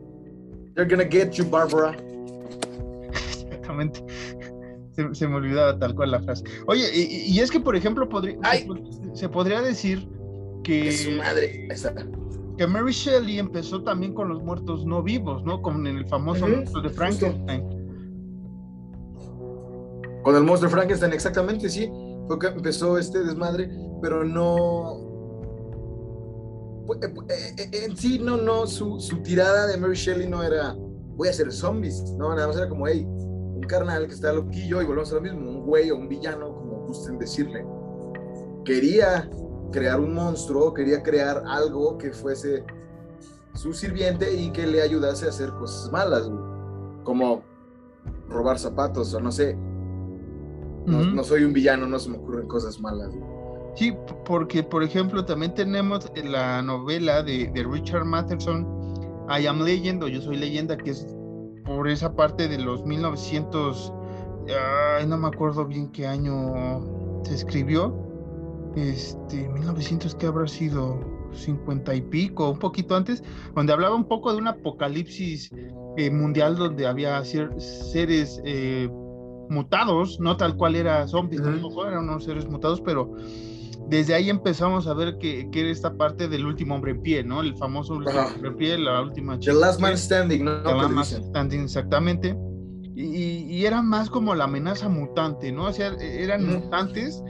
They're 0.75 0.89
gonna 0.89 1.09
get 1.09 1.33
you, 1.33 1.45
Barbara. 1.49 1.97
Exactamente. 3.13 4.05
Se, 5.13 5.29
me 5.29 5.37
olvidaba 5.37 5.79
tal 5.79 5.95
cual 5.95 6.11
la 6.11 6.21
frase. 6.21 6.45
Oye, 6.67 6.85
y, 6.95 7.39
es 7.39 7.51
que, 7.51 7.61
por 7.61 7.77
ejemplo, 7.77 8.09
podría, 8.09 8.39
se, 9.15 9.29
podría 9.29 9.63
decir 9.63 10.09
que... 10.63 10.93
su 10.93 11.13
madre. 11.13 11.69
está 11.71 11.95
que 12.57 12.67
Mary 12.67 12.93
Shelley 12.93 13.39
empezó 13.39 13.83
también 13.83 14.15
con 14.15 14.29
los 14.29 14.43
muertos 14.43 14.85
no 14.85 15.03
vivos, 15.03 15.45
¿no? 15.45 15.63
Como 15.63 15.87
en 15.87 15.99
el 15.99 16.07
famoso 16.07 16.47
monstruo 16.47 16.83
de 16.83 16.91
Frankenstein. 16.91 17.65
Con 20.23 20.37
el 20.37 20.45
monstruo 20.45 20.69
de 20.69 20.77
Frankenstein, 20.77 21.13
exactamente, 21.13 21.69
sí. 21.69 21.91
Fue 22.27 22.39
que 22.39 22.49
empezó 22.49 22.99
este 22.99 23.25
desmadre, 23.25 23.71
pero 24.03 24.25
no. 24.25 25.09
Eh, 27.03 27.07
eh, 27.29 27.55
eh, 27.57 27.85
en 27.85 27.97
sí, 27.97 28.19
no, 28.19 28.37
no, 28.37 28.67
su, 28.67 28.99
tirada 29.23 29.67
de 29.69 29.77
Mary 29.77 29.95
Shelley 29.95 30.29
no 30.29 30.43
era 30.43 30.77
voy 31.21 31.29
a 31.29 31.33
hacer 31.33 31.53
zombies, 31.53 32.03
no, 32.17 32.35
nada 32.35 32.47
más 32.47 32.57
era 32.57 32.67
como, 32.67 32.89
hey, 32.89 33.07
un 33.07 33.61
carnal 33.69 34.07
que 34.07 34.15
está 34.15 34.33
loquillo 34.33 34.81
y 34.81 34.87
volvemos 34.87 35.13
a 35.13 35.17
lo 35.17 35.21
mismo, 35.21 35.51
un 35.51 35.67
güey 35.67 35.91
o 35.91 35.97
un 35.97 36.09
villano, 36.09 36.55
como 36.55 36.87
gusten 36.87 37.19
decirle. 37.19 37.63
Quería 38.65 39.29
crear 39.71 40.01
un 40.01 40.15
monstruo, 40.15 40.75
quería 40.75 41.03
crear 41.03 41.43
algo 41.47 41.99
que 41.99 42.13
fuese 42.13 42.65
su 43.55 43.73
sirviente 43.73 44.33
y 44.33 44.51
que 44.51 44.67
le 44.67 44.83
ayudase 44.83 45.27
a 45.27 45.29
hacer 45.31 45.51
cosas 45.53 45.91
malas, 45.91 46.31
como 47.05 47.43
robar 48.29 48.59
zapatos 48.59 49.13
o 49.15 49.21
no 49.21 49.33
sé. 49.33 49.57
No, 50.87 51.23
soy 51.23 51.45
un 51.45 51.53
villano, 51.53 51.87
no 51.87 51.99
se 51.99 52.11
me 52.11 52.17
ocurren 52.17 52.49
cosas 52.49 52.81
malas. 52.81 53.13
Sí, 53.75 53.95
porque 54.25 54.63
por 54.63 54.83
ejemplo 54.83 55.25
también 55.25 55.55
tenemos 55.55 56.11
la 56.25 56.63
novela 56.63 57.23
de, 57.23 57.53
Richard 57.71 58.05
Matheson, 58.05 58.67
I 59.29 59.47
Am 59.47 59.63
Legend 59.63 60.03
o 60.03 60.09
Yo 60.09 60.21
Soy 60.21 60.37
Leyenda, 60.37 60.77
que 60.77 60.91
es 60.91 61.07
por 61.65 61.89
esa 61.89 62.13
parte 62.15 62.49
de 62.49 62.59
los 62.59 62.85
1900, 62.85 63.93
no 65.07 65.17
me 65.19 65.29
acuerdo 65.29 65.67
bien 65.67 65.93
qué 65.93 66.07
año 66.07 66.83
se 67.23 67.35
escribió, 67.35 68.10
este, 68.77 69.49
1900 69.49 70.15
que 70.15 70.27
habrá 70.27 70.47
sido 70.47 71.01
50 71.33 71.95
y 71.95 72.01
pico, 72.03 72.51
un 72.51 72.59
poquito 72.59 72.97
antes, 72.97 73.23
donde 73.55 73.73
hablaba 73.73 73.95
un 73.95 74.07
poco 74.07 74.33
de 74.33 74.39
un 74.39 74.49
apocalipsis 74.49 75.51
eh, 75.97 76.11
mundial 76.11 76.57
donde 76.57 76.87
había 76.87 77.23
seres 77.25 78.41
eh, 78.45 78.89
mutados, 79.49 80.21
no 80.21 80.37
tal 80.37 80.57
cual 80.57 80.77
era 80.77 81.07
zombies, 81.09 81.43
tampoco 81.43 81.87
eran 81.87 82.05
unos 82.05 82.25
seres 82.25 82.49
mutados, 82.49 82.81
pero 82.81 83.13
desde 83.89 84.15
ahí 84.15 84.31
empezamos 84.31 84.87
a 84.87 84.95
ver 84.95 85.19
que, 85.19 85.51
que, 85.51 85.63
era 85.63 85.71
esta 85.71 85.93
parte 85.95 86.29
del 86.29 86.47
último 86.47 86.77
hombre 86.77 86.93
en 86.93 87.03
pie, 87.03 87.25
¿no? 87.25 87.41
El 87.41 87.57
famoso 87.57 87.95
último 87.95 88.21
hombre 88.21 88.51
en 88.51 88.57
pie, 88.57 88.79
la 88.79 89.03
última 89.03 89.39
chica. 89.39 89.53
The 89.53 89.59
Last 89.59 89.81
Man 89.81 89.99
Standing, 89.99 90.45
¿no? 90.45 90.63
The 90.63 90.75
Last 90.75 90.91
Man 90.91 91.05
Standing, 91.05 91.61
exactamente. 91.63 92.37
Y, 92.95 93.47
y, 93.49 93.65
era 93.65 93.83
más 93.83 94.11
como 94.11 94.35
la 94.35 94.45
amenaza 94.45 94.89
mutante, 94.89 95.51
¿no? 95.51 95.67
O 95.67 95.73
sea, 95.73 95.95
eran 96.01 96.47
mutantes 96.47 97.23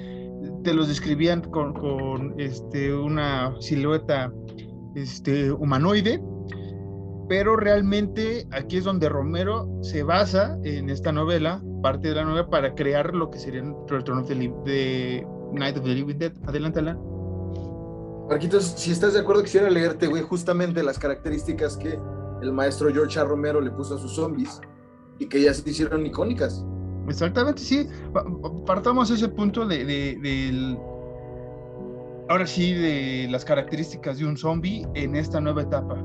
te 0.63 0.75
los 0.75 0.89
describían 0.89 1.43
con, 1.43 2.35
este, 2.39 2.95
una 2.95 3.55
silueta 3.61 4.33
este, 4.95 5.53
humanoide, 5.53 6.23
pero 7.29 7.57
realmente 7.57 8.47
aquí 8.51 8.79
es 8.79 8.85
donde 8.85 9.09
Romero 9.09 9.69
se 9.83 10.03
basa 10.03 10.59
en 10.65 10.91
esta 10.91 11.13
novela, 11.13 11.63
parte 11.83 12.09
de 12.09 12.17
la 12.17 12.25
novela, 12.25 12.49
para 12.49 12.75
crear 12.75 13.15
lo 13.15 13.31
que 13.31 13.39
sería 13.39 13.63
of 13.63 14.29
the 14.29 14.35
de 14.65 15.27
Night 15.53 15.77
of 15.77 15.85
the 15.85 15.95
Living 15.95 16.19
Dead. 16.19 16.33
Adelántala. 16.47 16.99
Marquitos, 18.29 18.65
si 18.77 18.93
estás 18.93 19.15
de 19.15 19.21
acuerdo, 19.21 19.43
quisiera 19.43 19.69
leerte, 19.71 20.07
güey, 20.07 20.23
justamente 20.23 20.83
las 20.83 20.99
características 20.99 21.77
que 21.77 21.99
el 22.43 22.53
maestro 22.53 22.93
George 22.93 23.19
A. 23.19 23.25
Romero 23.25 23.61
le 23.61 23.71
puso 23.71 23.97
a 23.97 23.99
sus 23.99 24.15
zombies 24.15 24.61
y 25.19 25.27
que 25.27 25.43
ya 25.43 25.53
se 25.53 25.69
hicieron 25.69 26.07
icónicas. 26.07 26.65
Exactamente, 27.11 27.61
sí. 27.61 27.89
Partamos 28.65 29.11
ese 29.11 29.29
punto 29.29 29.67
de, 29.67 29.85
del. 29.85 30.79
Ahora 32.29 32.47
sí, 32.47 32.73
de 32.73 33.27
las 33.29 33.45
características 33.45 34.19
de 34.19 34.27
un 34.27 34.37
zombie 34.37 34.87
en 34.95 35.17
esta 35.17 35.41
nueva 35.41 35.63
etapa. 35.63 36.01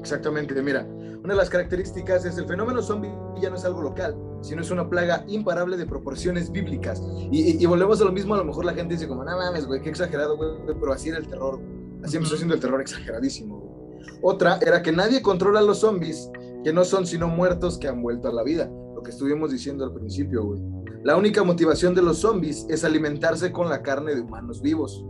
Exactamente, 0.00 0.60
mira, 0.60 0.84
una 1.22 1.34
de 1.34 1.36
las 1.36 1.48
características 1.48 2.24
es 2.24 2.36
el 2.38 2.46
fenómeno 2.46 2.82
zombie 2.82 3.12
ya 3.40 3.50
no 3.50 3.56
es 3.56 3.64
algo 3.64 3.82
local, 3.82 4.16
sino 4.40 4.62
es 4.62 4.70
una 4.72 4.88
plaga 4.90 5.24
imparable 5.28 5.76
de 5.76 5.86
proporciones 5.86 6.50
bíblicas. 6.50 7.00
Y, 7.30 7.64
volvemos 7.66 8.00
a 8.00 8.04
lo 8.04 8.12
mismo, 8.12 8.34
a 8.34 8.38
lo 8.38 8.44
mejor 8.44 8.64
la 8.64 8.74
gente 8.74 8.94
dice 8.94 9.06
como, 9.06 9.22
no 9.22 9.36
mames, 9.36 9.66
güey, 9.66 9.80
qué 9.80 9.90
exagerado, 9.90 10.36
güey, 10.36 10.50
pero 10.66 10.92
así 10.92 11.10
era 11.10 11.18
el 11.18 11.28
terror. 11.28 11.60
Así 12.02 12.16
empezó 12.16 12.36
siendo 12.36 12.54
el 12.54 12.60
terror 12.60 12.80
exageradísimo. 12.80 13.96
Otra 14.22 14.58
era 14.60 14.82
que 14.82 14.90
nadie 14.90 15.22
controla 15.22 15.60
a 15.60 15.62
los 15.62 15.78
zombies, 15.78 16.28
que 16.64 16.72
no 16.72 16.84
son 16.84 17.06
sino 17.06 17.28
muertos 17.28 17.78
que 17.78 17.86
han 17.86 18.02
vuelto 18.02 18.26
a 18.28 18.32
la 18.32 18.42
vida 18.42 18.68
lo 18.98 19.04
que 19.04 19.10
estuvimos 19.12 19.52
diciendo 19.52 19.84
al 19.84 19.94
principio, 19.94 20.44
güey. 20.44 20.60
La 21.04 21.16
única 21.16 21.44
motivación 21.44 21.94
de 21.94 22.02
los 22.02 22.18
zombies 22.18 22.66
es 22.68 22.82
alimentarse 22.82 23.52
con 23.52 23.68
la 23.68 23.80
carne 23.80 24.12
de 24.12 24.22
humanos 24.22 24.60
vivos. 24.60 25.04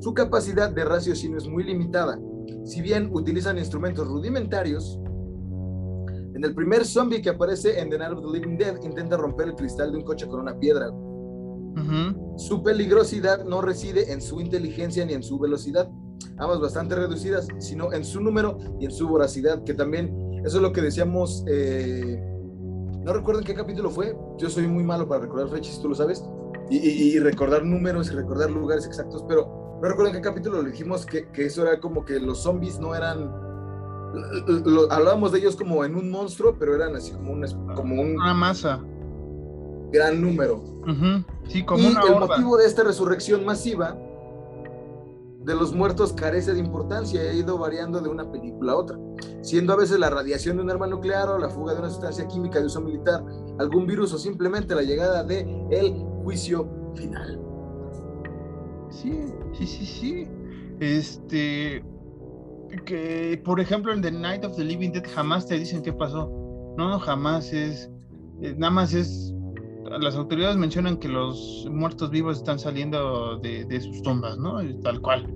Su 0.00 0.14
capacidad 0.14 0.70
de 0.70 0.82
raciocinio 0.82 1.36
es 1.36 1.46
muy 1.46 1.62
limitada. 1.62 2.18
Si 2.64 2.80
bien 2.80 3.10
utilizan 3.12 3.58
instrumentos 3.58 4.08
rudimentarios, 4.08 4.98
en 6.34 6.42
el 6.42 6.54
primer 6.54 6.86
zombie 6.86 7.20
que 7.20 7.28
aparece 7.28 7.78
en 7.78 7.90
The 7.90 7.98
Night 7.98 8.12
of 8.12 8.24
the 8.24 8.38
Living 8.38 8.56
Dead 8.56 8.82
intenta 8.82 9.18
romper 9.18 9.48
el 9.48 9.54
cristal 9.56 9.92
de 9.92 9.98
un 9.98 10.04
coche 10.04 10.26
con 10.26 10.40
una 10.40 10.58
piedra. 10.58 10.90
Su 12.38 12.62
peligrosidad 12.62 13.44
no 13.44 13.60
reside 13.60 14.10
en 14.10 14.22
su 14.22 14.40
inteligencia 14.40 15.04
ni 15.04 15.12
en 15.12 15.22
su 15.22 15.38
velocidad, 15.38 15.90
ambas 16.38 16.60
bastante 16.60 16.94
reducidas, 16.94 17.46
sino 17.58 17.92
en 17.92 18.06
su 18.06 18.22
número 18.22 18.56
y 18.80 18.86
en 18.86 18.90
su 18.90 19.06
voracidad, 19.06 19.62
que 19.64 19.74
también, 19.74 20.40
eso 20.46 20.56
es 20.56 20.62
lo 20.62 20.72
que 20.72 20.80
decíamos 20.80 21.44
eh, 21.46 22.18
no 23.06 23.12
recuerdo 23.12 23.40
en 23.40 23.46
qué 23.46 23.54
capítulo 23.54 23.88
fue. 23.88 24.16
Yo 24.36 24.50
soy 24.50 24.66
muy 24.66 24.82
malo 24.82 25.06
para 25.06 25.20
recordar 25.20 25.48
fechas, 25.48 25.80
tú 25.80 25.88
lo 25.88 25.94
sabes. 25.94 26.24
Y, 26.68 27.16
recordar 27.20 27.64
números 27.64 28.10
y 28.10 28.16
recordar 28.16 28.50
lugares 28.50 28.84
exactos, 28.84 29.24
pero 29.28 29.78
no 29.80 29.88
recuerdo 29.88 30.08
en 30.08 30.16
qué 30.16 30.20
capítulo 30.20 30.60
le 30.60 30.72
dijimos 30.72 31.06
que, 31.06 31.28
eso 31.36 31.62
era 31.62 31.78
como 31.78 32.04
que 32.04 32.18
los 32.18 32.42
zombies 32.42 32.80
no 32.80 32.96
eran. 32.96 33.30
hablábamos 34.90 35.30
de 35.30 35.38
ellos 35.38 35.54
como 35.54 35.84
en 35.84 35.94
un 35.94 36.10
monstruo, 36.10 36.56
pero 36.58 36.74
eran 36.74 36.96
así 36.96 37.12
como, 37.12 37.30
una, 37.30 37.46
como 37.76 38.02
un, 38.02 38.16
una 38.16 38.34
masa. 38.34 38.80
Gran 39.92 40.20
número. 40.20 40.64
Sí, 41.46 41.64
como 41.64 41.84
y 41.84 41.86
el 41.86 42.18
motivo 42.18 42.56
de 42.56 42.66
esta 42.66 42.82
resurrección 42.82 43.44
masiva 43.44 43.96
de 45.46 45.54
los 45.54 45.72
muertos 45.72 46.12
carece 46.12 46.52
de 46.54 46.58
importancia 46.58 47.22
y 47.22 47.28
ha 47.28 47.32
ido 47.32 47.56
variando 47.56 48.00
de 48.00 48.08
una 48.08 48.28
película 48.30 48.72
a 48.72 48.76
otra, 48.76 48.98
siendo 49.42 49.72
a 49.72 49.76
veces 49.76 50.00
la 50.00 50.10
radiación 50.10 50.56
de 50.56 50.64
un 50.64 50.70
arma 50.70 50.88
nuclear 50.88 51.28
o 51.28 51.38
la 51.38 51.48
fuga 51.48 51.72
de 51.72 51.78
una 51.78 51.88
sustancia 51.88 52.26
química 52.26 52.58
de 52.58 52.66
uso 52.66 52.80
militar, 52.80 53.24
algún 53.60 53.86
virus 53.86 54.12
o 54.12 54.18
simplemente 54.18 54.74
la 54.74 54.82
llegada 54.82 55.22
de 55.22 55.42
el 55.70 55.92
juicio 56.24 56.68
final. 56.96 57.40
Sí, 58.90 59.12
sí, 59.56 59.66
sí, 59.66 59.86
sí. 59.86 60.28
Este 60.80 61.84
que, 62.84 63.40
por 63.44 63.60
ejemplo, 63.60 63.92
en 63.92 64.02
The 64.02 64.10
Night 64.10 64.44
of 64.44 64.56
the 64.56 64.64
Living 64.64 64.90
Dead 64.90 65.04
jamás 65.14 65.46
te 65.46 65.58
dicen 65.60 65.80
qué 65.82 65.92
pasó. 65.92 66.28
No, 66.76 66.98
jamás 66.98 67.52
es, 67.52 67.88
eh, 68.42 68.52
nada 68.58 68.72
más 68.72 68.92
es, 68.92 69.32
las 70.00 70.16
autoridades 70.16 70.56
mencionan 70.56 70.96
que 70.96 71.08
los 71.08 71.66
muertos 71.70 72.10
vivos 72.10 72.38
están 72.38 72.58
saliendo 72.58 73.38
de, 73.38 73.80
sus 73.80 74.02
tumbas, 74.02 74.38
¿no? 74.38 74.58
Tal 74.82 75.00
cual. 75.00 75.26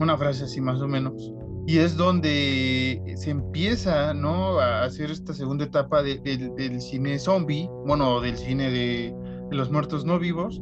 Una 0.00 0.16
frase 0.16 0.44
así 0.44 0.60
más 0.60 0.80
o 0.80 0.88
menos. 0.88 1.32
Y 1.66 1.78
es 1.78 1.96
donde 1.96 3.02
se 3.16 3.30
empieza, 3.30 4.14
¿no? 4.14 4.58
A 4.60 4.84
hacer 4.84 5.10
esta 5.10 5.34
segunda 5.34 5.64
etapa 5.64 6.02
del 6.02 6.80
cine 6.80 7.18
zombie, 7.18 7.68
bueno, 7.86 8.20
del 8.20 8.36
cine 8.36 8.70
de, 8.70 9.14
de 9.50 9.56
los 9.56 9.70
muertos 9.70 10.04
no 10.04 10.18
vivos. 10.18 10.60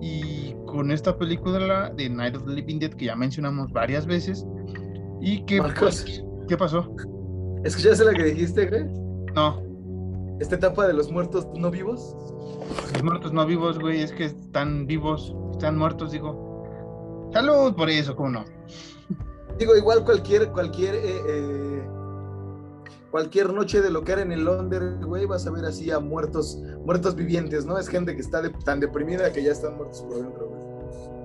Y 0.00 0.54
con 0.66 0.90
esta 0.90 1.16
película 1.18 1.92
de 1.96 2.08
Night 2.08 2.36
of 2.36 2.44
the 2.46 2.52
Living 2.52 2.78
Dead 2.78 2.90
que 2.90 3.06
ya 3.06 3.16
mencionamos 3.16 3.70
varias 3.72 4.06
veces, 4.06 4.46
y 5.20 5.44
que, 5.44 5.62
pues, 5.62 6.22
¿qué 6.48 6.56
pasó? 6.56 6.94
¿Escuchaste 7.64 8.04
lo 8.04 8.12
que 8.12 8.24
dijiste, 8.24 8.66
güey? 8.66 8.84
No. 9.34 9.69
¿Esta 10.40 10.54
etapa 10.56 10.86
de 10.86 10.94
los 10.94 11.12
muertos 11.12 11.46
no 11.54 11.70
vivos? 11.70 12.16
Los 12.94 13.02
muertos 13.02 13.32
no 13.32 13.44
vivos, 13.44 13.78
güey, 13.78 14.00
es 14.00 14.10
que 14.10 14.24
están 14.24 14.86
vivos, 14.86 15.34
están 15.52 15.76
muertos, 15.76 16.12
digo. 16.12 17.28
Salud 17.32 17.74
por 17.74 17.90
eso, 17.90 18.16
¿cómo 18.16 18.30
no? 18.30 18.44
Digo, 19.58 19.76
igual 19.76 20.02
cualquier, 20.02 20.50
cualquier, 20.50 20.94
eh, 20.94 21.20
eh, 21.28 21.82
cualquier 23.10 23.52
noche 23.52 23.82
de 23.82 23.90
lo 23.90 24.02
que 24.02 24.12
era 24.12 24.22
en 24.22 24.32
el 24.32 24.44
Londres, 24.44 25.04
güey, 25.04 25.26
vas 25.26 25.46
a 25.46 25.50
ver 25.50 25.66
así 25.66 25.90
a 25.90 26.00
muertos, 26.00 26.58
muertos 26.86 27.14
vivientes, 27.14 27.66
¿no? 27.66 27.78
Es 27.78 27.88
gente 27.88 28.14
que 28.14 28.22
está 28.22 28.42
tan 28.64 28.80
deprimida 28.80 29.30
que 29.32 29.42
ya 29.42 29.52
están 29.52 29.76
muertos 29.76 30.00
por 30.02 30.16
dentro, 30.16 30.48
güey. 30.48 30.60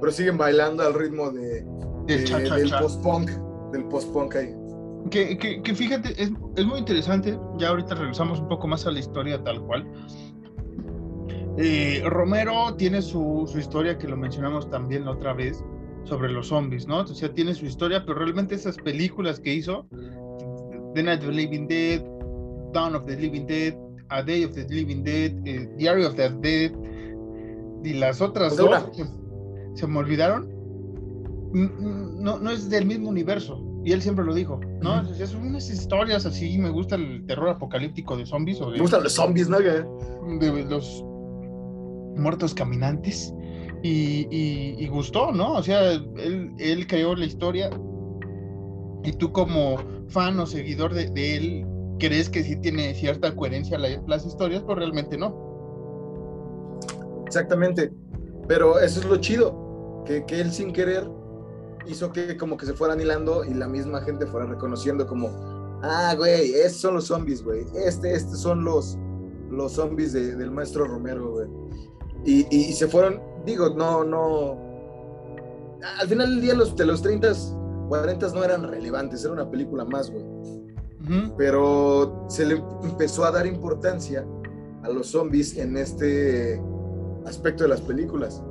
Pero 0.01 0.11
siguen 0.11 0.37
bailando 0.37 0.83
al 0.83 0.93
ritmo 0.93 1.31
de, 1.31 1.65
del 2.05 2.71
post-punk 2.81 3.29
del 3.71 3.85
post-punk 3.85 4.35
ahí. 4.35 4.55
Que, 5.11 5.37
que, 5.37 5.75
fíjate, 5.75 6.11
es, 6.21 6.31
es, 6.55 6.65
muy 6.65 6.79
interesante. 6.79 7.37
Ya 7.57 7.69
ahorita 7.69 7.95
regresamos 7.95 8.39
un 8.39 8.47
poco 8.47 8.67
más 8.67 8.85
a 8.87 8.91
la 8.91 8.99
historia 8.99 9.41
tal 9.43 9.61
cual. 9.61 9.87
Eh, 11.57 12.01
Romero 12.05 12.75
tiene 12.75 13.01
su, 13.01 13.47
su, 13.47 13.59
historia 13.59 13.97
que 13.97 14.07
lo 14.07 14.17
mencionamos 14.17 14.69
también 14.69 15.05
la 15.05 15.11
otra 15.11 15.33
vez 15.33 15.63
sobre 16.03 16.31
los 16.31 16.47
zombies, 16.47 16.87
¿no? 16.87 16.99
O 16.99 17.07
sea, 17.07 17.31
tiene 17.33 17.53
su 17.53 17.65
historia, 17.65 18.03
pero 18.05 18.19
realmente 18.19 18.55
esas 18.55 18.77
películas 18.77 19.39
que 19.39 19.53
hizo, 19.53 19.87
The 20.95 21.03
Night 21.03 21.21
of 21.21 21.27
the 21.27 21.33
Living 21.33 21.67
Dead, 21.67 22.03
Dawn 22.73 22.95
of 22.95 23.05
the 23.05 23.15
Living 23.15 23.45
Dead, 23.47 23.73
A 24.09 24.21
Day 24.21 24.43
of 24.43 24.53
the 24.53 24.67
Living 24.67 25.03
Dead, 25.03 25.31
eh, 25.45 25.67
Diary 25.77 26.03
of 26.03 26.15
the 26.15 26.29
Dead, 26.29 26.71
y 27.83 27.93
las 27.93 28.21
otras 28.21 28.57
dos, 28.57 28.91
se 29.75 29.87
me 29.87 29.99
olvidaron, 29.99 30.49
no, 31.53 32.37
no 32.37 32.51
es 32.51 32.69
del 32.69 32.85
mismo 32.85 33.09
universo. 33.09 33.64
Y 33.85 33.91
él 33.91 34.01
siempre 34.01 34.25
lo 34.25 34.33
dijo, 34.33 34.59
¿no? 34.81 34.99
Es 35.11 35.35
unas 35.35 35.69
historias 35.69 36.25
así, 36.25 36.57
me 36.57 36.71
gusta 36.71 36.95
el 36.95 37.23
terror 37.27 37.49
apocalíptico 37.49 38.17
de 38.17 38.25
zombies. 38.25 38.59
me 38.59 38.79
gustan 38.79 39.03
los 39.03 39.13
zombies, 39.13 39.47
¿no? 39.47 39.59
De 39.59 40.65
los 40.67 41.05
muertos 42.15 42.55
caminantes. 42.55 43.31
Y, 43.83 44.87
gustó, 44.87 45.31
¿no? 45.31 45.53
O 45.53 45.61
sea, 45.61 45.91
él, 45.91 46.51
él, 46.57 46.87
creó 46.87 47.15
la 47.15 47.25
historia 47.25 47.69
y 49.03 49.11
tú 49.11 49.31
como 49.31 49.77
fan 50.07 50.39
o 50.39 50.47
seguidor 50.47 50.91
de, 50.95 51.35
él, 51.35 51.67
crees 51.99 52.27
que 52.27 52.41
sí 52.41 52.55
tiene 52.55 52.95
cierta 52.95 53.35
coherencia 53.35 53.77
las 53.77 54.25
historias, 54.25 54.63
pero 54.63 54.79
realmente 54.79 55.15
no. 55.15 56.79
Exactamente. 57.27 57.91
Pero 58.47 58.79
eso 58.79 58.99
es 58.99 59.05
lo 59.05 59.17
chido, 59.17 60.03
que, 60.07 60.25
que 60.25 60.41
él 60.41 60.51
sin 60.51 60.73
querer 60.73 61.07
hizo 61.87 62.11
que 62.11 62.37
como 62.37 62.57
que 62.57 62.65
se 62.65 62.73
fueran 62.73 62.99
hilando 62.99 63.43
y 63.43 63.53
la 63.53 63.67
misma 63.67 64.01
gente 64.01 64.25
fuera 64.25 64.45
reconociendo 64.45 65.05
como, 65.07 65.29
ah, 65.81 66.13
güey, 66.17 66.53
estos 66.53 66.81
son 66.81 66.95
los 66.95 67.05
zombies, 67.05 67.43
güey, 67.43 67.65
este, 67.75 68.13
estos 68.13 68.39
son 68.39 68.63
los, 68.63 68.97
los 69.49 69.73
zombies 69.73 70.13
del 70.13 70.51
maestro 70.51 70.85
Romero, 70.85 71.31
güey. 71.31 71.47
Y, 72.25 72.47
y, 72.49 72.73
se 72.73 72.87
fueron, 72.87 73.21
digo, 73.45 73.69
no, 73.69 74.03
no, 74.03 74.57
al 75.99 76.07
final 76.07 76.29
del 76.31 76.41
día 76.41 76.55
los, 76.55 76.75
de 76.75 76.85
los 76.85 77.01
30, 77.01 77.31
40 77.87 78.27
no 78.29 78.43
eran 78.43 78.63
relevantes, 78.67 79.23
era 79.23 79.33
una 79.33 79.49
película 79.49 79.85
más, 79.85 80.09
güey. 80.09 80.25
Pero 81.37 82.25
se 82.29 82.47
le 82.47 82.63
empezó 82.81 83.25
a 83.25 83.31
dar 83.31 83.45
importancia 83.45 84.25
a 84.81 84.89
los 84.89 85.07
zombies 85.07 85.55
en 85.55 85.77
este 85.77 86.59
aspecto 87.25 87.63
de 87.63 87.69
las 87.69 87.81
películas. 87.81 88.41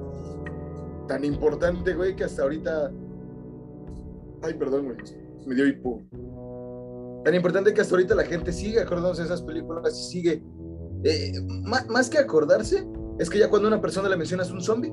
Tan 1.08 1.24
importante, 1.24 1.94
güey, 1.94 2.14
que 2.14 2.24
hasta 2.24 2.42
ahorita 2.42 2.92
Ay, 4.44 4.54
perdón, 4.54 4.84
güey. 4.84 4.96
Me 5.46 5.54
dio 5.54 5.66
hipo. 5.66 6.02
Tan 7.24 7.34
importante 7.34 7.72
que 7.72 7.80
hasta 7.80 7.94
ahorita 7.94 8.14
la 8.14 8.24
gente 8.24 8.52
sigue 8.52 8.80
acordándose 8.80 9.22
esas 9.22 9.42
películas 9.42 9.98
y 9.98 10.10
sigue. 10.10 10.42
Eh, 11.04 11.32
más, 11.62 12.10
que 12.10 12.18
acordarse, 12.18 12.86
es 13.18 13.30
que 13.30 13.38
ya 13.38 13.48
cuando 13.48 13.68
una 13.68 13.80
persona 13.80 14.08
le 14.08 14.16
mencionas 14.16 14.50
un 14.50 14.60
zombie, 14.60 14.92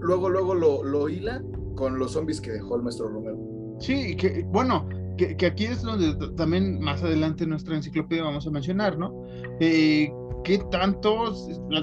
luego, 0.00 0.28
luego 0.28 0.54
lo, 0.54 0.82
lo 0.82 1.08
hila 1.08 1.42
con 1.74 1.98
los 1.98 2.12
zombies 2.12 2.40
que 2.40 2.50
dejó 2.52 2.76
el 2.76 2.82
maestro 2.82 3.08
Romero. 3.08 3.38
Sí, 3.78 4.16
que 4.16 4.44
bueno, 4.48 4.88
que, 5.16 5.46
aquí 5.46 5.64
es 5.64 5.82
donde 5.82 6.14
también 6.36 6.80
más 6.80 7.02
adelante 7.02 7.44
en 7.44 7.50
nuestra 7.50 7.74
enciclopedia 7.74 8.24
vamos 8.24 8.46
a 8.46 8.50
mencionar, 8.50 8.98
¿no? 8.98 9.24
Eh, 9.60 10.12
¿Qué 10.44 10.58
tanto 10.70 11.34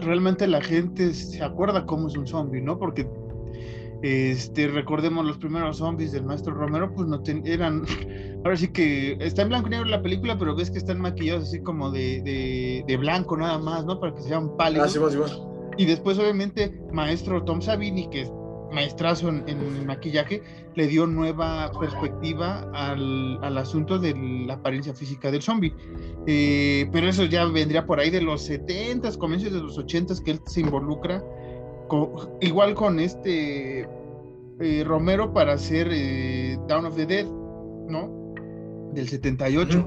realmente 0.01 0.47
la 0.47 0.61
gente 0.61 1.13
se 1.13 1.41
acuerda 1.43 1.85
cómo 1.85 2.07
es 2.07 2.17
un 2.17 2.27
zombie, 2.27 2.61
¿no? 2.61 2.77
Porque 2.77 3.07
este, 4.01 4.67
recordemos 4.67 5.25
los 5.25 5.37
primeros 5.37 5.77
zombies 5.77 6.11
del 6.11 6.23
maestro 6.23 6.53
Romero, 6.53 6.93
pues 6.93 7.07
no 7.07 7.21
eran, 7.45 7.83
ahora 8.45 8.55
sí 8.55 8.69
que 8.69 9.17
está 9.19 9.41
en 9.41 9.49
blanco 9.49 9.67
y 9.67 9.71
negro 9.71 9.85
la 9.85 10.01
película, 10.01 10.37
pero 10.37 10.55
ves 10.55 10.71
que 10.71 10.77
están 10.77 10.99
maquillados 10.99 11.49
así 11.49 11.61
como 11.61 11.91
de, 11.91 12.83
de, 12.85 12.97
blanco 12.97 13.37
nada 13.37 13.57
más, 13.57 13.85
¿no? 13.85 13.99
Para 13.99 14.13
que 14.15 14.21
sean 14.21 14.55
pálidos. 14.57 14.97
Ah, 14.97 15.73
y 15.77 15.85
después, 15.85 16.17
obviamente, 16.19 16.77
maestro 16.91 17.43
Tom 17.43 17.61
Savini, 17.61 18.09
que 18.09 18.21
es 18.23 18.31
maestrazo 18.71 19.29
en, 19.29 19.47
en 19.47 19.85
maquillaje, 19.85 20.41
le 20.75 20.87
dio 20.87 21.07
nueva 21.07 21.71
perspectiva 21.79 22.69
al, 22.73 23.39
al, 23.43 23.57
asunto 23.57 23.97
de 23.97 24.13
la 24.45 24.55
apariencia 24.55 24.93
física 24.93 25.31
del 25.31 25.41
zombie. 25.41 25.73
Eh, 26.27 26.87
pero 26.91 27.07
eso 27.07 27.25
ya 27.25 27.45
vendría 27.45 27.85
por 27.85 27.99
ahí 27.99 28.09
de 28.09 28.21
los 28.21 28.43
70 28.45 29.17
comienzos 29.17 29.51
de 29.51 29.59
los 29.61 29.77
80s 29.77 30.23
que 30.23 30.31
él 30.31 30.41
se 30.45 30.61
involucra 30.61 31.23
igual 32.41 32.73
con 32.75 32.99
este 32.99 33.87
eh, 34.59 34.83
Romero 34.85 35.33
para 35.33 35.53
hacer 35.53 35.87
eh, 35.91 36.57
Down 36.67 36.85
of 36.85 36.95
the 36.95 37.05
Dead, 37.05 37.25
¿no? 37.25 38.33
Del 38.93 39.07
78, 39.07 39.85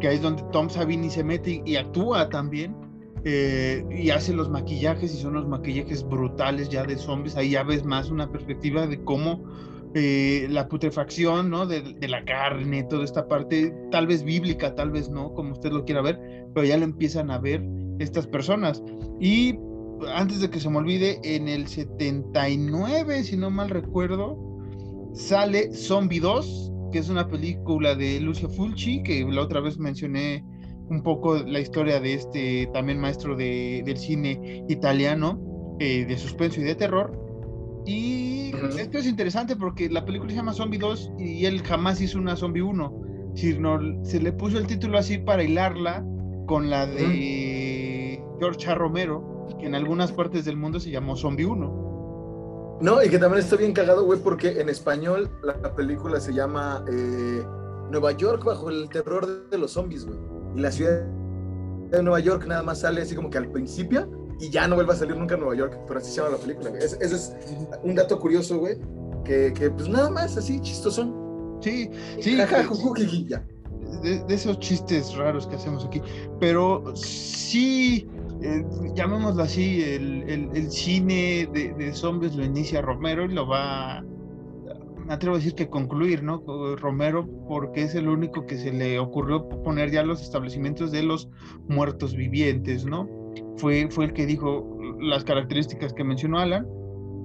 que 0.00 0.08
ahí 0.08 0.16
es 0.16 0.22
donde 0.22 0.42
Tom 0.52 0.70
Savini 0.70 1.10
se 1.10 1.22
mete 1.22 1.62
y, 1.64 1.76
actúa 1.76 2.28
también. 2.28 2.74
Eh, 3.24 3.84
y 3.90 4.08
hace 4.08 4.32
los 4.32 4.48
maquillajes 4.48 5.14
y 5.14 5.18
son 5.18 5.34
los 5.34 5.46
maquillajes 5.46 6.02
brutales 6.02 6.70
ya 6.70 6.84
de 6.84 6.96
zombies. 6.96 7.36
Ahí 7.36 7.50
ya 7.50 7.62
ves 7.62 7.84
más 7.84 8.10
una 8.10 8.30
perspectiva 8.32 8.86
de 8.86 9.02
cómo 9.04 9.44
la 9.92 10.68
putrefacción, 10.68 11.50
¿no? 11.50 11.66
De, 11.66 11.82
de, 11.82 12.08
la 12.08 12.24
carne, 12.24 12.84
toda 12.84 13.04
esta 13.04 13.26
parte, 13.26 13.74
tal 13.90 14.06
vez 14.06 14.22
bíblica, 14.22 14.74
tal 14.76 14.92
vez 14.92 15.10
no, 15.10 15.34
como 15.34 15.52
usted 15.52 15.72
lo 15.72 15.84
quiera 15.84 16.00
ver, 16.00 16.46
pero 16.54 16.64
ya 16.64 16.76
lo 16.78 16.84
empiezan 16.84 17.30
a 17.30 17.38
ver 17.38 17.60
estas 17.98 18.26
personas. 18.28 18.82
Y 19.18 19.58
antes 20.14 20.40
de 20.40 20.50
que 20.50 20.60
se 20.60 20.70
me 20.70 20.78
olvide, 20.78 21.20
en 21.22 21.48
el 21.48 21.66
79, 21.66 23.24
si 23.24 23.36
no 23.36 23.50
mal 23.50 23.70
recuerdo, 23.70 24.38
sale 25.14 25.72
Zombie 25.72 26.20
2, 26.20 26.72
que 26.92 26.98
es 26.98 27.08
una 27.08 27.28
película 27.28 27.94
de 27.94 28.20
Lucio 28.20 28.48
Fulci, 28.48 29.02
que 29.02 29.24
la 29.24 29.42
otra 29.42 29.60
vez 29.60 29.78
mencioné 29.78 30.44
un 30.88 31.02
poco 31.02 31.36
la 31.36 31.60
historia 31.60 32.00
de 32.00 32.14
este 32.14 32.68
también 32.72 33.00
maestro 33.00 33.36
de, 33.36 33.82
del 33.84 33.96
cine 33.96 34.64
italiano, 34.68 35.40
eh, 35.78 36.04
de 36.04 36.18
suspenso 36.18 36.60
y 36.60 36.64
de 36.64 36.74
terror. 36.74 37.16
Y 37.86 38.52
esto 38.78 38.98
es 38.98 39.06
interesante 39.06 39.56
porque 39.56 39.88
la 39.88 40.04
película 40.04 40.30
se 40.30 40.36
llama 40.36 40.52
Zombie 40.52 40.78
2 40.78 41.12
y 41.18 41.46
él 41.46 41.62
jamás 41.62 42.00
hizo 42.00 42.18
una 42.18 42.36
Zombie 42.36 42.62
1. 42.62 43.32
Sino 43.34 43.78
se 44.04 44.20
le 44.20 44.32
puso 44.32 44.58
el 44.58 44.66
título 44.66 44.98
así 44.98 45.18
para 45.18 45.44
hilarla 45.44 46.04
con 46.46 46.68
la 46.68 46.86
de 46.86 48.20
George 48.40 48.68
A. 48.68 48.74
Romero, 48.74 49.39
que 49.60 49.66
en 49.66 49.74
algunas 49.74 50.12
partes 50.12 50.44
del 50.44 50.56
mundo 50.56 50.80
se 50.80 50.90
llamó 50.90 51.16
Zombie 51.16 51.44
1. 51.44 52.78
No, 52.80 53.02
y 53.02 53.10
que 53.10 53.18
también 53.18 53.44
está 53.44 53.56
bien 53.56 53.72
cagado, 53.72 54.04
güey, 54.04 54.18
porque 54.18 54.60
en 54.60 54.68
español 54.70 55.30
la 55.42 55.74
película 55.74 56.18
se 56.18 56.32
llama 56.32 56.82
eh, 56.90 57.44
Nueva 57.90 58.12
York 58.12 58.44
bajo 58.44 58.70
el 58.70 58.88
terror 58.88 59.48
de 59.50 59.58
los 59.58 59.72
zombies, 59.72 60.06
güey. 60.06 60.18
Y 60.56 60.60
la 60.60 60.72
ciudad 60.72 61.02
de 61.90 62.02
Nueva 62.02 62.20
York 62.20 62.46
nada 62.46 62.62
más 62.62 62.80
sale 62.80 63.02
así 63.02 63.14
como 63.14 63.28
que 63.28 63.38
al 63.38 63.50
principio 63.50 64.08
y 64.40 64.48
ya 64.48 64.66
no 64.66 64.76
vuelve 64.76 64.94
a 64.94 64.96
salir 64.96 65.16
nunca 65.16 65.34
a 65.34 65.38
Nueva 65.38 65.54
York, 65.54 65.78
pero 65.86 66.00
así 66.00 66.10
se 66.10 66.16
llama 66.22 66.36
la 66.36 66.38
película, 66.38 66.70
güey. 66.70 66.82
Ese, 66.82 66.96
es 67.04 67.34
un 67.82 67.94
dato 67.94 68.18
curioso, 68.18 68.58
güey, 68.58 68.78
que, 69.24 69.52
que, 69.52 69.70
pues 69.70 69.88
nada 69.88 70.08
más 70.08 70.36
así 70.36 70.60
chistosón. 70.60 71.58
Sí, 71.60 71.90
sí. 72.20 72.36
De, 72.36 74.24
de, 74.26 74.34
esos 74.34 74.58
chistes 74.60 75.14
raros 75.16 75.46
que 75.46 75.56
hacemos 75.56 75.84
aquí. 75.84 76.00
Pero 76.38 76.96
sí, 76.96 78.08
eh, 78.42 78.64
llamémoslo 78.94 79.42
así, 79.42 79.82
el, 79.82 80.50
el, 80.54 80.70
cine 80.70 81.48
de, 81.52 81.74
de, 81.74 81.92
zombies 81.92 82.34
lo 82.36 82.44
inicia 82.44 82.80
Romero 82.80 83.24
y 83.24 83.34
lo 83.34 83.46
va 83.46 84.02
atrevo 85.10 85.34
a 85.34 85.38
decir 85.38 85.54
que 85.54 85.68
concluir, 85.68 86.22
¿no? 86.22 86.42
Romero, 86.76 87.28
porque 87.48 87.82
es 87.82 87.94
el 87.96 88.08
único 88.08 88.46
que 88.46 88.56
se 88.56 88.72
le 88.72 88.98
ocurrió 88.98 89.48
poner 89.48 89.90
ya 89.90 90.04
los 90.04 90.22
establecimientos 90.22 90.92
de 90.92 91.02
los 91.02 91.28
muertos 91.68 92.14
vivientes, 92.14 92.86
¿no? 92.86 93.08
Fue, 93.56 93.88
fue 93.90 94.06
el 94.06 94.12
que 94.12 94.24
dijo 94.24 94.78
las 95.00 95.24
características 95.24 95.92
que 95.92 96.04
mencionó 96.04 96.38
Alan, 96.38 96.66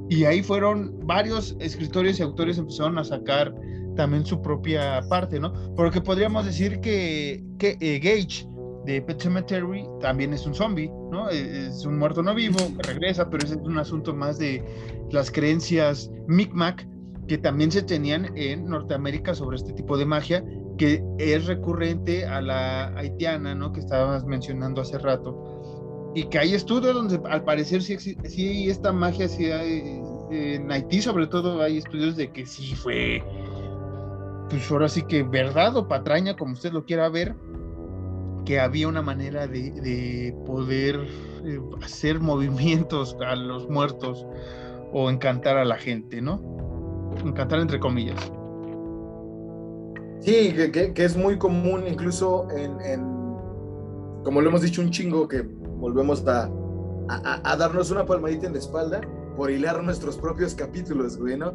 y 0.09 0.25
ahí 0.25 0.41
fueron 0.41 0.99
varios 1.05 1.55
escritores 1.59 2.19
y 2.19 2.23
autores 2.23 2.57
empezaron 2.57 2.97
a 2.97 3.03
sacar 3.03 3.53
también 3.95 4.25
su 4.25 4.41
propia 4.41 5.01
parte, 5.07 5.39
¿no? 5.39 5.53
Porque 5.75 6.01
podríamos 6.01 6.45
decir 6.45 6.79
que, 6.79 7.43
que 7.59 7.77
eh, 7.79 7.99
Gage 7.99 8.47
de 8.85 9.01
Pet 9.01 9.21
Cemetery 9.21 9.85
también 9.99 10.33
es 10.33 10.45
un 10.45 10.53
zombie, 10.53 10.91
¿no? 11.11 11.29
E, 11.29 11.67
es 11.67 11.85
un 11.85 11.97
muerto 11.97 12.21
no 12.21 12.33
vivo 12.35 12.57
que 12.77 12.93
regresa, 12.93 13.29
pero 13.29 13.43
ese 13.43 13.55
es 13.55 13.61
un 13.61 13.77
asunto 13.77 14.13
más 14.13 14.37
de 14.37 14.63
las 15.11 15.31
creencias 15.31 16.11
Micmac 16.27 16.87
que 17.27 17.37
también 17.37 17.71
se 17.71 17.81
tenían 17.81 18.31
en 18.37 18.67
Norteamérica 18.67 19.33
sobre 19.33 19.57
este 19.57 19.73
tipo 19.73 19.97
de 19.97 20.05
magia 20.05 20.43
que 20.77 21.03
es 21.17 21.45
recurrente 21.45 22.25
a 22.25 22.41
la 22.41 22.87
haitiana, 22.97 23.55
¿no? 23.55 23.71
Que 23.71 23.79
estabas 23.79 24.25
mencionando 24.25 24.81
hace 24.81 24.97
rato. 24.97 26.11
Y 26.13 26.25
que 26.25 26.39
hay 26.39 26.53
estudios 26.53 26.93
donde 26.93 27.19
al 27.29 27.43
parecer 27.43 27.81
sí, 27.81 27.97
sí 27.97 28.69
esta 28.69 28.91
magia, 28.91 29.27
sí 29.27 29.51
hay, 29.51 30.01
en 30.31 30.71
Haití 30.71 31.01
sobre 31.01 31.27
todo 31.27 31.61
hay 31.61 31.77
estudios 31.77 32.15
de 32.15 32.31
que 32.31 32.45
sí 32.45 32.75
fue, 32.75 33.23
pues 34.49 34.69
ahora 34.71 34.87
sí 34.87 35.01
que 35.03 35.23
verdad 35.23 35.75
o 35.75 35.87
patraña, 35.87 36.35
como 36.35 36.53
usted 36.53 36.71
lo 36.71 36.85
quiera 36.85 37.09
ver, 37.09 37.35
que 38.45 38.59
había 38.59 38.87
una 38.87 39.01
manera 39.01 39.47
de, 39.47 40.35
poder 40.45 40.95
eh, 41.43 41.59
hacer 41.81 42.19
movimientos 42.19 43.17
a 43.25 43.35
los 43.35 43.67
muertos 43.69 44.25
o 44.93 45.09
encantar 45.09 45.57
a 45.57 45.65
la 45.65 45.77
gente, 45.77 46.21
¿no? 46.21 46.39
Encantar 47.25 47.59
entre 47.59 47.79
comillas. 47.79 48.19
Sí, 50.21 50.53
que, 50.71 50.93
es 50.95 51.17
muy 51.17 51.37
común 51.37 51.85
incluso 51.87 52.47
en, 52.51 53.01
como 54.23 54.41
lo 54.41 54.49
hemos 54.49 54.61
dicho 54.61 54.81
un 54.81 54.89
chingo, 54.89 55.27
que 55.27 55.41
volvemos 55.41 56.25
a, 56.27 56.49
a, 57.09 57.57
darnos 57.57 57.91
una 57.91 58.05
palmadita 58.05 58.47
en 58.47 58.53
la 58.53 58.59
espalda 58.59 59.01
por 59.35 59.51
hilar 59.51 59.83
nuestros 59.83 60.17
propios 60.17 60.55
capítulos, 60.55 61.17
güey, 61.17 61.37
¿no? 61.37 61.53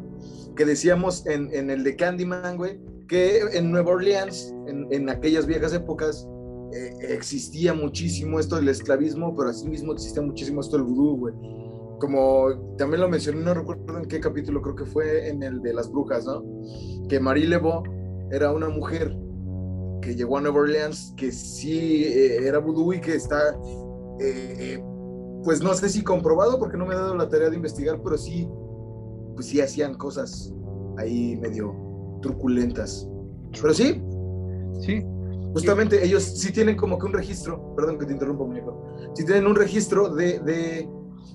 Que 0.55 0.65
decíamos 0.65 1.25
en, 1.25 1.53
en 1.53 1.69
el 1.69 1.83
de 1.83 1.95
Candyman, 1.95 2.55
güey, 2.57 2.79
que 3.07 3.39
en 3.53 3.71
Nueva 3.71 3.91
Orleans, 3.91 4.53
en, 4.67 4.87
en 4.91 5.09
aquellas 5.09 5.47
viejas 5.47 5.73
épocas, 5.73 6.27
eh, 6.73 6.97
existía 7.09 7.73
muchísimo 7.73 8.39
esto 8.39 8.55
del 8.55 8.69
esclavismo, 8.69 9.35
pero 9.35 9.49
asimismo 9.49 9.93
existía 9.93 10.21
muchísimo 10.21 10.61
esto 10.61 10.77
del 10.77 10.85
vudú, 10.85 11.17
güey. 11.17 11.33
Como 11.99 12.75
también 12.77 13.01
lo 13.01 13.09
mencioné, 13.09 13.41
no 13.41 13.53
recuerdo 13.53 13.97
en 13.97 14.05
qué 14.05 14.19
capítulo, 14.19 14.61
creo 14.61 14.75
que 14.75 14.85
fue 14.85 15.29
en 15.29 15.43
el 15.43 15.61
de 15.61 15.73
las 15.73 15.91
brujas, 15.91 16.25
¿no? 16.25 16.43
Que 17.07 17.19
Marie 17.19 17.47
Lebeau 17.47 17.83
era 18.31 18.51
una 18.53 18.69
mujer 18.69 19.15
que 20.01 20.15
llegó 20.15 20.37
a 20.37 20.41
Nueva 20.41 20.61
Orleans, 20.61 21.13
que 21.15 21.31
sí 21.31 22.05
eh, 22.05 22.47
era 22.47 22.57
vudú 22.57 22.93
y 22.93 23.01
que 23.01 23.15
está, 23.15 23.55
eh, 24.19 24.83
pues 25.43 25.61
no 25.61 25.73
sé 25.73 25.89
si 25.89 26.03
comprobado, 26.03 26.57
porque 26.57 26.77
no 26.77 26.85
me 26.85 26.93
he 26.93 26.97
dado 26.97 27.15
la 27.15 27.29
tarea 27.29 27.49
de 27.49 27.55
investigar, 27.55 28.01
pero 28.03 28.17
sí, 28.17 28.47
pues 29.35 29.47
sí 29.47 29.61
hacían 29.61 29.95
cosas 29.95 30.53
ahí 30.97 31.37
medio 31.37 31.75
truculentas. 32.21 33.07
Pero 33.61 33.73
sí. 33.73 34.01
Sí, 34.79 35.05
Justamente 35.53 36.03
ellos 36.03 36.23
sí 36.23 36.51
tienen 36.51 36.77
como 36.77 36.97
que 36.97 37.05
un 37.05 37.13
registro, 37.13 37.75
perdón 37.75 37.99
que 37.99 38.05
te 38.05 38.13
interrumpa, 38.13 38.45
muñeco, 38.45 38.85
sí 39.13 39.25
tienen 39.25 39.47
un 39.47 39.55
registro 39.55 40.13
de, 40.13 40.87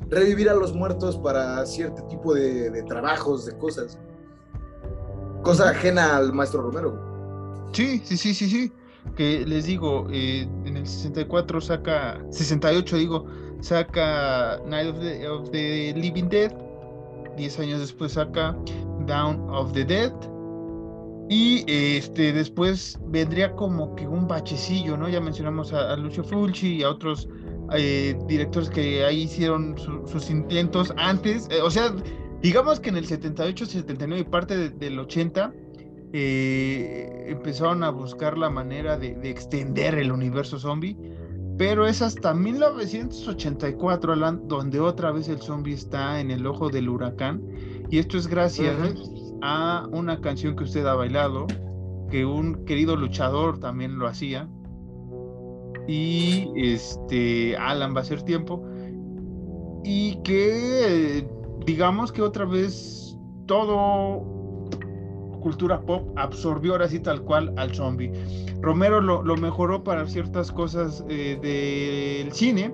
revivir 0.09 0.49
a 0.49 0.55
los 0.55 0.75
muertos 0.75 1.19
para 1.19 1.65
cierto 1.67 2.03
tipo 2.05 2.35
de, 2.35 2.83
trabajos, 2.89 3.47
de 3.47 3.57
cosas. 3.59 3.99
Cosa 5.43 5.71
ajena 5.71 6.17
al 6.17 6.33
maestro 6.33 6.63
Romero. 6.63 7.69
Sí, 7.73 8.01
sí, 8.05 8.17
sí, 8.17 8.35
sí, 8.35 8.49
sí. 8.49 8.73
Que 9.17 9.47
les 9.47 9.67
digo, 9.67 10.09
eh, 10.11 10.49
en 10.65 10.77
el 10.77 10.87
64 10.87 11.61
saca, 11.61 12.21
68 12.31 12.97
digo, 12.97 13.27
saca 13.61 14.61
Night 14.67 14.89
of 14.89 14.99
the, 14.99 15.29
of 15.29 15.51
the 15.51 15.95
Living 15.97 16.29
Dead. 16.29 16.53
Diez 17.37 17.59
años 17.61 17.81
después 17.81 18.13
saca 18.13 18.57
Down 19.07 19.49
of 19.51 19.73
the 19.73 19.85
Dead 19.85 20.13
y 21.29 21.65
este, 21.67 22.33
después 22.33 22.99
vendría 23.09 23.53
como 23.57 23.95
que 23.97 24.07
un 24.07 24.29
bachecillo, 24.29 24.97
¿no? 24.97 25.09
Ya 25.09 25.21
mencionamos 25.21 25.73
a, 25.73 25.97
Lucio 25.97 26.23
Fulci 26.23 26.77
y 26.77 26.83
a 26.85 26.91
otros 26.91 27.29
eh, 27.73 28.17
directores 28.29 28.71
que 28.71 29.05
ahí 29.05 29.23
hicieron 29.23 29.77
sus 30.07 30.31
intentos 30.31 30.93
antes. 30.97 31.49
Eh, 31.51 31.61
o 31.63 31.71
sea, 31.71 31.93
digamos 32.43 32.79
que 32.79 32.91
en 32.91 32.99
el 32.99 33.07
78, 33.07 33.67
79 33.67 34.21
y 34.21 34.31
parte 34.31 34.71
del 34.71 34.99
80 35.01 35.53
eh, 36.13 37.25
empezaron 37.27 37.83
a 37.83 37.91
buscar 37.91 38.39
la 38.39 38.49
manera 38.49 38.97
de, 38.97 39.19
extender 39.29 39.97
el 39.97 40.13
universo 40.13 40.61
zombie. 40.61 40.97
Pero 41.59 41.87
es 41.87 42.03
hasta 42.03 42.35
1984, 42.35 44.13
Alan, 44.13 44.47
donde 44.47 44.79
otra 44.79 45.11
vez 45.11 45.27
el 45.29 45.41
zombie 45.41 45.75
está 45.75 46.21
en 46.21 46.31
el 46.31 46.47
ojo 46.47 46.69
del 46.69 46.89
huracán. 46.89 47.43
Y 47.91 47.99
esto 47.99 48.19
es 48.19 48.29
gracias 48.29 48.77
a 49.43 49.87
una 49.93 50.21
canción 50.21 50.57
que 50.57 50.65
usted 50.65 50.87
ha 50.87 50.95
bailado, 50.95 51.47
que 52.11 52.25
un 52.25 52.65
querido 52.65 52.97
luchador 52.97 53.59
también 53.59 53.99
lo 53.99 54.07
hacía. 54.07 54.49
Y 55.89 56.51
este 56.57 57.57
Alan 57.57 57.95
va 57.95 58.01
a 58.01 58.05
ser 58.05 58.23
tiempo. 58.23 58.63
Y 59.85 60.17
que 60.23 61.29
digamos 61.65 62.13
que 62.13 62.23
otra 62.23 62.45
vez 62.45 63.17
todo 63.47 64.37
cultura 65.47 65.81
pop 65.81 66.11
absorbió 66.17 66.73
ahora 66.73 66.89
sí 66.89 66.99
tal 66.99 67.23
cual 67.23 67.53
al 67.57 67.73
zombie. 67.73 68.11
Romero 68.61 69.01
lo, 69.01 69.37
mejoró 69.37 69.85
para 69.85 70.05
ciertas 70.07 70.51
cosas 70.51 71.05
eh, 71.09 71.39
del 71.41 72.33
cine, 72.33 72.73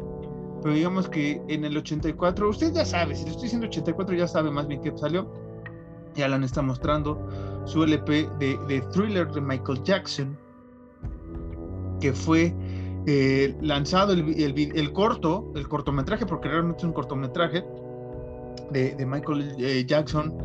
pero 0.63 0.75
digamos 0.75 1.07
que 1.07 1.43
en 1.49 1.67
el 1.67 1.77
84, 1.77 2.49
usted 2.49 2.73
ya 2.73 2.87
sabe, 2.87 3.15
si 3.15 3.25
le 3.25 3.31
estoy 3.31 3.43
diciendo 3.45 3.67
84 3.67 4.15
ya 4.15 4.27
sabe 4.27 4.51
más 4.51 4.67
bien 4.69 4.81
que 4.81 4.97
salió, 4.97 5.31
ya 6.15 6.27
Alan 6.27 6.45
está 6.45 6.63
mostrando 6.63 7.19
su 7.65 7.83
LP 7.85 8.29
de, 8.39 8.85
thriller 8.93 9.31
de 9.31 9.41
Michael 9.41 9.83
Jackson, 9.83 10.37
que 12.01 12.13
fue 12.13 12.55
eh, 13.07 13.57
lanzado 13.61 14.13
el, 14.13 14.93
corto, 14.93 15.53
el 15.55 15.69
cortometraje, 15.69 16.27
porque 16.27 16.49
realmente 16.49 16.79
es 16.79 16.85
un 16.85 16.93
cortometraje 16.93 17.65
de, 18.71 19.07
Michael 19.07 19.55
eh, 19.59 19.85
Jackson. 19.87 20.37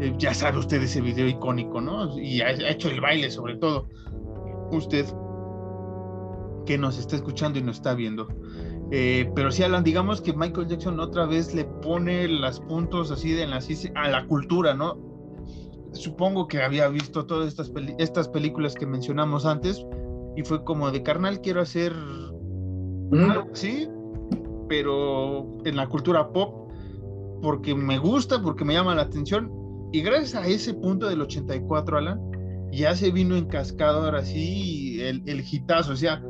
Eh, 0.00 0.14
ya 0.18 0.34
sabe 0.34 0.58
usted 0.58 0.82
ese 0.82 1.00
video 1.00 1.26
icónico, 1.26 1.80
¿no? 1.80 2.18
Y 2.18 2.42
ha, 2.42 2.50
hecho 2.50 2.90
el 2.90 3.00
baile 3.00 3.30
sobre 3.30 3.56
todo. 3.56 3.88
Usted 4.70 5.06
que 6.66 6.76
nos 6.76 6.98
está 6.98 7.16
escuchando 7.16 7.58
y 7.58 7.62
nos 7.62 7.76
está 7.76 7.94
viendo. 7.94 8.28
pero 8.90 9.50
sí, 9.50 9.62
Alan, 9.62 9.84
digamos 9.84 10.20
que 10.20 10.32
Michael 10.32 10.68
Jackson 10.68 11.00
otra 11.00 11.24
vez 11.26 11.54
le 11.54 11.64
pone 11.64 12.28
los 12.28 12.60
puntos 12.60 13.10
así 13.10 13.32
de 13.32 13.46
la 13.46 13.60
a 13.94 14.08
la 14.08 14.26
cultura, 14.26 14.74
¿no? 14.74 15.15
Supongo 15.92 16.48
que 16.48 16.62
había 16.62 16.88
visto 16.88 17.26
todas 17.26 17.48
estas, 17.48 17.72
estas 17.98 18.28
películas 18.28 18.74
que 18.74 18.86
mencionamos 18.86 19.46
antes 19.46 19.84
y 20.36 20.42
fue 20.42 20.62
como 20.64 20.90
de 20.90 21.02
carnal, 21.02 21.40
quiero 21.40 21.60
hacer 21.62 21.94
sí, 23.52 23.88
pero 24.68 25.46
en 25.64 25.76
la 25.76 25.88
cultura 25.88 26.32
pop, 26.32 26.70
porque 27.42 27.74
me 27.74 27.98
gusta, 27.98 28.42
porque 28.42 28.64
me 28.64 28.74
llama 28.74 28.94
la 28.94 29.02
atención. 29.02 29.50
Y 29.92 30.02
gracias 30.02 30.34
a 30.34 30.46
ese 30.46 30.74
punto 30.74 31.06
del 31.06 31.22
84, 31.22 31.98
Alan, 31.98 32.20
ya 32.72 32.94
se 32.94 33.10
vino 33.10 33.36
en 33.36 33.46
cascada 33.46 34.04
ahora 34.04 34.24
sí 34.24 35.00
el, 35.00 35.22
el 35.26 35.44
hitazo. 35.48 35.92
O 35.92 35.96
sea, 35.96 36.22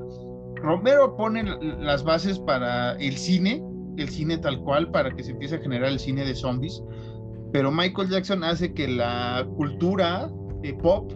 Romero 0.57 1.17
pone 1.17 1.45
las 1.81 2.05
bases 2.05 2.39
para 2.39 2.93
el 2.97 3.17
cine, 3.17 3.65
el 3.97 4.09
cine 4.09 4.39
tal 4.39 4.61
cual, 4.61 4.91
para 4.91 5.11
que 5.15 5.23
se 5.23 5.33
empiece 5.33 5.57
a 5.57 5.61
generar 5.61 5.91
el 5.91 5.99
cine 5.99 6.25
de 6.25 6.35
zombies 6.35 6.83
pero 7.53 7.71
Michael 7.71 8.09
Jackson 8.09 8.45
hace 8.45 8.73
que 8.73 8.89
la 8.89 9.47
cultura 9.57 10.31
de 10.63 10.75
pop 10.75 11.13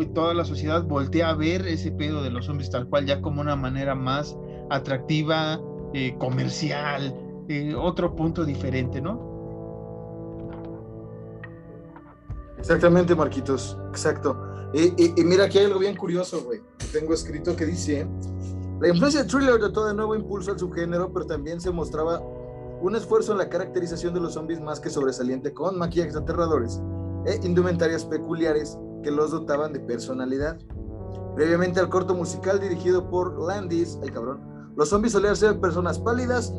y 0.00 0.06
toda 0.06 0.34
la 0.34 0.44
sociedad 0.44 0.84
voltee 0.84 1.22
a 1.22 1.34
ver 1.34 1.66
ese 1.66 1.92
pedo 1.92 2.22
de 2.22 2.30
los 2.30 2.46
zombies 2.46 2.70
tal 2.70 2.88
cual 2.88 3.06
ya 3.06 3.20
como 3.20 3.40
una 3.40 3.56
manera 3.56 3.94
más 3.94 4.36
atractiva, 4.70 5.60
eh, 5.94 6.14
comercial, 6.18 7.14
eh, 7.48 7.74
otro 7.74 8.14
punto 8.14 8.44
diferente, 8.44 9.00
¿no? 9.00 9.26
Exactamente, 12.58 13.14
Marquitos, 13.14 13.78
exacto. 13.90 14.36
Y, 14.74 15.24
mira, 15.24 15.44
aquí 15.44 15.58
hay 15.58 15.66
algo 15.66 15.78
bien 15.78 15.96
curioso, 15.96 16.42
güey. 16.44 16.60
Tengo 16.92 17.14
escrito 17.14 17.56
que 17.56 17.64
dice, 17.64 18.06
la 18.80 18.88
influencia 18.88 19.22
de 19.22 19.28
thriller 19.28 19.58
dotó 19.58 19.86
de 19.86 19.94
nuevo 19.94 20.14
impulso 20.14 20.52
al 20.52 20.58
subgénero, 20.58 21.10
pero 21.12 21.24
también 21.24 21.60
se 21.60 21.70
mostraba 21.70 22.20
un 22.80 22.96
esfuerzo 22.96 23.32
en 23.32 23.38
la 23.38 23.48
caracterización 23.48 24.14
de 24.14 24.20
los 24.20 24.34
zombies 24.34 24.60
más 24.60 24.80
que 24.80 24.90
sobresaliente 24.90 25.52
con 25.52 25.78
maquillajes 25.78 26.16
aterradores 26.16 26.80
e 27.26 27.40
indumentarias 27.44 28.04
peculiares 28.04 28.78
que 29.02 29.10
los 29.10 29.30
dotaban 29.30 29.72
de 29.72 29.80
personalidad. 29.80 30.58
Previamente 31.34 31.80
al 31.80 31.88
corto 31.88 32.14
musical 32.14 32.60
dirigido 32.60 33.08
por 33.08 33.40
Landis, 33.40 33.98
el 34.02 34.12
cabrón, 34.12 34.40
los 34.76 34.88
zombies 34.88 35.12
solían 35.12 35.36
ser 35.36 35.60
personas 35.60 35.98
pálidas 35.98 36.52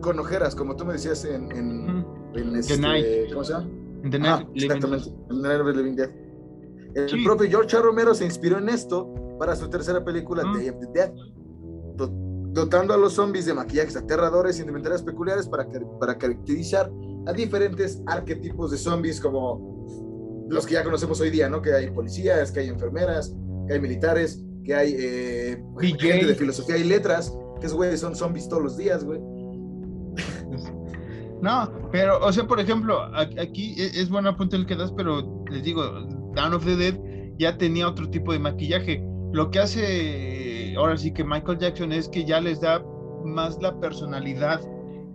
con 0.00 0.18
ojeras, 0.18 0.54
como 0.54 0.76
tú 0.76 0.84
me 0.84 0.94
decías 0.94 1.24
en, 1.24 1.50
en, 1.52 2.56
este, 2.56 2.78
¿cómo 3.32 3.44
se 3.44 3.52
llama? 3.52 3.66
En 4.04 4.10
The 4.10 4.18
Night 4.18 4.48
exactamente, 4.54 5.08
en 5.08 5.42
The 5.42 5.48
Night 5.48 5.60
of 5.60 5.66
the 5.66 5.74
Living 5.74 5.96
Dead. 5.96 6.10
El 6.94 7.24
propio 7.24 7.48
George. 7.48 7.78
Romero 7.78 8.14
se 8.14 8.24
inspiró 8.24 8.58
en 8.58 8.68
esto 8.68 9.12
para 9.38 9.54
su 9.54 9.68
tercera 9.68 10.04
película, 10.04 10.42
Day 10.54 10.68
of 10.68 10.76
the 10.80 10.86
Dead, 10.94 11.12
dotando 12.52 12.94
a 12.94 12.96
los 12.96 13.14
zombies 13.14 13.46
de 13.46 13.54
maquillajes 13.54 13.96
aterradores 13.96 14.58
y 14.58 14.60
indumentarias 14.60 15.02
peculiares 15.02 15.46
para, 15.46 15.66
para 16.00 16.16
caracterizar 16.16 16.90
a 17.26 17.32
diferentes 17.32 18.02
arquetipos 18.06 18.70
de 18.70 18.78
zombies 18.78 19.20
como 19.20 20.46
los 20.48 20.66
que 20.66 20.74
ya 20.74 20.84
conocemos 20.84 21.20
hoy 21.20 21.30
día, 21.30 21.48
¿no? 21.48 21.60
Que 21.60 21.74
hay 21.74 21.90
policías, 21.90 22.50
que 22.50 22.60
hay 22.60 22.68
enfermeras, 22.68 23.34
que 23.66 23.74
hay 23.74 23.80
militares, 23.80 24.42
que 24.64 24.74
hay 24.74 24.96
eh, 24.98 25.62
gente 25.80 26.26
de 26.26 26.34
filosofía 26.34 26.78
y 26.78 26.84
letras, 26.84 27.36
que 27.60 27.66
es, 27.66 27.72
güey, 27.72 27.96
son 27.96 28.16
zombies 28.16 28.48
todos 28.48 28.62
los 28.62 28.76
días, 28.76 29.04
güey. 29.04 29.20
No, 31.40 31.70
pero, 31.92 32.18
o 32.18 32.32
sea, 32.32 32.48
por 32.48 32.58
ejemplo, 32.58 33.00
aquí 33.14 33.76
es 33.78 34.10
buen 34.10 34.26
apunte 34.26 34.56
el 34.56 34.66
que 34.66 34.74
das, 34.74 34.90
pero 34.90 35.44
les 35.48 35.62
digo, 35.62 35.84
Dawn 36.34 36.52
of 36.52 36.64
the 36.64 36.74
Dead 36.74 36.98
ya 37.38 37.56
tenía 37.56 37.88
otro 37.88 38.10
tipo 38.10 38.32
de 38.32 38.40
maquillaje. 38.40 39.00
Lo 39.32 39.50
que 39.50 39.58
hace 39.58 40.74
ahora 40.76 40.96
sí 40.96 41.12
que 41.12 41.24
Michael 41.24 41.58
Jackson 41.58 41.92
es 41.92 42.08
que 42.08 42.24
ya 42.24 42.40
les 42.40 42.60
da 42.60 42.82
más 43.24 43.60
la 43.60 43.78
personalidad 43.78 44.60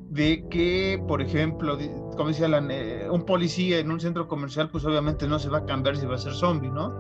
de 0.09 0.45
que, 0.49 1.03
por 1.07 1.21
ejemplo, 1.21 1.77
como 2.15 2.29
decía 2.29 2.47
eh, 2.69 3.07
un 3.09 3.25
policía 3.25 3.79
en 3.79 3.89
un 3.89 3.99
centro 3.99 4.27
comercial, 4.27 4.69
pues 4.69 4.85
obviamente 4.85 5.27
no 5.27 5.39
se 5.39 5.49
va 5.49 5.59
a 5.59 5.65
cambiar 5.65 5.97
si 5.97 6.05
va 6.05 6.15
a 6.15 6.19
ser 6.19 6.33
zombie, 6.33 6.69
¿no? 6.69 6.93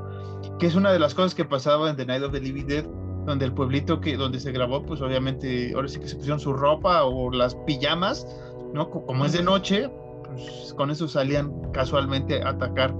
Que 0.57 0.65
es 0.65 0.75
una 0.75 0.91
de 0.91 0.97
las 0.97 1.13
cosas 1.13 1.35
que 1.35 1.45
pasaba 1.45 1.89
en 1.89 1.95
The 1.95 2.05
Night 2.07 2.23
of 2.23 2.31
the 2.31 2.39
Living 2.39 2.65
Dead, 2.65 2.85
donde 3.25 3.45
el 3.45 3.53
pueblito 3.53 4.01
que 4.01 4.17
donde 4.17 4.39
se 4.39 4.51
grabó, 4.51 4.83
pues 4.83 5.01
obviamente 5.01 5.73
ahora 5.75 5.87
sí 5.87 5.99
que 5.99 6.07
se 6.07 6.15
pusieron 6.15 6.39
su 6.39 6.53
ropa 6.53 7.03
o 7.03 7.29
las 7.31 7.55
pijamas, 7.67 8.25
¿no? 8.73 8.89
Como 8.89 9.25
es 9.25 9.33
de 9.33 9.43
noche, 9.43 9.89
pues 10.25 10.73
con 10.75 10.89
eso 10.89 11.07
salían 11.07 11.53
casualmente 11.71 12.41
a 12.41 12.49
atacar. 12.49 12.95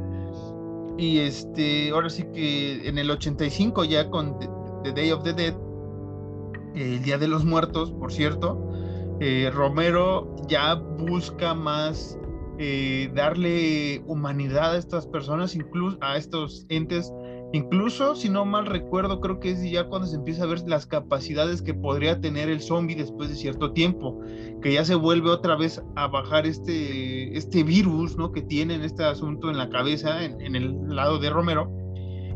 Y 0.98 1.20
este, 1.20 1.90
ahora 1.92 2.10
sí 2.10 2.24
que 2.34 2.88
en 2.88 2.98
el 2.98 3.10
85 3.10 3.84
ya 3.86 4.10
con 4.10 4.38
The, 4.84 4.92
Day 4.94 5.12
of 5.12 5.24
the 5.24 5.34
Dead, 5.34 5.56
el 6.76 7.04
Día 7.04 7.18
de 7.18 7.28
los 7.28 7.46
Muertos, 7.46 7.92
por 7.92 8.12
cierto, 8.12 8.60
eh, 9.20 9.50
Romero 9.54 10.36
ya 10.48 10.76
busca 10.76 11.54
más 11.54 12.18
eh, 12.60 13.12
darle 13.16 14.04
humanidad 14.06 14.74
a 14.74 14.78
estas 14.78 15.08
personas, 15.08 15.56
incluso 15.56 15.98
a 16.02 16.18
estos 16.18 16.66
entes 16.70 17.12
Incluso, 17.54 18.16
si 18.16 18.30
no 18.30 18.46
mal 18.46 18.66
recuerdo, 18.66 19.22
creo 19.22 19.40
que 19.40 19.52
es 19.52 19.62
ya 19.70 19.84
cuando 19.84 20.08
se 20.08 20.16
empieza 20.16 20.44
a 20.44 20.48
ver 20.48 20.68
las 20.68 20.88
capacidades 20.88 21.62
que 21.62 21.76
podría 21.76 22.20
tener 22.20 22.50
el 22.50 22.62
zombie 22.62 22.96
después 22.96 23.30
de 23.30 23.36
cierto 23.36 23.74
tiempo, 23.74 24.20
que 24.64 24.74
ya 24.74 24.84
se 24.84 24.96
vuelve 24.96 25.30
otra 25.30 25.56
vez 25.56 25.80
a 25.96 26.08
bajar 26.08 26.48
este, 26.48 27.38
este 27.38 27.62
virus 27.62 28.18
¿no? 28.18 28.32
que 28.32 28.42
tienen 28.42 28.82
este 28.82 29.04
asunto 29.04 29.52
en 29.52 29.60
la 29.60 29.70
cabeza, 29.70 30.26
en, 30.26 30.56
el 30.56 30.96
lado 30.96 31.20
de 31.20 31.30
Romero, 31.30 31.72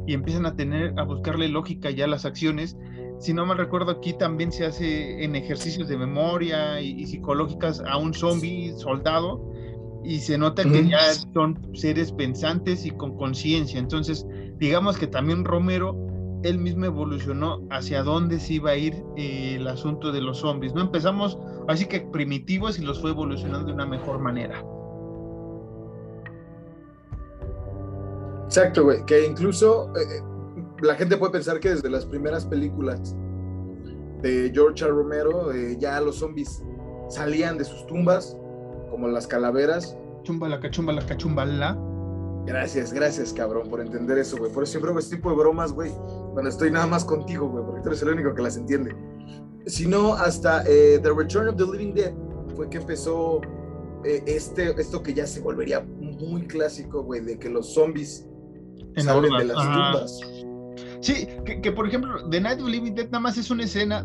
y 0.05 0.13
empiezan 0.13 0.45
a 0.45 0.55
tener, 0.55 0.93
a 0.99 1.03
buscarle 1.03 1.47
lógica 1.47 1.89
ya 1.89 2.05
las 2.05 2.24
acciones. 2.24 2.78
Si 3.18 3.34
no 3.34 3.43
mal 3.43 3.57
recuerdo, 3.57 3.93
aquí 3.93 4.13
también 4.13 4.51
se 4.51 4.68
hace 4.68 5.24
en 5.24 5.36
ejercicios 5.36 5.88
de 5.88 5.97
memoria 5.97 6.80
y, 6.80 7.07
psicológicas 7.07 7.82
a 7.88 7.97
un 7.97 8.13
zombie 8.13 8.72
soldado, 8.78 9.51
y 10.04 10.20
se 10.20 10.38
nota 10.38 10.64
que 10.64 10.88
ya 10.88 11.14
son 11.34 11.60
seres 11.74 12.12
pensantes 12.12 12.86
y 12.86 12.91
con 12.91 13.18
conciencia. 13.18 13.80
Entonces, 13.80 14.26
digamos 14.58 14.98
que 14.98 15.08
también 15.08 15.43
Romero, 15.43 15.95
él 16.43 16.60
mismo 16.60 16.86
evolucionó 16.86 17.62
hacia 17.72 18.04
dónde 18.04 18.39
se 18.39 18.54
iba 18.54 18.72
a 18.72 18.76
ir 18.76 19.04
eh, 19.16 19.56
el 19.56 19.68
asunto 19.68 20.12
de 20.12 20.22
los 20.22 20.39
zombies. 20.39 20.74
No 20.74 20.82
empezamos 20.82 21.38
así 21.68 21.86
que 21.86 22.02
primitivos 22.02 22.80
y 22.80 22.84
los 22.84 23.02
fue 23.02 23.12
evolucionando 23.12 23.68
de 23.68 23.74
una 23.74 23.86
mejor 23.86 24.20
manera. 24.20 24.64
Exacto, 28.45 28.86
güey, 28.86 29.06
que 29.06 29.26
incluso 29.26 29.91
eh, 29.98 30.22
la 30.82 30.95
gente 30.95 31.18
puede 31.18 31.34
pensar 31.34 31.60
que 31.60 31.70
desde 31.70 31.89
las 31.89 32.06
primeras 32.06 32.45
películas 32.45 33.16
de 34.22 34.52
George 34.54 34.86
R. 34.86 34.93
Romero 34.93 35.52
eh, 35.52 35.76
ya 35.80 36.00
los 36.00 36.18
zombies 36.18 36.64
salían 37.10 37.58
de 37.58 37.66
sus 37.66 37.86
tumbas, 37.88 38.38
como 38.98 39.10
las 39.10 39.28
calaveras. 39.28 39.95
Chumbala, 40.24 40.60
cachumbala, 40.60 41.06
cachumbala. 41.06 41.78
Gracias, 42.48 42.91
gracias, 42.91 43.32
cabrón, 43.32 43.70
por 43.70 43.80
entender 43.80 44.18
eso, 44.18 44.38
güey. 44.38 44.52
Por 44.52 44.64
eso 44.64 44.72
siempre 44.72 44.89
hago 44.89 45.00
este 45.00 45.18
tipo 45.18 45.30
de 45.30 45.36
bromas, 45.36 45.72
güey, 45.72 45.91
cuando 46.34 46.50
estoy 46.50 46.72
nada 46.72 46.88
más 46.88 47.06
contigo, 47.06 47.48
güey, 47.48 47.64
porque 47.64 47.82
tú 47.82 47.89
eres 47.89 48.02
el 48.02 48.10
único 48.10 48.34
que 48.34 48.41
las 48.41 48.58
entiende. 48.58 48.95
Sino 49.68 50.16
hasta 50.16 50.64
eh, 50.66 51.00
The 51.04 51.14
Return 51.14 51.50
of 51.50 51.58
the 51.58 51.66
Living 51.66 51.93
Dead 51.93 52.12
fue 52.56 52.70
que 52.70 52.78
empezó 52.78 53.41
eh, 54.04 54.24
este, 54.26 54.72
esto 54.82 55.04
que 55.04 55.14
ya 55.14 55.28
se 55.28 55.41
volvería 55.41 55.82
muy 55.82 56.48
clásico, 56.48 57.04
güey, 57.04 57.22
de 57.22 57.38
que 57.38 57.50
los 57.50 57.76
zombies 57.76 58.26
salen 58.95 59.38
de 59.38 59.45
las 59.45 59.58
tumbas. 59.58 60.20
Sí, 61.02 61.28
que, 61.62 61.72
por 61.72 61.88
ejemplo, 61.88 62.28
The 62.30 62.41
Night 62.41 62.60
of 62.60 62.66
the 62.66 62.72
Living 62.72 62.95
Dead 62.95 63.06
nada 63.12 63.20
más 63.20 63.38
es 63.38 63.52
una 63.52 63.66
escena 63.66 64.04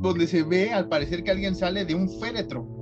donde 0.00 0.28
se 0.28 0.44
ve 0.44 0.70
al 0.70 0.88
parecer 0.88 1.24
que 1.24 1.32
alguien 1.32 1.56
sale 1.56 1.84
de 1.84 1.96
un 1.96 2.08
féretro. 2.20 2.77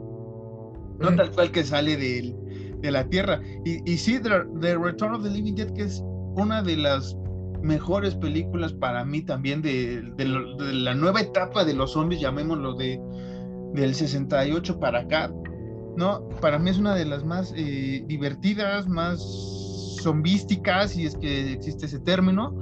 No 0.99 1.15
tal 1.15 1.31
cual 1.33 1.51
que 1.51 1.65
sale 1.65 1.97
del 1.97 2.35
de 2.81 2.91
la 2.91 3.09
Tierra. 3.09 3.41
Y, 3.65 3.91
y 3.91 3.99
sí, 3.99 4.19
The, 4.21 4.77
Return 4.77 5.15
of 5.15 5.23
the 5.23 5.31
Living 5.31 5.55
Dead, 5.55 5.73
que 5.73 5.83
es 5.83 6.03
una 6.37 6.63
de 6.63 6.77
las 6.77 7.17
mejores 7.63 8.15
películas 8.15 8.73
para 8.73 9.05
mí 9.05 9.23
también 9.23 9.63
de, 9.63 10.03
la 10.19 10.95
nueva 10.95 11.21
etapa 11.21 11.65
de 11.65 11.75
los 11.75 11.93
zombies, 11.93 12.21
llamémoslo 12.21 12.75
de 12.75 13.01
del 13.75 13.95
68 13.95 14.79
para 14.79 15.01
acá, 15.01 15.31
¿no? 15.97 16.29
Para 16.41 16.59
mí 16.59 16.71
es 16.71 16.79
una 16.79 16.95
de 16.95 17.05
las 17.05 17.25
más 17.25 17.53
eh, 17.57 18.03
divertidas, 18.07 18.89
más 18.89 19.21
zombísticas, 20.01 20.93
si 20.93 21.05
es 21.05 21.17
que 21.17 21.53
existe 21.53 21.87
ese 21.87 21.99
término. 21.99 22.55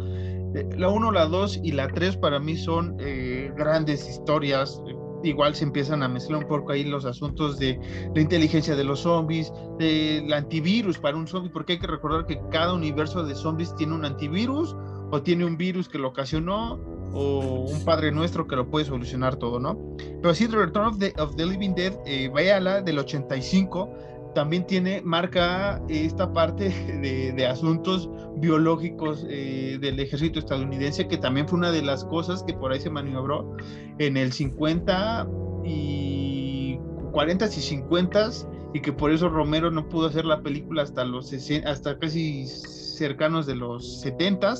Eh, 0.55 0.67
la 0.77 0.89
1, 0.89 1.13
la 1.13 1.27
2 1.27 1.61
y 1.63 1.73
la 1.73 1.89
3 1.89 2.17
para 2.17 2.41
mí 2.41 2.57
son 2.57 2.97
eh, 2.99 3.53
grandes 3.57 4.09
historias, 4.09 4.81
igual 5.25 5.55
se 5.55 5.65
empiezan 5.65 6.03
a 6.03 6.09
mezclar 6.09 6.43
un 6.43 6.49
poco 6.49 6.73
ahí 6.73 6.85
los 6.85 7.05
asuntos 7.05 7.59
de 7.59 7.79
la 8.15 8.21
inteligencia 8.21 8.77
de 8.77 8.85
los 8.85 9.01
zombies, 9.01 9.53
del 9.79 10.33
antivirus 10.33 10.99
para 10.99 11.17
un 11.17 11.27
zombie, 11.27 11.51
porque 11.51 11.75
hay 11.75 11.79
que 11.79 11.87
recordar 11.87 12.27
que 12.27 12.41
cada 12.51 12.73
universo 12.75 13.25
de 13.25 13.35
zombies 13.35 13.75
tiene 13.77 13.95
un 13.95 14.05
antivirus 14.05 14.77
o 15.11 15.23
tiene 15.23 15.45
un 15.45 15.57
virus 15.57 15.89
que 15.89 15.99
lo 15.99 16.09
ocasionó 16.09 16.81
o 17.15 17.67
un 17.69 17.85
Padre 17.85 18.11
Nuestro 18.11 18.47
que 18.47 18.57
lo 18.57 18.69
puede 18.69 18.85
solucionar 18.85 19.37
todo, 19.37 19.61
¿no? 19.61 19.79
Pero 20.21 20.35
sí, 20.35 20.49
The 20.49 20.57
Return 20.57 20.87
of 20.87 20.99
the, 20.99 21.15
of 21.19 21.37
the 21.37 21.47
Living 21.47 21.75
Dead, 21.75 21.93
eh, 22.07 22.31
la 22.61 22.83
del 22.83 22.99
85, 22.99 23.95
también 24.35 24.67
tiene, 24.67 25.01
marca 25.03 25.83
esta 25.89 26.33
parte 26.33 26.69
de, 27.37 27.47
asuntos 27.47 28.11
biológicos 28.37 29.27
eh, 29.29 29.79
del 29.81 30.01
ejército 30.01 30.39
estadounidense, 30.39 31.07
que 31.09 31.17
también 31.17 31.49
fue 31.49 31.59
una 31.59 31.71
de 31.71 31.83
las 31.83 32.05
cosas 32.05 32.43
que 32.43 32.55
por 32.55 32.73
ahí 32.73 32.81
se 32.81 32.91
maniobró 32.91 33.57
en 33.99 34.17
el 34.17 34.33
50 34.33 35.29
y 35.65 36.79
40 37.13 37.47
y 37.47 37.49
50 37.49 38.31
y 38.75 38.81
que 38.81 38.93
por 38.93 39.13
eso 39.13 39.29
Romero 39.29 39.71
no 39.71 39.89
pudo 39.89 40.09
hacer 40.09 40.25
la 40.25 40.43
película 40.43 40.83
hasta 40.83 41.05
los 41.05 41.33
hasta 41.65 41.99
casi 41.99 42.47
cercanos 42.47 43.47
de 43.47 43.55
los 43.55 44.01
70 44.01 44.55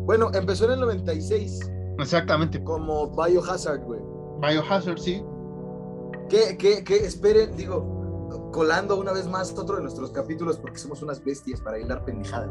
Bueno, 0.06 0.30
empezó 0.34 0.66
en 0.66 0.72
el 0.72 0.80
96. 0.82 1.72
Exactamente. 2.00 2.62
Como 2.64 3.16
Biohazard, 3.16 3.84
güey. 3.84 4.02
Biohazard, 4.42 4.98
sí. 4.98 5.24
¿Qué, 6.30 6.58
qué, 6.58 6.84
qué? 6.84 6.96
Esperen, 6.98 7.56
digo, 7.56 7.93
colando 8.52 9.00
una 9.00 9.12
vez 9.12 9.28
más 9.28 9.58
otro 9.58 9.78
de 9.78 9.82
nuestros 9.82 10.12
capítulos 10.12 10.58
porque 10.58 10.78
somos 10.78 11.02
unas 11.02 11.24
bestias 11.24 11.62
para 11.62 11.80
hilar 11.80 12.04
pendejadas. 12.06 12.50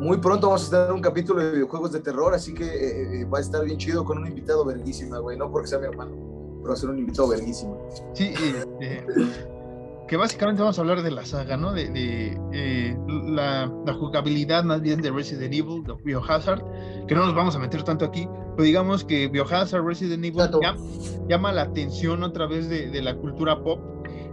Muy 0.00 0.18
pronto 0.18 0.48
vamos 0.48 0.66
a 0.68 0.70
tener 0.70 0.92
un 0.92 1.00
capítulo 1.00 1.40
de 1.40 1.52
videojuegos 1.52 1.92
de 1.92 2.00
terror, 2.00 2.34
así 2.34 2.52
que 2.52 2.64
eh, 2.64 3.20
eh, 3.20 3.24
va 3.26 3.38
a 3.38 3.40
estar 3.40 3.64
bien 3.64 3.78
chido 3.78 4.04
con 4.04 4.18
un 4.18 4.26
invitado 4.26 4.64
verguísima, 4.64 5.18
güey. 5.18 5.38
No 5.38 5.50
porque 5.50 5.68
sea 5.68 5.78
mi 5.78 5.86
hermano, 5.86 6.12
pero 6.58 6.68
va 6.68 6.74
a 6.74 6.76
ser 6.76 6.90
un 6.90 6.98
invitado 6.98 7.28
verguísimo. 7.28 7.78
Sí, 8.12 8.34
eh, 8.80 9.04
que 10.06 10.16
básicamente 10.16 10.60
vamos 10.60 10.78
a 10.78 10.82
hablar 10.82 11.02
de 11.02 11.10
la 11.10 11.24
saga, 11.24 11.56
¿no? 11.56 11.72
De, 11.72 12.38
eh, 12.52 12.96
la, 13.08 13.70
jugabilidad 13.98 14.64
más 14.64 14.80
bien 14.82 15.00
de 15.00 15.10
Resident 15.10 15.52
Evil, 15.52 15.82
de 15.84 15.94
Biohazard, 16.04 16.62
que 17.06 17.14
no 17.14 17.24
nos 17.24 17.34
vamos 17.34 17.56
a 17.56 17.58
meter 17.58 17.82
tanto 17.84 18.04
aquí, 18.04 18.28
pero 18.54 18.64
digamos 18.64 19.04
que 19.04 19.28
Biohazard, 19.28 19.84
Resident 19.84 20.24
Evil 20.24 20.42
llama, 21.28 21.52
la 21.52 21.62
atención 21.62 22.22
otra 22.22 22.46
vez 22.46 22.68
de, 22.68 23.00
la 23.00 23.16
cultura 23.16 23.62
pop 23.62 23.80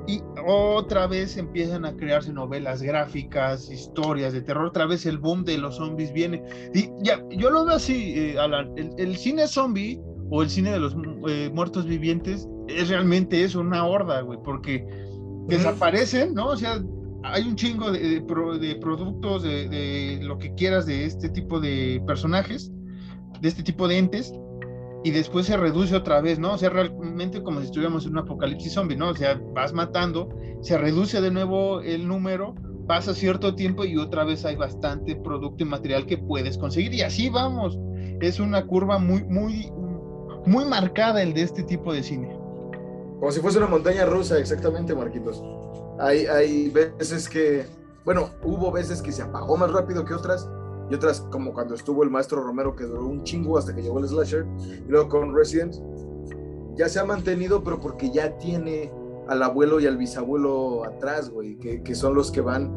y 0.07 0.21
otra 0.45 1.07
vez 1.07 1.38
empiezan 1.38 1.86
a 1.86 1.95
crearse 1.95 2.34
novelas 2.34 2.82
gráficas, 2.82 3.71
historias 3.71 4.34
de 4.34 4.41
terror, 4.41 4.65
otra 4.65 4.86
vez 4.86 5.05
el 5.05 5.17
boom 5.17 5.43
de 5.43 5.57
los 5.57 5.77
zombies 5.77 6.11
viene. 6.11 6.43
Y 6.73 6.89
ya, 7.01 7.23
yo 7.29 7.49
lo 7.49 7.65
veo 7.65 7.75
así, 7.75 8.13
eh, 8.17 8.39
Alan, 8.39 8.73
el, 8.97 9.15
cine 9.15 9.47
zombie 9.47 9.99
o 10.29 10.41
el 10.41 10.49
cine 10.49 10.71
de 10.71 10.79
los 10.79 10.95
eh, 11.27 11.51
muertos 11.53 11.86
vivientes 11.86 12.47
es 12.67 12.89
realmente 12.89 13.43
eso, 13.43 13.59
una 13.59 13.86
horda, 13.86 14.21
güey, 14.21 14.39
porque 14.43 14.86
desaparecen, 15.47 16.34
¿no? 16.34 16.47
O 16.47 16.57
sea, 16.57 16.82
hay 17.23 17.47
un 17.47 17.55
chingo 17.55 17.91
de, 17.91 18.21
productos, 18.79 19.43
de, 19.43 20.19
lo 20.21 20.38
que 20.38 20.53
quieras 20.55 20.86
de 20.86 21.05
este 21.05 21.29
tipo 21.29 21.59
de 21.59 22.01
personajes, 22.07 22.71
de 23.41 23.47
este 23.47 23.63
tipo 23.63 23.88
de 23.88 23.97
entes, 23.97 24.34
y 25.03 25.11
después 25.11 25.47
se 25.47 25.57
reduce 25.57 25.95
otra 25.95 26.21
vez, 26.21 26.37
¿no? 26.37 26.53
O 26.53 26.57
sea, 26.57 26.69
realmente 26.69 27.41
como 27.41 27.59
si 27.59 27.65
estuviéramos 27.65 28.05
en 28.05 28.11
un 28.11 28.19
apocalipsis 28.19 28.73
zombie, 28.73 28.95
¿no? 28.95 29.09
O 29.09 29.15
sea, 29.15 29.39
vas 29.53 29.73
matando, 29.73 30.29
se 30.61 30.77
reduce 30.77 31.21
de 31.21 31.31
nuevo 31.31 31.81
el 31.81 32.07
número, 32.07 32.55
pasa 32.87 33.13
cierto 33.13 33.55
tiempo 33.55 33.83
y 33.85 33.97
otra 33.97 34.23
vez 34.23 34.45
hay 34.45 34.55
bastante 34.55 35.15
producto 35.15 35.63
y 35.63 35.67
material 35.67 36.05
que 36.05 36.17
puedes 36.17 36.57
conseguir, 36.57 36.93
y 36.93 37.01
así 37.01 37.29
vamos. 37.29 37.77
Es 38.21 38.39
una 38.39 38.65
curva 38.67 38.99
muy, 38.99 39.23
muy, 39.23 39.71
muy 40.45 40.65
marcada 40.65 41.23
el 41.23 41.33
de 41.33 41.41
este 41.43 41.63
tipo 41.63 41.91
de 41.93 42.03
cine. 42.03 42.37
Como 43.19 43.31
si 43.31 43.39
fuese 43.39 43.57
una 43.57 43.67
montaña 43.67 44.05
rusa, 44.05 44.37
exactamente, 44.37 44.93
Marquitos. 44.93 45.43
Hay, 45.99 46.25
hay 46.25 46.69
veces 46.69 47.27
que, 47.27 47.65
bueno, 48.05 48.29
hubo 48.43 48.71
veces 48.71 49.01
que 49.01 49.11
se 49.11 49.23
apagó 49.23 49.57
más 49.57 49.71
rápido 49.71 50.05
que 50.05 50.13
otras, 50.13 50.47
y 50.91 50.95
otras 50.95 51.21
como 51.31 51.53
cuando 51.53 51.73
estuvo 51.73 52.03
el 52.03 52.09
maestro 52.09 52.43
Romero 52.43 52.75
que 52.75 52.83
duró 52.83 53.05
un 53.05 53.23
chingo 53.23 53.57
hasta 53.57 53.73
que 53.73 53.81
llegó 53.81 53.99
el 53.99 54.07
slasher, 54.09 54.45
y 54.59 54.89
luego 54.89 55.07
con 55.07 55.33
Resident 55.33 55.75
ya 56.75 56.89
se 56.89 56.99
ha 56.99 57.05
mantenido, 57.05 57.63
pero 57.63 57.79
porque 57.79 58.11
ya 58.11 58.37
tiene 58.37 58.91
al 59.29 59.41
abuelo 59.41 59.79
y 59.79 59.87
al 59.87 59.95
bisabuelo 59.95 60.83
atrás, 60.83 61.29
güey, 61.29 61.57
que, 61.57 61.81
que 61.81 61.95
son 61.95 62.13
los 62.13 62.29
que 62.29 62.41
van, 62.41 62.73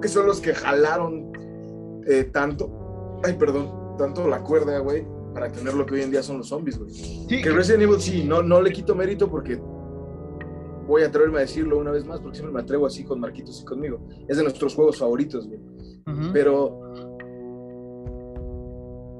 que 0.00 0.08
son 0.08 0.26
los 0.26 0.40
que 0.40 0.54
jalaron 0.54 1.30
eh, 2.06 2.24
tanto, 2.24 3.20
ay, 3.22 3.34
perdón, 3.34 3.96
tanto 3.98 4.26
la 4.26 4.42
cuerda, 4.42 4.78
güey, 4.78 5.06
para 5.34 5.52
tener 5.52 5.74
lo 5.74 5.84
que 5.84 5.96
hoy 5.96 6.02
en 6.02 6.10
día 6.10 6.22
son 6.22 6.38
los 6.38 6.48
zombies, 6.48 6.78
güey. 6.78 7.26
que 7.26 7.50
Resident 7.50 7.82
Evil 7.82 8.00
sí, 8.00 8.24
no, 8.24 8.42
no 8.42 8.62
le 8.62 8.72
quito 8.72 8.94
mérito 8.94 9.30
porque 9.30 9.60
voy 10.86 11.02
a 11.02 11.08
atreverme 11.08 11.36
a 11.36 11.40
decirlo 11.42 11.78
una 11.78 11.90
vez 11.90 12.06
más, 12.06 12.20
porque 12.20 12.38
siempre 12.38 12.54
me 12.54 12.60
atrevo 12.62 12.86
así 12.86 13.04
con 13.04 13.20
Marquitos 13.20 13.60
y 13.60 13.64
conmigo. 13.66 14.00
Es 14.26 14.38
de 14.38 14.42
nuestros 14.42 14.74
juegos 14.74 14.96
favoritos, 14.96 15.46
güey. 15.46 15.60
Pero 16.32 16.92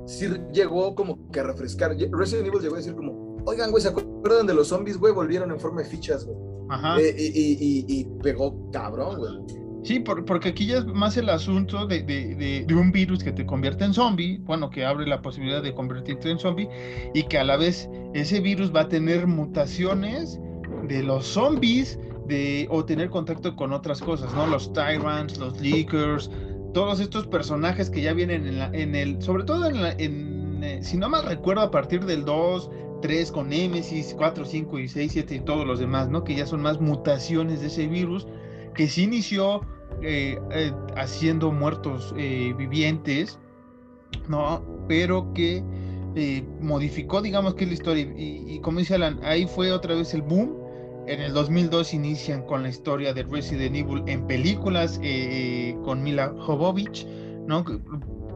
sí 0.06 0.26
llegó 0.52 0.94
como 0.94 1.30
que 1.30 1.40
a 1.40 1.44
refrescar. 1.44 1.96
Resident 2.12 2.48
Evil 2.48 2.60
llegó 2.60 2.74
a 2.74 2.78
decir 2.78 2.94
como, 2.94 3.36
oigan, 3.44 3.70
güey, 3.70 3.82
¿se 3.82 3.88
acuerdan 3.88 4.46
de 4.46 4.54
los 4.54 4.68
zombies, 4.68 4.98
güey? 4.98 5.12
Volvieron 5.12 5.50
en 5.50 5.60
forma 5.60 5.82
de 5.82 5.88
fichas, 5.88 6.24
güey. 6.24 6.38
Ajá. 6.70 7.00
Eh, 7.00 7.14
y, 7.16 7.84
y, 7.88 8.04
pegó 8.22 8.70
cabrón, 8.70 9.18
güey. 9.18 9.32
Sí, 9.84 10.00
porque 10.00 10.50
aquí 10.50 10.66
ya 10.66 10.78
es 10.78 10.86
más 10.86 11.16
el 11.16 11.30
asunto 11.30 11.86
de, 11.86 12.02
de, 12.02 12.64
de, 12.66 12.74
un 12.74 12.90
virus 12.92 13.22
que 13.22 13.32
te 13.32 13.46
convierte 13.46 13.84
en 13.84 13.94
zombie, 13.94 14.38
bueno, 14.42 14.68
que 14.68 14.84
abre 14.84 15.06
la 15.06 15.22
posibilidad 15.22 15.62
de 15.62 15.72
convertirte 15.72 16.30
en 16.30 16.38
zombie, 16.38 16.68
y 17.14 17.22
que 17.22 17.38
a 17.38 17.44
la 17.44 17.56
vez 17.56 17.88
ese 18.12 18.40
virus 18.40 18.74
va 18.74 18.82
a 18.82 18.88
tener 18.88 19.26
mutaciones 19.26 20.40
de 20.88 21.02
los 21.02 21.24
zombies 21.24 21.98
de, 22.26 22.66
o 22.70 22.84
tener 22.84 23.08
contacto 23.08 23.56
con 23.56 23.72
otras 23.72 24.02
cosas, 24.02 24.34
¿no? 24.34 24.46
Los 24.46 24.72
tyrants, 24.72 25.38
los 25.38 25.58
leakers, 25.60 26.30
todos 26.72 27.00
estos 27.00 27.26
personajes 27.26 27.90
que 27.90 28.02
ya 28.02 28.12
vienen 28.12 28.46
en, 28.46 28.58
la, 28.58 28.66
en 28.72 28.94
el, 28.94 29.22
sobre 29.22 29.44
todo 29.44 29.66
en, 29.66 29.82
la, 29.82 29.92
en 29.92 30.62
eh, 30.62 30.80
si 30.82 30.96
no 30.96 31.08
mal 31.08 31.24
recuerdo, 31.24 31.62
a 31.62 31.70
partir 31.70 32.04
del 32.04 32.24
2, 32.24 32.70
3 33.02 33.32
con 33.32 33.48
Nemesis, 33.48 34.14
4, 34.16 34.44
5 34.44 34.78
y 34.78 34.88
6, 34.88 35.12
7 35.12 35.34
y 35.34 35.40
todos 35.40 35.66
los 35.66 35.78
demás, 35.78 36.08
¿no? 36.08 36.24
Que 36.24 36.34
ya 36.34 36.46
son 36.46 36.62
más 36.62 36.80
mutaciones 36.80 37.60
de 37.60 37.68
ese 37.68 37.86
virus 37.86 38.26
que 38.74 38.88
sí 38.88 39.04
inició 39.04 39.60
eh, 40.02 40.38
eh, 40.52 40.72
haciendo 40.96 41.50
muertos 41.50 42.14
eh, 42.16 42.54
vivientes, 42.56 43.38
¿no? 44.28 44.62
Pero 44.86 45.32
que 45.34 45.64
modificó, 46.60 47.22
digamos, 47.22 47.54
que 47.54 47.66
la 47.66 47.74
historia. 47.74 48.12
Y, 48.16 48.58
como 48.60 48.80
dice 48.80 48.96
Alan, 48.96 49.20
ahí 49.22 49.46
fue 49.46 49.70
otra 49.70 49.94
vez 49.94 50.14
el 50.14 50.22
boom. 50.22 50.56
En 51.08 51.22
el 51.22 51.32
2002 51.32 51.94
inician 51.94 52.42
con 52.42 52.62
la 52.62 52.68
historia 52.68 53.14
de 53.14 53.22
Resident 53.22 53.74
Evil 53.74 54.02
en 54.06 54.26
películas 54.26 55.00
con 55.82 56.02
Mila 56.02 56.34
Jovovich, 56.38 57.06
¿no? 57.46 57.64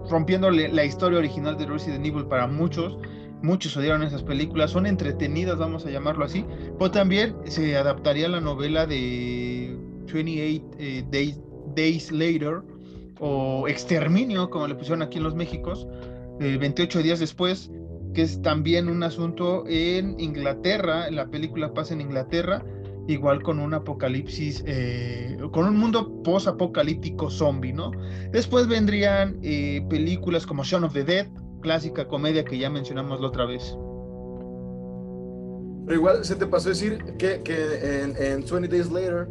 Rompiéndole 0.09 0.73
la 0.73 0.83
historia 0.83 1.19
original 1.19 1.59
de 1.59 1.67
Resident 1.67 2.07
Evil 2.07 2.25
para 2.25 2.47
muchos. 2.47 2.97
Muchos 3.43 3.77
odiaron 3.77 4.03
esas 4.03 4.23
películas, 4.23 4.71
son 4.71 4.87
entretenidas, 4.87 5.59
vamos 5.59 5.85
a 5.85 5.91
llamarlo 5.91 6.25
así, 6.25 6.47
pero 6.79 6.91
también 6.91 7.37
se 7.45 7.77
adaptaría 7.77 8.27
la 8.27 8.41
novela 8.41 8.87
de 8.87 9.77
28 10.11 10.65
eh, 10.79 11.05
days, 11.75 12.11
Later 12.11 12.63
o 13.21 13.69
Exterminio, 13.69 14.49
como 14.49 14.67
le 14.67 14.77
pusieron 14.77 15.03
aquí 15.03 15.19
en 15.19 15.25
los 15.25 15.35
Méxicos, 15.35 15.87
28 16.39 16.99
eh, 16.99 17.03
días 17.03 17.21
después, 17.21 17.71
que 18.15 18.23
es 18.23 18.41
también 18.43 18.89
un 18.89 19.03
asunto 19.03 19.65
en 19.67 20.19
Inglaterra, 20.21 21.11
la 21.11 21.27
película 21.29 21.73
pasa 21.73 21.95
en 21.95 22.01
Inglaterra, 22.01 22.65
igual 23.09 23.43
con 23.43 23.59
un 23.59 23.75
apocalipsis, 23.75 24.63
eh, 24.67 25.37
con 25.51 25.67
un 25.67 25.77
mundo 25.77 26.23
post-apocalíptico 26.23 27.31
zombie, 27.31 27.73
¿no? 27.73 27.91
Después 28.31 28.69
vendrían 28.69 29.41
películas 29.89 30.47
como 30.47 30.63
Shaun 30.63 30.85
of 30.85 30.93
the 30.93 31.05
Dead, 31.05 31.27
clásica 31.63 32.07
comedia 32.07 32.45
que 32.45 32.59
ya 32.59 32.71
mencionamos 32.71 33.21
la 33.21 33.29
otra 33.29 33.47
vez. 33.47 33.77
Pero 35.87 35.99
igual 35.99 36.25
se 36.25 36.37
te 36.37 36.47
pasó 36.47 36.69
decir 36.69 37.03
que, 37.19 37.43
que 37.43 38.03
en, 38.03 38.15
en 38.17 38.45
20 38.45 38.69
Days 38.69 38.91
Later 38.91 39.29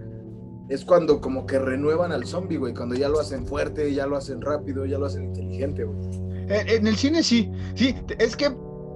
es 0.71 0.85
cuando 0.85 1.19
como 1.19 1.45
que 1.45 1.59
renuevan 1.59 2.11
al 2.11 2.25
zombie, 2.25 2.57
güey, 2.57 2.73
cuando 2.73 2.95
ya 2.95 3.09
lo 3.09 3.19
hacen 3.19 3.45
fuerte, 3.45 3.93
ya 3.93 4.07
lo 4.07 4.17
hacen 4.17 4.41
rápido, 4.41 4.85
ya 4.85 4.97
lo 4.97 5.05
hacen 5.05 5.25
inteligente, 5.25 5.83
güey. 5.83 5.99
En, 6.47 6.87
el 6.87 6.95
cine 6.95 7.23
sí, 7.23 7.49
sí, 7.75 7.95
es 8.19 8.35
que 8.35 8.51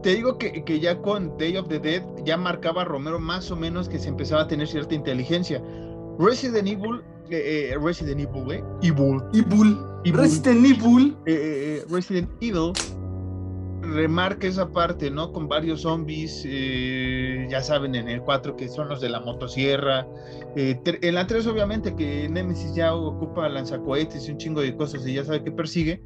te 0.05 0.13
digo 0.13 0.37
que, 0.37 0.63
que, 0.63 0.79
ya 0.79 1.01
con 1.01 1.35
Day 1.39 1.57
of 1.57 1.67
the 1.67 1.79
Dead 1.79 2.03
ya 2.23 2.37
marcaba 2.37 2.85
Romero 2.85 3.19
más 3.19 3.49
o 3.49 3.55
menos 3.55 3.89
que 3.89 3.97
se 3.97 4.07
empezaba 4.07 4.43
a 4.43 4.47
tener 4.47 4.67
cierta 4.67 4.93
inteligencia. 4.93 5.63
Resident 6.19 6.67
Evil, 6.67 7.01
eh, 7.31 7.71
eh, 7.71 7.77
Resident 7.81 8.19
Evil, 8.21 8.43
güey, 8.43 8.63
Evil. 8.83 9.19
Evil. 9.33 9.75
Resident 10.13 10.63
Evil. 10.63 11.17
Eh, 11.25 11.83
Resident 11.89 12.29
Evil 12.39 12.71
remarca 13.81 14.45
esa 14.45 14.69
parte, 14.69 15.09
¿no? 15.09 15.33
Con 15.33 15.47
varios 15.47 15.81
zombies, 15.81 16.43
eh, 16.45 17.47
ya 17.49 17.61
saben, 17.61 17.95
en 17.95 18.07
el 18.07 18.21
4 18.21 18.55
que 18.55 18.69
son 18.69 18.89
los 18.89 19.01
de 19.01 19.09
la 19.09 19.21
motosierra. 19.21 20.07
Eh, 20.55 20.79
en 20.85 21.15
la 21.15 21.25
3, 21.25 21.47
obviamente, 21.47 21.95
que 21.95 22.29
Nemesis 22.29 22.75
ya 22.75 22.93
ocupa 22.93 23.49
lanzacohetes 23.49 24.27
y 24.27 24.33
un 24.33 24.37
chingo 24.37 24.61
de 24.61 24.75
cosas 24.75 25.05
y 25.07 25.15
ya 25.15 25.23
sabe 25.23 25.43
que 25.43 25.51
persigue. 25.51 26.03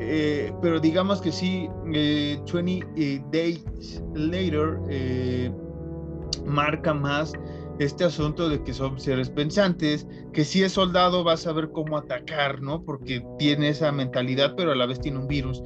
Eh, 0.00 0.52
pero 0.62 0.78
digamos 0.80 1.20
que 1.20 1.32
sí, 1.32 1.68
20 1.84 3.24
Days 3.32 4.02
Later 4.14 4.78
marca 6.44 6.94
más 6.94 7.32
este 7.78 8.04
asunto 8.04 8.48
de 8.48 8.62
que 8.62 8.74
son 8.74 8.98
seres 8.98 9.30
pensantes, 9.30 10.06
que 10.32 10.44
si 10.44 10.62
es 10.62 10.72
soldado 10.72 11.24
va 11.24 11.34
a 11.34 11.36
saber 11.36 11.70
cómo 11.70 11.96
atacar, 11.96 12.60
¿no? 12.60 12.82
Porque 12.82 13.24
tiene 13.38 13.68
esa 13.68 13.92
mentalidad, 13.92 14.54
pero 14.56 14.72
a 14.72 14.74
la 14.74 14.86
vez 14.86 15.00
tiene 15.00 15.18
un 15.18 15.28
virus. 15.28 15.62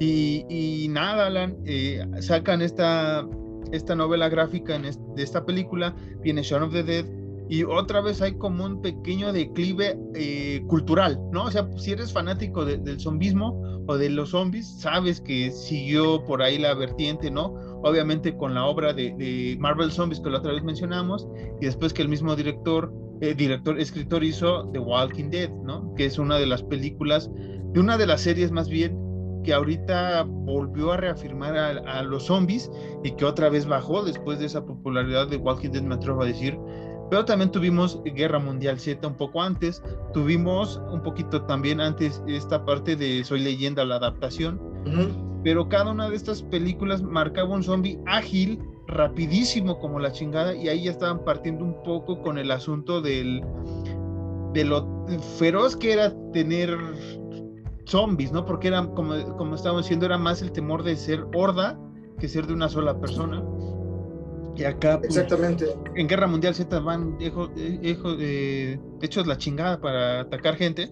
Y, 0.00 0.86
nada, 0.90 1.26
Alan, 1.26 1.56
eh, 1.64 2.06
sacan 2.20 2.62
esta, 2.62 3.26
esta 3.72 3.96
novela 3.96 4.28
gráfica 4.28 4.78
de 4.78 5.22
esta 5.22 5.44
película, 5.44 5.96
viene 6.22 6.42
Shaun 6.42 6.62
of 6.62 6.72
the 6.72 6.84
Dead, 6.84 7.06
y 7.48 7.64
otra 7.64 8.00
vez 8.02 8.20
hay 8.20 8.34
como 8.34 8.64
un 8.64 8.82
pequeño 8.82 9.32
declive 9.32 9.98
eh, 10.14 10.62
cultural, 10.66 11.18
¿no? 11.32 11.44
O 11.44 11.50
sea, 11.50 11.66
si 11.76 11.92
eres 11.92 12.12
fanático 12.12 12.64
del 12.64 13.00
zombismo 13.00 13.84
o 13.86 13.96
de 13.96 14.10
los 14.10 14.30
zombies, 14.30 14.66
sabes 14.80 15.20
que 15.20 15.50
siguió 15.50 16.22
por 16.24 16.42
ahí 16.42 16.58
la 16.58 16.74
vertiente, 16.74 17.30
¿no? 17.30 17.54
Obviamente 17.82 18.36
con 18.36 18.54
la 18.54 18.66
obra 18.66 18.92
de, 18.92 19.56
Marvel 19.58 19.90
Zombies 19.90 20.20
que 20.20 20.28
la 20.28 20.38
otra 20.38 20.52
vez 20.52 20.62
mencionamos, 20.62 21.26
y 21.60 21.64
después 21.64 21.94
que 21.94 22.02
el 22.02 22.08
mismo 22.08 22.36
director, 22.36 22.92
eh, 23.22 23.34
director, 23.34 23.80
escritor 23.80 24.22
hizo 24.22 24.68
The 24.72 24.78
Walking 24.78 25.30
Dead, 25.30 25.50
¿no? 25.50 25.94
Que 25.94 26.04
es 26.04 26.18
una 26.18 26.36
de 26.36 26.46
las 26.46 26.62
películas, 26.62 27.30
de 27.72 27.80
una 27.80 27.96
de 27.96 28.06
las 28.06 28.20
series 28.20 28.52
más 28.52 28.68
bien 28.68 28.98
que 29.42 29.54
ahorita 29.54 30.24
volvió 30.24 30.92
a 30.92 30.98
reafirmar 30.98 31.56
a, 31.56 31.68
a 31.78 32.02
los 32.02 32.24
zombies 32.24 32.70
y 33.04 33.12
que 33.12 33.24
otra 33.24 33.48
vez 33.48 33.66
bajó 33.66 34.04
después 34.04 34.38
de 34.38 34.46
esa 34.46 34.66
popularidad 34.66 35.28
de 35.28 35.38
Walking 35.38 35.70
Dead, 35.70 35.82
me 35.82 35.94
atrevo 35.94 36.22
a 36.22 36.26
decir, 36.26 36.58
pero 37.10 37.24
también 37.24 37.50
tuvimos 37.50 38.00
Guerra 38.04 38.38
Mundial 38.38 38.78
Z 38.78 39.06
un 39.06 39.14
poco 39.14 39.42
antes, 39.42 39.82
tuvimos 40.12 40.80
un 40.92 41.02
poquito 41.02 41.42
también 41.42 41.80
antes 41.80 42.22
esta 42.26 42.64
parte 42.64 42.96
de 42.96 43.24
Soy 43.24 43.40
leyenda, 43.40 43.84
la 43.84 43.96
adaptación, 43.96 44.60
pero 45.44 45.68
cada 45.68 45.92
una 45.92 46.10
de 46.10 46.16
estas 46.16 46.42
películas 46.42 47.02
marcaba 47.02 47.54
un 47.54 47.62
zombie 47.62 47.98
ágil, 48.06 48.60
rapidísimo 48.86 49.78
como 49.78 49.98
la 50.00 50.12
chingada, 50.12 50.54
y 50.54 50.68
ahí 50.68 50.84
ya 50.84 50.90
estaban 50.90 51.24
partiendo 51.24 51.64
un 51.64 51.82
poco 51.82 52.20
con 52.22 52.38
el 52.38 52.50
asunto 52.50 53.00
del, 53.00 53.42
de 54.54 54.64
lo 54.64 55.06
feroz 55.38 55.76
que 55.76 55.92
era 55.92 56.12
tener 56.32 56.76
zombies, 57.84 58.32
¿no? 58.32 58.44
Porque 58.44 58.68
era, 58.68 58.86
como, 58.88 59.14
como 59.36 59.54
estábamos 59.54 59.84
diciendo, 59.84 60.06
era 60.06 60.18
más 60.18 60.42
el 60.42 60.52
temor 60.52 60.82
de 60.82 60.96
ser 60.96 61.26
horda 61.34 61.78
que 62.18 62.28
ser 62.28 62.46
de 62.46 62.52
una 62.52 62.68
sola 62.68 62.98
persona. 63.00 63.42
Y 64.58 64.64
acá, 64.64 64.98
pues, 64.98 65.16
Exactamente. 65.16 65.66
En 65.94 66.08
Guerra 66.08 66.26
Mundial 66.26 66.52
Z 66.52 66.80
van 66.80 67.16
hechos 69.00 69.26
la 69.26 69.38
chingada 69.38 69.80
para 69.80 70.20
atacar 70.20 70.56
gente. 70.56 70.90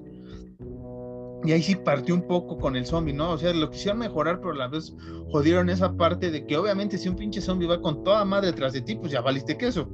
Y 1.45 1.51
ahí 1.51 1.62
sí 1.62 1.75
partió 1.75 2.14
un 2.14 2.27
poco 2.29 2.59
con 2.59 2.77
el 2.77 2.87
zombie, 2.87 3.12
¿no? 3.12 3.33
O 3.33 3.39
sea, 3.39 3.53
lo 3.53 3.69
quisieron 3.71 3.99
mejorar, 3.99 4.41
pero 4.41 4.53
a 4.53 4.57
la 4.57 4.69
vez 4.69 4.95
jodieron 5.31 5.69
esa 5.69 5.97
parte 5.97 6.31
de 6.31 6.47
que 6.47 6.57
obviamente 6.57 6.97
si 6.97 7.09
un 7.09 7.17
pinche 7.17 7.41
zombie 7.41 7.67
va 7.67 7.81
con 7.81 8.05
toda 8.05 8.25
madre 8.25 8.49
detrás 8.49 8.73
de 8.73 8.83
ti, 8.83 8.95
pues 8.95 9.11
ya 9.11 9.21
valiste 9.21 9.59
queso. 9.59 9.89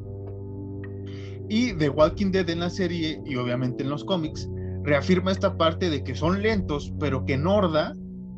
Y 1.48 1.72
The 1.74 1.88
Walking 1.88 2.30
Dead 2.30 2.48
en 2.50 2.60
la 2.60 2.70
serie 2.70 3.22
y 3.24 3.36
obviamente 3.36 3.82
en 3.82 3.90
los 3.90 4.04
cómics 4.04 4.48
reafirma 4.84 5.32
esta 5.32 5.56
parte 5.56 5.88
de 5.88 6.04
que 6.04 6.14
son 6.14 6.42
lentos, 6.42 6.92
pero 7.00 7.24
que 7.24 7.38
Norda 7.38 7.94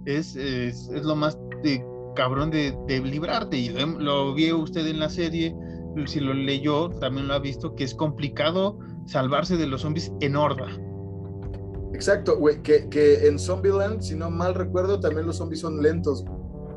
es, 0.06 0.36
es, 0.36 0.88
es 0.92 1.04
lo 1.04 1.16
más 1.16 1.38
de 1.62 1.84
cabrón 2.14 2.50
de, 2.50 2.76
librarte. 2.88 3.56
Y 3.56 3.70
lo, 3.70 4.34
vio 4.34 4.58
usted 4.58 4.86
en 4.86 5.00
la 5.00 5.08
serie, 5.08 5.54
si 6.06 6.20
lo 6.20 6.34
leyó, 6.34 6.90
también 6.90 7.28
lo 7.28 7.34
ha 7.34 7.38
visto, 7.38 7.74
que 7.74 7.84
es 7.84 7.94
complicado 7.94 8.78
salvarse 9.06 9.56
de 9.56 9.66
los 9.66 9.82
zombies 9.82 10.12
en 10.20 10.36
horda. 10.36 10.68
Exacto, 11.92 12.36
güey, 12.36 12.60
que, 12.62 12.88
que 12.88 13.26
en 13.28 13.38
Zombieland, 13.38 14.00
si 14.00 14.16
no 14.16 14.30
mal 14.30 14.54
recuerdo, 14.54 14.98
también 14.98 15.26
los 15.26 15.36
zombies 15.36 15.60
son 15.60 15.80
lentos. 15.80 16.24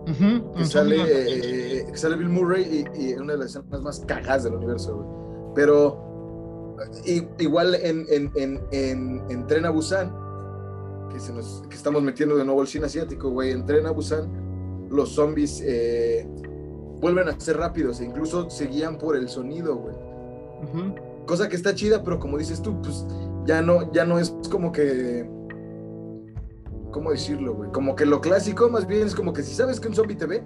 que, 0.06 0.66
sale, 0.66 0.98
eh, 1.08 1.86
sale, 1.96 2.16
Bill 2.16 2.30
Murray 2.30 2.86
y, 2.96 3.14
una 3.14 3.34
de 3.34 3.40
las 3.40 3.56
escenas 3.56 3.82
más 3.82 4.00
cagadas 4.02 4.44
del 4.44 4.54
universo, 4.56 4.96
güey. 4.96 5.08
Pero 5.56 6.08
igual 7.40 7.74
en, 7.76 8.06
en, 8.10 8.32
en, 8.36 8.62
en, 8.72 9.24
en 9.30 9.48
Tren 9.48 9.66
a 9.66 9.72
Busan, 9.72 10.14
que, 11.12 11.20
se 11.20 11.34
nos, 11.34 11.64
que 11.68 11.76
estamos 11.76 12.04
metiendo 12.04 12.36
de 12.36 12.46
nuevo 12.46 12.62
el 12.62 12.68
cine 12.68 12.86
asiático, 12.86 13.32
güey, 13.32 13.52
en 13.52 13.66
Tren 13.66 13.88
a 13.88 13.92
Busan, 13.92 14.47
los 14.90 15.10
zombies 15.10 15.62
eh, 15.66 16.28
vuelven 17.00 17.28
a 17.30 17.40
ser 17.40 17.58
rápidos 17.58 18.00
e 18.02 18.06
incluso 18.06 18.50
se 18.50 18.68
guían 18.68 18.98
por 18.98 19.16
el 19.16 19.30
sonido, 19.30 19.76
güey. 19.76 19.96
Cosa 21.26 21.48
que 21.50 21.56
está 21.56 21.76
chida, 21.76 22.04
pero 22.04 22.20
como 22.20 22.38
dices 22.38 22.62
tú, 22.62 22.82
pues 22.82 23.06
ya 23.46 23.62
no, 23.62 23.92
ya 23.92 24.06
no 24.06 24.20
es 24.20 24.34
como 24.50 24.72
que. 24.72 25.30
¿Cómo 26.92 27.12
decirlo, 27.12 27.54
güey? 27.54 27.72
Como 27.72 27.96
que 27.96 28.06
lo 28.06 28.22
clásico, 28.22 28.70
más 28.70 28.88
bien 28.88 29.06
es 29.06 29.14
como 29.14 29.34
que 29.34 29.44
si 29.44 29.54
sabes 29.54 29.80
que 29.80 29.88
un 29.88 29.94
zombie 29.94 30.16
te 30.16 30.26
ve, 30.26 30.44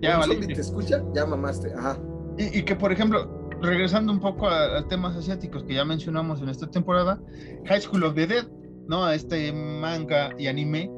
ya, 0.00 0.18
un 0.18 0.24
zombie 0.24 0.46
te 0.46 0.60
escucha, 0.60 1.02
ya 1.12 1.26
mamaste. 1.26 1.72
Ajá. 1.74 1.98
Y, 2.38 2.62
que, 2.62 2.74
por 2.74 2.92
ejemplo, 2.92 3.50
regresando 3.60 4.10
un 4.12 4.20
poco 4.20 4.48
a, 4.48 4.86
temas 4.88 5.16
asiáticos 5.16 5.64
que 5.64 5.74
ya 5.74 5.84
mencionamos 5.84 6.40
en 6.40 6.48
esta 6.48 6.70
temporada, 6.70 7.20
High 7.66 7.82
School 7.82 8.04
of 8.04 8.14
the 8.14 8.26
Dead, 8.26 8.46
¿no? 8.88 9.04
A 9.04 9.14
este 9.14 9.52
manga 9.52 10.30
y 10.38 10.46
anime 10.46 10.90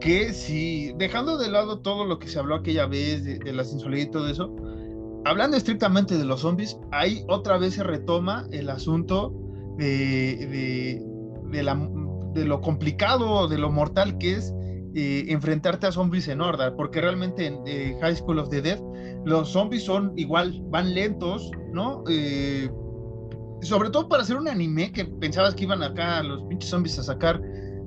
que 0.00 0.32
si, 0.32 0.92
dejando 0.96 1.38
de 1.38 1.50
lado 1.50 1.80
todo 1.80 2.04
lo 2.04 2.18
que 2.18 2.28
se 2.28 2.38
habló 2.38 2.56
aquella 2.56 2.86
vez 2.86 3.24
de, 3.24 3.52
la 3.52 3.64
sensualidad 3.64 4.06
y 4.06 4.10
todo 4.10 4.28
eso, 4.28 4.54
hablando 5.24 5.56
estrictamente 5.56 6.16
de 6.16 6.24
los 6.24 6.40
zombies, 6.40 6.78
ahí 6.90 7.24
otra 7.28 7.58
vez 7.58 7.74
se 7.74 7.82
retoma 7.82 8.46
el 8.50 8.70
asunto 8.70 9.32
de, 9.76 11.00
de, 11.50 11.62
la, 11.62 11.88
de 12.34 12.44
lo 12.44 12.60
complicado, 12.60 13.46
de 13.46 13.58
lo 13.58 13.70
mortal 13.70 14.18
que 14.18 14.36
es 14.36 14.54
eh, 14.94 15.26
enfrentarte 15.28 15.86
a 15.86 15.92
zombies 15.92 16.26
en 16.28 16.40
horda, 16.40 16.74
porque 16.74 17.00
realmente 17.00 17.46
en 17.46 17.60
eh, 17.66 17.96
High 18.00 18.16
School 18.16 18.40
of 18.40 18.48
the 18.48 18.60
Dead 18.60 18.80
los 19.24 19.50
zombies 19.50 19.84
son 19.84 20.12
igual, 20.16 20.60
van 20.64 20.94
lentos, 20.94 21.50
¿no? 21.72 22.02
Eh, 22.08 22.68
sobre 23.62 23.90
todo 23.90 24.08
para 24.08 24.22
hacer 24.22 24.36
un 24.36 24.48
anime 24.48 24.90
que 24.90 25.04
pensabas 25.04 25.54
que 25.54 25.64
iban 25.64 25.82
acá 25.82 26.22
los 26.22 26.42
pinches 26.44 26.70
zombies 26.70 26.98
a 26.98 27.02
sacar 27.02 27.40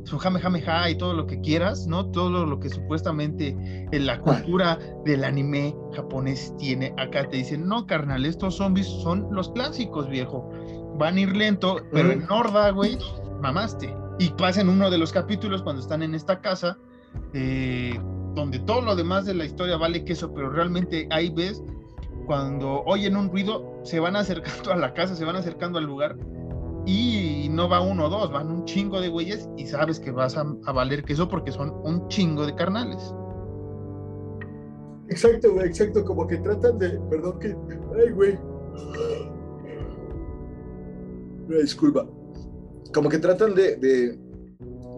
su 0.04 0.18
jame 0.18 0.42
y 0.90 0.96
todo 0.96 1.14
lo 1.14 1.26
que 1.26 1.40
quieras, 1.40 1.88
¿no? 1.88 2.06
Todo 2.08 2.46
lo 2.46 2.60
que 2.60 2.70
supuestamente 2.70 3.56
en 3.92 4.06
la 4.06 4.20
cultura 4.20 4.78
del 5.06 5.24
anime 5.24 5.76
japonés 5.94 6.54
tiene. 6.58 6.94
Acá 6.98 7.28
te 7.30 7.38
dicen, 7.38 7.68
no, 7.68 7.86
carnal, 7.88 8.26
estos 8.26 8.56
zombies 8.56 8.88
son 8.88 9.28
los 9.32 9.52
clásicos, 9.52 10.10
viejo. 10.10 10.50
Van 10.98 11.18
a 11.18 11.22
ir 11.22 11.36
lento, 11.36 11.78
pero 11.92 12.12
en 12.12 12.26
Norda, 12.26 12.70
güey, 12.72 12.98
mamaste. 13.42 13.96
Y 14.20 14.30
pasan 14.30 14.70
uno 14.70 14.92
de 14.92 14.98
los 14.98 15.12
capítulos 15.12 15.64
cuando 15.64 15.82
están 15.82 16.04
en 16.04 16.14
esta 16.14 16.40
casa, 16.42 16.78
eh, 17.34 17.98
donde 18.36 18.60
todo 18.60 18.82
lo 18.82 18.96
demás 18.96 19.26
de 19.26 19.34
la 19.34 19.46
historia 19.46 19.78
vale 19.78 20.04
queso, 20.06 20.34
pero 20.34 20.50
realmente 20.50 21.08
ahí 21.12 21.30
ves 21.30 21.64
cuando 22.26 22.84
oyen 22.86 23.18
un 23.18 23.30
ruido, 23.30 23.80
se 23.84 24.00
van 24.00 24.16
acercando 24.16 24.72
a 24.72 24.76
la 24.76 24.94
casa, 24.94 25.16
se 25.16 25.26
van 25.26 25.36
acercando 25.36 25.80
al 25.80 25.86
lugar 25.86 26.16
y 26.86 27.48
no 27.50 27.70
va 27.70 27.82
uno 27.82 28.06
o 28.06 28.10
dos, 28.10 28.32
van 28.32 28.52
un 28.52 28.66
chingo 28.66 29.00
de 29.00 29.10
güeyes 29.10 29.48
y 29.58 29.66
sabes 29.68 30.00
que 30.00 30.12
vas 30.12 30.36
a, 30.36 30.44
valer 30.44 31.04
queso 31.04 31.30
porque 31.30 31.52
son 31.52 31.72
un 31.84 32.08
chingo 32.10 32.46
de 32.46 32.56
carnales. 32.56 33.14
Exacto, 35.08 35.54
güey, 35.54 35.68
exacto, 35.68 36.04
como 36.04 36.28
que 36.28 36.38
tratan 36.38 36.78
de, 36.80 37.00
perdón 37.10 37.40
que, 37.40 37.56
ay, 38.00 38.12
güey. 38.12 38.40
disculpa. 41.62 42.08
Como 42.94 43.10
que 43.10 43.18
tratan 43.18 43.56
de, 43.56 43.78
de 43.78 44.20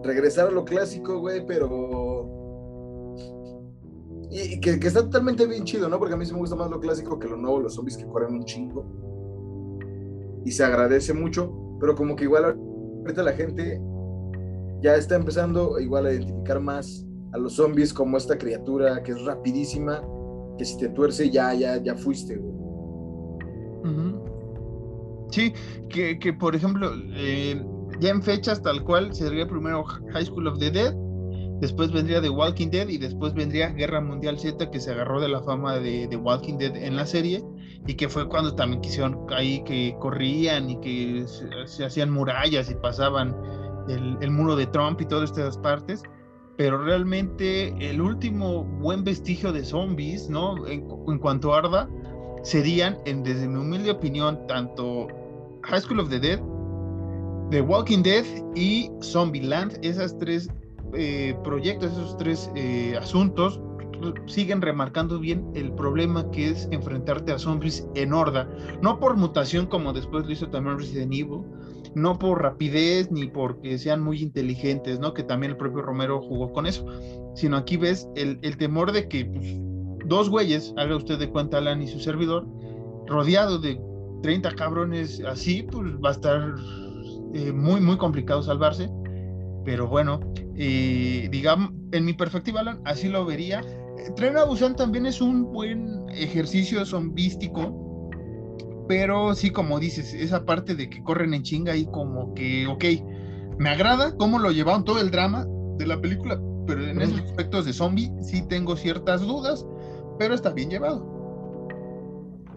regresar 0.02 0.48
a 0.48 0.50
lo 0.50 0.64
clásico, 0.64 1.20
güey, 1.20 1.46
pero... 1.46 2.32
Y, 4.30 4.60
que, 4.60 4.80
que, 4.80 4.88
está 4.88 5.02
totalmente 5.02 5.46
bien 5.46 5.64
chido, 5.64 5.88
¿no? 5.88 5.98
Porque 5.98 6.14
a 6.14 6.16
mí 6.16 6.26
sí 6.26 6.32
me 6.32 6.40
gusta 6.40 6.56
más 6.56 6.68
lo 6.68 6.80
clásico 6.80 7.18
que 7.18 7.28
lo 7.28 7.36
nuevo, 7.36 7.60
los 7.60 7.74
zombies 7.74 7.96
que 7.96 8.06
corren 8.06 8.34
un 8.34 8.44
chingo. 8.44 8.84
Y 10.44 10.50
se 10.50 10.64
agradece 10.64 11.14
mucho 11.14 11.65
pero 11.80 11.94
como 11.94 12.16
que 12.16 12.24
igual 12.24 12.44
ahorita 12.44 13.22
la 13.22 13.32
gente 13.32 13.80
ya 14.80 14.94
está 14.94 15.16
empezando 15.16 15.78
igual 15.80 16.06
a 16.06 16.12
identificar 16.12 16.60
más 16.60 17.06
a 17.32 17.38
los 17.38 17.54
zombies 17.54 17.92
como 17.92 18.16
esta 18.16 18.36
criatura 18.38 19.02
que 19.02 19.12
es 19.12 19.24
rapidísima, 19.24 20.02
que 20.58 20.64
si 20.64 20.78
te 20.78 20.88
tuerce 20.90 21.30
ya, 21.30 21.52
ya, 21.54 21.82
ya 21.82 21.94
fuiste, 21.94 22.40
Sí, 25.30 25.52
que, 25.88 26.18
que, 26.18 26.32
por 26.32 26.54
ejemplo, 26.54 26.92
eh, 27.14 27.60
ya 28.00 28.10
en 28.10 28.22
fechas 28.22 28.62
tal 28.62 28.82
cual 28.84 29.12
sería 29.14 29.46
primero 29.46 29.84
High 29.84 30.26
School 30.26 30.46
of 30.46 30.58
the 30.58 30.70
Dead, 30.70 30.94
después 31.60 31.92
vendría 31.92 32.20
The 32.20 32.30
Walking 32.30 32.68
Dead 32.68 32.88
y 32.88 32.98
después 32.98 33.34
vendría 33.34 33.70
Guerra 33.70 34.00
Mundial 34.00 34.38
Z 34.38 34.70
que 34.70 34.80
se 34.80 34.90
agarró 34.90 35.20
de 35.20 35.28
la 35.28 35.42
fama 35.42 35.76
de 35.78 36.06
The 36.08 36.16
Walking 36.16 36.58
Dead 36.58 36.76
en 36.76 36.96
la 36.96 37.06
serie 37.06 37.42
y 37.86 37.94
que 37.94 38.08
fue 38.08 38.28
cuando 38.28 38.54
también 38.54 38.80
quisieron 38.80 39.26
ahí 39.30 39.62
que 39.64 39.96
corrían 40.00 40.70
y 40.70 40.80
que 40.80 41.24
se, 41.66 41.84
hacían 41.84 42.10
murallas 42.10 42.70
y 42.70 42.74
pasaban 42.74 43.34
el, 43.88 44.30
muro 44.30 44.56
de 44.56 44.66
Trump 44.66 45.00
y 45.00 45.06
todas 45.06 45.30
estas 45.30 45.56
partes, 45.58 46.02
pero 46.56 46.82
realmente 46.82 47.68
el 47.78 48.00
último 48.00 48.64
buen 48.64 49.04
vestigio 49.04 49.52
de 49.52 49.64
zombies, 49.64 50.28
¿no? 50.28 50.66
En, 50.66 50.80
cuanto 51.20 51.54
a 51.54 51.58
Arda, 51.58 51.88
serían, 52.42 52.98
en, 53.04 53.22
desde 53.22 53.46
mi 53.46 53.60
humilde 53.60 53.92
opinión, 53.92 54.44
tanto 54.48 55.06
High 55.62 55.80
School 55.80 56.00
of 56.00 56.10
the 56.10 56.18
Dead, 56.18 56.40
The 57.50 57.60
Walking 57.60 58.02
Dead 58.02 58.24
y 58.56 58.90
Zombieland, 59.00 59.78
esas 59.82 60.18
tres 60.18 60.48
eh, 60.96 61.36
proyectos, 61.44 61.92
esos 61.92 62.16
tres 62.16 62.50
eh, 62.54 62.96
asuntos 63.00 63.60
siguen 64.26 64.60
remarcando 64.60 65.18
bien 65.18 65.44
el 65.54 65.72
problema 65.72 66.30
que 66.30 66.50
es 66.50 66.68
enfrentarte 66.70 67.32
a 67.32 67.38
zombies 67.38 67.86
en 67.94 68.12
horda, 68.12 68.48
no 68.82 68.98
por 69.00 69.16
mutación 69.16 69.66
como 69.66 69.92
después 69.92 70.26
lo 70.26 70.32
hizo 70.32 70.48
también 70.48 70.78
Resident 70.78 71.12
Evil, 71.12 71.42
no 71.94 72.18
por 72.18 72.42
rapidez 72.42 73.10
ni 73.10 73.26
porque 73.26 73.78
sean 73.78 74.02
muy 74.02 74.20
inteligentes, 74.22 75.00
¿no? 75.00 75.14
Que 75.14 75.22
también 75.22 75.52
el 75.52 75.56
propio 75.56 75.82
Romero 75.82 76.20
jugó 76.20 76.52
con 76.52 76.66
eso, 76.66 76.84
sino 77.34 77.56
aquí 77.56 77.76
ves 77.76 78.08
el, 78.16 78.38
temor 78.58 78.92
de 78.92 79.08
que 79.08 79.24
pues, 79.24 79.56
dos 80.06 80.28
güeyes, 80.28 80.74
haga 80.76 80.96
usted 80.96 81.18
de 81.18 81.30
cuenta 81.30 81.58
Alan 81.58 81.82
y 81.82 81.86
su 81.86 81.98
servidor, 81.98 82.46
rodeado 83.06 83.58
de 83.58 83.80
30 84.22 84.54
cabrones 84.56 85.22
así, 85.26 85.62
pues 85.62 85.92
va 86.04 86.10
a 86.10 86.12
estar 86.12 86.54
eh, 87.34 87.52
muy, 87.52 87.80
muy 87.80 87.96
complicado 87.96 88.42
salvarse. 88.42 88.90
Pero 89.66 89.88
bueno, 89.88 90.20
eh, 90.54 91.28
digamos, 91.30 91.72
en 91.90 92.04
mi 92.04 92.12
perspectiva, 92.12 92.60
Alan, 92.60 92.80
así 92.84 93.08
lo 93.08 93.26
vería. 93.26 93.62
Tren 94.14 94.38
a 94.38 94.44
Busan 94.44 94.76
también 94.76 95.06
es 95.06 95.20
un 95.20 95.52
buen 95.52 96.08
ejercicio 96.10 96.86
zombístico, 96.86 98.08
pero 98.86 99.34
sí, 99.34 99.50
como 99.50 99.80
dices, 99.80 100.14
esa 100.14 100.46
parte 100.46 100.76
de 100.76 100.88
que 100.88 101.02
corren 101.02 101.34
en 101.34 101.42
chinga 101.42 101.74
y 101.74 101.84
como 101.86 102.32
que, 102.34 102.68
ok, 102.68 102.84
me 103.58 103.70
agrada 103.70 104.16
cómo 104.16 104.38
lo 104.38 104.52
llevaron 104.52 104.84
todo 104.84 105.00
el 105.00 105.10
drama 105.10 105.44
de 105.78 105.86
la 105.86 106.00
película, 106.00 106.40
pero 106.68 106.86
en 106.86 107.02
esos 107.02 107.20
aspectos 107.22 107.64
de 107.64 107.72
zombie 107.72 108.12
sí 108.22 108.46
tengo 108.46 108.76
ciertas 108.76 109.22
dudas, 109.22 109.66
pero 110.16 110.34
está 110.34 110.50
bien 110.52 110.70
llevado. 110.70 111.04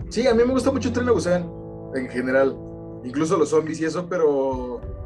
Sí, 0.09 0.27
a 0.27 0.35
mí 0.35 0.43
me 0.45 0.53
gusta 0.53 0.71
mucho 0.71 0.93
Tren 0.93 1.09
a 1.09 1.11
Busan 1.13 1.49
en 1.95 2.07
general, 2.07 2.55
incluso 3.03 3.35
los 3.35 3.49
zombies 3.49 3.81
y 3.81 3.85
eso, 3.85 4.05
pero 4.07 4.98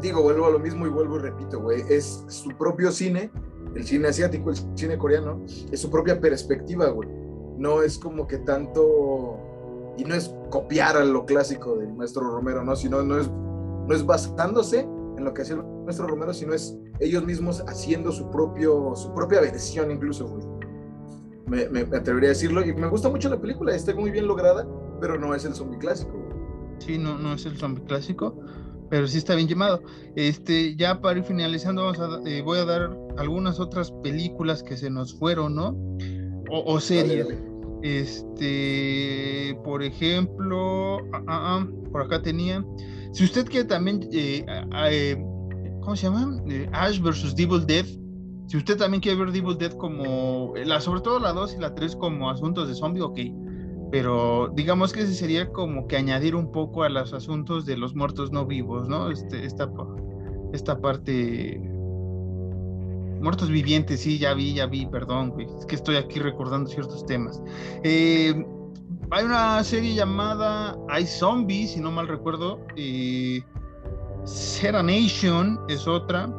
digo, 0.00 0.22
vuelvo 0.22 0.46
a 0.46 0.50
lo 0.50 0.58
mismo 0.58 0.86
y 0.86 0.90
vuelvo 0.90 1.16
y 1.16 1.20
repito, 1.20 1.60
güey, 1.60 1.82
es 1.88 2.24
su 2.28 2.50
propio 2.50 2.90
cine, 2.90 3.30
el 3.74 3.84
cine 3.84 4.08
asiático, 4.08 4.50
el 4.50 4.56
cine 4.74 4.98
coreano, 4.98 5.44
es 5.70 5.80
su 5.80 5.90
propia 5.90 6.20
perspectiva, 6.20 6.88
güey. 6.88 7.08
No 7.58 7.82
es 7.82 7.98
como 7.98 8.26
que 8.26 8.38
tanto, 8.38 9.38
y 9.96 10.04
no 10.04 10.14
es 10.14 10.34
copiar 10.50 10.96
a 10.96 11.04
lo 11.04 11.26
clásico 11.26 11.76
del 11.76 11.92
maestro 11.92 12.22
Romero, 12.22 12.64
¿no? 12.64 12.74
Sino 12.74 13.02
no 13.02 13.18
es, 13.18 13.30
no 13.30 13.94
es 13.94 14.04
basándose 14.04 14.80
en 14.80 15.24
lo 15.24 15.34
que 15.34 15.42
hacía 15.42 15.56
el 15.56 15.64
maestro 15.84 16.06
Romero, 16.06 16.32
sino 16.32 16.54
es 16.54 16.76
ellos 17.00 17.24
mismos 17.24 17.62
haciendo 17.66 18.12
su, 18.12 18.30
propio, 18.30 18.94
su 18.96 19.12
propia 19.14 19.40
versión 19.40 19.90
incluso, 19.90 20.26
güey. 20.26 20.46
Me, 21.46 21.68
me, 21.68 21.96
atrevería 21.96 22.28
a 22.28 22.32
decirlo, 22.32 22.64
y 22.64 22.72
me 22.72 22.86
gusta 22.86 23.08
mucho 23.08 23.28
la 23.28 23.40
película, 23.40 23.74
está 23.74 23.94
muy 23.94 24.10
bien 24.10 24.26
lograda, 24.26 24.66
pero 25.00 25.18
no 25.18 25.34
es 25.34 25.44
el 25.44 25.54
zombie 25.54 25.78
clásico. 25.78 26.12
Güey. 26.12 26.30
Sí, 26.78 26.96
no, 26.96 27.18
no 27.18 27.34
es 27.34 27.44
el 27.44 27.58
zombie 27.58 27.84
clásico 27.84 28.36
pero 28.90 29.06
sí 29.06 29.18
está 29.18 29.36
bien 29.36 29.48
llamado. 29.48 29.82
Este, 30.16 30.76
ya 30.76 31.00
para 31.00 31.20
ir 31.20 31.24
finalizando, 31.24 31.84
vamos 31.84 32.00
a, 32.00 32.28
eh, 32.28 32.42
voy 32.42 32.58
a 32.58 32.64
dar 32.64 32.90
algunas 33.16 33.60
otras 33.60 33.90
películas 34.02 34.62
que 34.62 34.76
se 34.76 34.90
nos 34.90 35.14
fueron, 35.14 35.54
¿no? 35.54 35.76
O, 36.50 36.80
series. 36.80 37.28
Este, 37.82 39.56
por 39.64 39.82
ejemplo, 39.82 40.98
ah, 41.12 41.22
ah, 41.28 41.60
ah, 41.60 41.68
por 41.92 42.02
acá 42.02 42.20
tenía. 42.20 42.64
Si 43.12 43.24
usted 43.24 43.46
quiere 43.46 43.66
también, 43.68 44.00
eh, 44.12 44.44
eh, 44.90 45.16
¿cómo 45.80 45.94
se 45.94 46.06
llama? 46.06 46.42
Ash 46.72 47.00
versus 47.00 47.34
Devil 47.34 47.64
Dead. 47.64 47.86
Si 48.48 48.56
usted 48.56 48.76
también 48.76 49.00
quiere 49.00 49.16
ver 49.16 49.30
Devil 49.30 49.56
Dead 49.56 49.72
como, 49.72 50.52
la, 50.56 50.80
sobre 50.80 51.00
todo 51.02 51.20
la 51.20 51.32
2 51.32 51.54
y 51.54 51.60
la 51.60 51.72
3 51.72 51.94
como 51.94 52.28
asuntos 52.28 52.66
de 52.68 52.74
zombie, 52.74 53.00
ok 53.00 53.20
pero 53.90 54.52
digamos 54.54 54.92
que 54.92 55.02
ese 55.02 55.14
sería 55.14 55.50
como 55.50 55.86
que 55.86 55.96
añadir 55.96 56.34
un 56.36 56.52
poco 56.52 56.84
a 56.84 56.88
los 56.88 57.12
asuntos 57.12 57.66
de 57.66 57.76
los 57.76 57.94
muertos 57.94 58.30
no 58.30 58.46
vivos, 58.46 58.88
¿no? 58.88 59.10
Este, 59.10 59.44
esta, 59.44 59.70
esta 60.52 60.80
parte... 60.80 61.60
Muertos 63.20 63.50
vivientes, 63.50 64.00
sí, 64.00 64.18
ya 64.18 64.32
vi, 64.32 64.54
ya 64.54 64.64
vi, 64.66 64.86
perdón, 64.86 65.30
güey. 65.30 65.46
Es 65.58 65.66
que 65.66 65.74
estoy 65.74 65.96
aquí 65.96 66.18
recordando 66.20 66.70
ciertos 66.70 67.04
temas. 67.04 67.42
Eh, 67.82 68.46
hay 69.10 69.24
una 69.24 69.62
serie 69.62 69.94
llamada 69.94 70.78
I 70.98 71.04
Zombie, 71.04 71.66
si 71.66 71.80
no 71.80 71.90
mal 71.90 72.08
recuerdo. 72.08 72.60
Eh, 72.76 73.42
Nation 74.72 75.60
es 75.68 75.86
otra. 75.86 76.32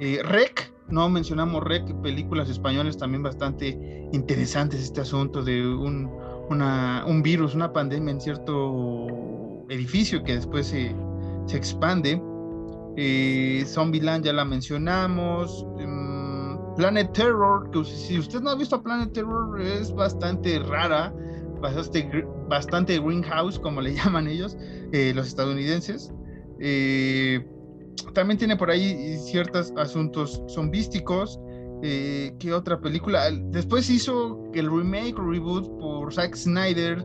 Eh, 0.00 0.20
Rec, 0.24 0.72
no 0.88 1.08
mencionamos 1.08 1.62
Rec, 1.62 1.84
películas 2.02 2.48
españolas 2.48 2.96
también 2.96 3.22
bastante 3.22 4.08
interesantes 4.12 4.82
este 4.82 5.02
asunto 5.02 5.42
de 5.42 5.64
un, 5.64 6.10
un 6.52 7.22
virus, 7.22 7.54
una 7.54 7.72
pandemia 7.72 8.12
en 8.12 8.20
cierto 8.20 9.06
edificio 9.68 10.22
que 10.22 10.36
después 10.36 10.66
se, 10.68 10.94
expande. 11.54 12.20
Eh, 12.96 13.64
Zombieland 13.66 14.24
ya 14.24 14.32
la 14.32 14.44
mencionamos. 14.44 15.66
Mm, 15.78 16.74
Planet 16.76 17.12
Terror, 17.12 17.70
que 17.70 17.84
si 17.84 18.18
usted 18.18 18.40
no 18.40 18.50
ha 18.50 18.54
visto 18.54 18.82
Planet 18.82 19.12
Terror, 19.12 19.60
es 19.60 19.92
bastante 19.94 20.58
rara, 20.60 21.12
bastante, 21.60 22.26
bastante 22.48 22.98
greenhouse, 22.98 23.58
como 23.58 23.80
le 23.80 23.94
llaman 23.96 24.28
ellos, 24.28 24.56
eh, 24.92 25.12
los 25.14 25.28
estadounidenses. 25.28 26.12
Eh, 26.60 27.44
también 28.14 28.38
tiene 28.38 28.56
por 28.56 28.70
ahí 28.70 29.16
ciertos 29.18 29.72
asuntos 29.76 30.42
zombísticos. 30.48 31.38
Eh, 31.82 32.34
¿Qué 32.38 32.52
otra 32.52 32.80
película? 32.80 33.28
Después 33.50 33.90
hizo 33.90 34.40
el 34.54 34.70
remake 34.70 35.18
o 35.18 35.30
reboot 35.30 35.66
por 35.78 36.12
Zack 36.14 36.36
Snyder 36.36 37.04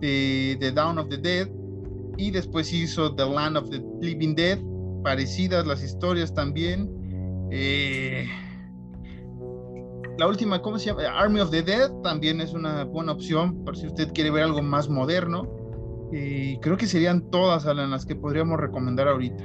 de 0.00 0.56
The 0.60 0.72
Dawn 0.72 0.98
of 0.98 1.08
the 1.08 1.16
Dead. 1.16 1.48
Y 2.18 2.30
después 2.30 2.72
hizo 2.72 3.14
The 3.14 3.24
Land 3.26 3.56
of 3.56 3.70
the 3.70 3.82
Living 4.00 4.34
Dead. 4.34 4.58
Parecidas 5.02 5.66
las 5.66 5.82
historias 5.82 6.34
también. 6.34 6.90
Eh, 7.50 8.26
la 10.18 10.26
última, 10.26 10.60
¿cómo 10.60 10.78
se 10.78 10.86
llama? 10.86 11.02
Army 11.16 11.40
of 11.40 11.50
the 11.50 11.62
Dead 11.62 11.90
también 12.02 12.40
es 12.40 12.52
una 12.52 12.84
buena 12.84 13.12
opción 13.12 13.64
por 13.64 13.76
si 13.76 13.86
usted 13.86 14.12
quiere 14.12 14.30
ver 14.30 14.44
algo 14.44 14.60
más 14.60 14.88
moderno. 14.88 15.48
Y 16.12 16.58
creo 16.58 16.76
que 16.76 16.86
serían 16.86 17.30
todas 17.30 17.64
las 17.64 18.04
que 18.04 18.14
podríamos 18.14 18.58
recomendar 18.58 19.08
ahorita. 19.08 19.44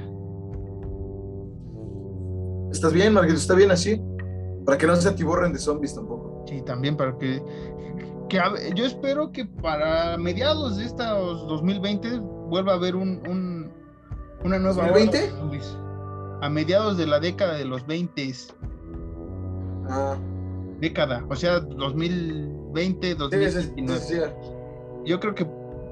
¿Estás 2.70 2.92
bien, 2.92 3.12
Marquito? 3.12 3.38
¿Está 3.38 3.54
bien 3.54 3.70
así? 3.70 4.00
Para 4.64 4.78
que 4.78 4.86
no 4.86 4.96
se 4.96 5.08
atiborren 5.08 5.52
de 5.52 5.58
zombies 5.58 5.94
tampoco. 5.94 6.44
Sí, 6.48 6.62
también 6.62 6.96
para 6.96 7.16
que, 7.18 7.42
que 8.28 8.40
yo 8.74 8.86
espero 8.86 9.30
que 9.30 9.44
para 9.44 10.16
mediados 10.16 10.78
de 10.78 10.86
estos 10.86 11.46
2020 11.48 12.18
vuelva 12.48 12.72
a 12.72 12.76
haber 12.76 12.96
un, 12.96 13.22
un 13.28 13.72
una 14.44 14.58
nueva 14.58 14.88
¿2020? 14.88 16.40
A 16.42 16.50
mediados 16.50 16.98
de 16.98 17.06
la 17.06 17.18
década 17.18 17.54
de 17.54 17.64
los 17.64 17.86
20. 17.86 18.32
Ah. 19.88 20.16
Década, 20.80 21.24
o 21.30 21.36
sea, 21.36 21.60
2020, 21.60 23.14
2019. 23.14 24.34
Yo 25.06 25.20
creo 25.20 25.34
que 25.34 25.46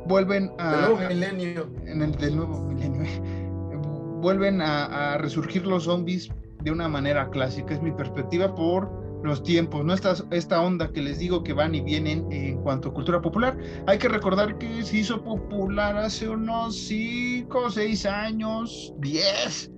vuelven 0.07 0.53
a. 0.59 0.75
El 0.75 0.81
nuevo 0.81 1.09
milenio. 1.09 1.70
En 1.87 2.03
el 2.03 2.12
del 2.12 2.37
nuevo 2.37 2.61
milenio. 2.61 3.03
vuelven 4.20 4.61
a, 4.61 5.14
a 5.14 5.18
resurgir 5.18 5.66
los 5.66 5.85
zombies 5.85 6.31
de 6.62 6.70
una 6.70 6.88
manera 6.88 7.30
clásica, 7.30 7.74
es 7.74 7.82
mi 7.82 7.92
perspectiva 7.92 8.54
por 8.54 9.02
los 9.22 9.42
tiempos, 9.42 9.84
¿no? 9.84 9.94
Esta, 9.94 10.14
esta 10.30 10.60
onda 10.60 10.92
que 10.92 11.00
les 11.00 11.18
digo 11.18 11.44
que 11.44 11.52
van 11.52 11.74
y 11.74 11.80
vienen 11.80 12.26
en 12.32 12.60
cuanto 12.62 12.88
a 12.88 12.94
cultura 12.94 13.20
popular. 13.20 13.56
Hay 13.86 13.98
que 13.98 14.08
recordar 14.08 14.58
que 14.58 14.82
se 14.82 14.98
hizo 14.98 15.22
popular 15.22 15.96
hace 15.96 16.28
unos 16.28 16.76
5, 16.76 17.70
6 17.70 18.06
años, 18.06 18.92
10. 18.98 19.70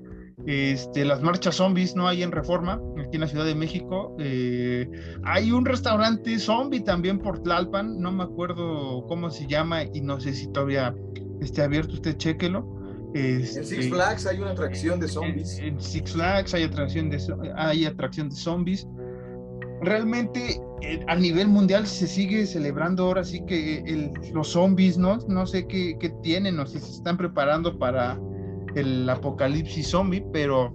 Este, 0.47 1.05
las 1.05 1.23
marchas 1.23 1.57
zombies 1.57 1.95
no 1.95 2.07
hay 2.07 2.23
en 2.23 2.33
Reforma, 2.33 2.81
aquí 2.99 3.15
en 3.17 3.21
la 3.21 3.29
Ciudad 3.29 3.45
de 3.45 3.55
México. 3.55 4.15
Eh, 4.19 4.89
hay 5.25 5.53
un 5.53 5.65
restaurante 5.65 6.39
zombie 6.39 6.81
también 6.81 7.19
por 7.19 7.43
Tlalpan, 7.43 8.01
no 8.01 8.13
me 8.13 8.25
acuerdo 8.25 9.07
cómo 9.07 9.31
se 9.31 9.47
llama 9.47 9.85
y 9.85 10.01
no 10.01 10.21
sé 10.21 10.35
si 10.35 10.51
todavía 10.53 10.95
esté 11.41 11.63
abierto, 11.63 11.95
usted 11.95 12.17
chéquelo 12.17 12.84
en 13.15 13.47
Six 13.47 13.57
este, 13.57 13.91
Flags 13.91 14.27
hay 14.27 14.41
una 14.41 14.51
atracción 14.51 14.99
de 14.99 15.09
zombies. 15.09 15.59
En, 15.61 15.81
Six 15.81 16.13
Flags 16.13 16.53
hay 16.53 16.65
atracción 16.65 17.11
de, 17.11 17.19
hay 17.57 17.87
atracción 17.87 18.29
de 18.29 18.35
zombies. 18.35 18.87
Realmente 19.83 20.61
eh, 20.83 21.05
a 21.07 21.15
nivel 21.15 21.49
mundial 21.49 21.87
se 21.87 22.09
sigue 22.09 22.45
celebrando 22.47 23.05
ahora 23.05 23.23
sí 23.23 23.45
que 23.47 24.13
los 24.33 24.49
zombies, 24.49 24.99
¿no? 24.99 25.19
No 25.29 25.47
sé 25.47 25.67
qué, 25.69 25.97
qué 26.01 26.11
tienen 26.23 26.59
o 26.59 26.67
si 26.67 26.81
se 26.81 26.91
están 26.91 27.17
preparando 27.17 27.79
para 27.79 28.19
el 28.75 29.09
apocalipsis 29.09 29.89
zombie, 29.89 30.25
pero 30.33 30.75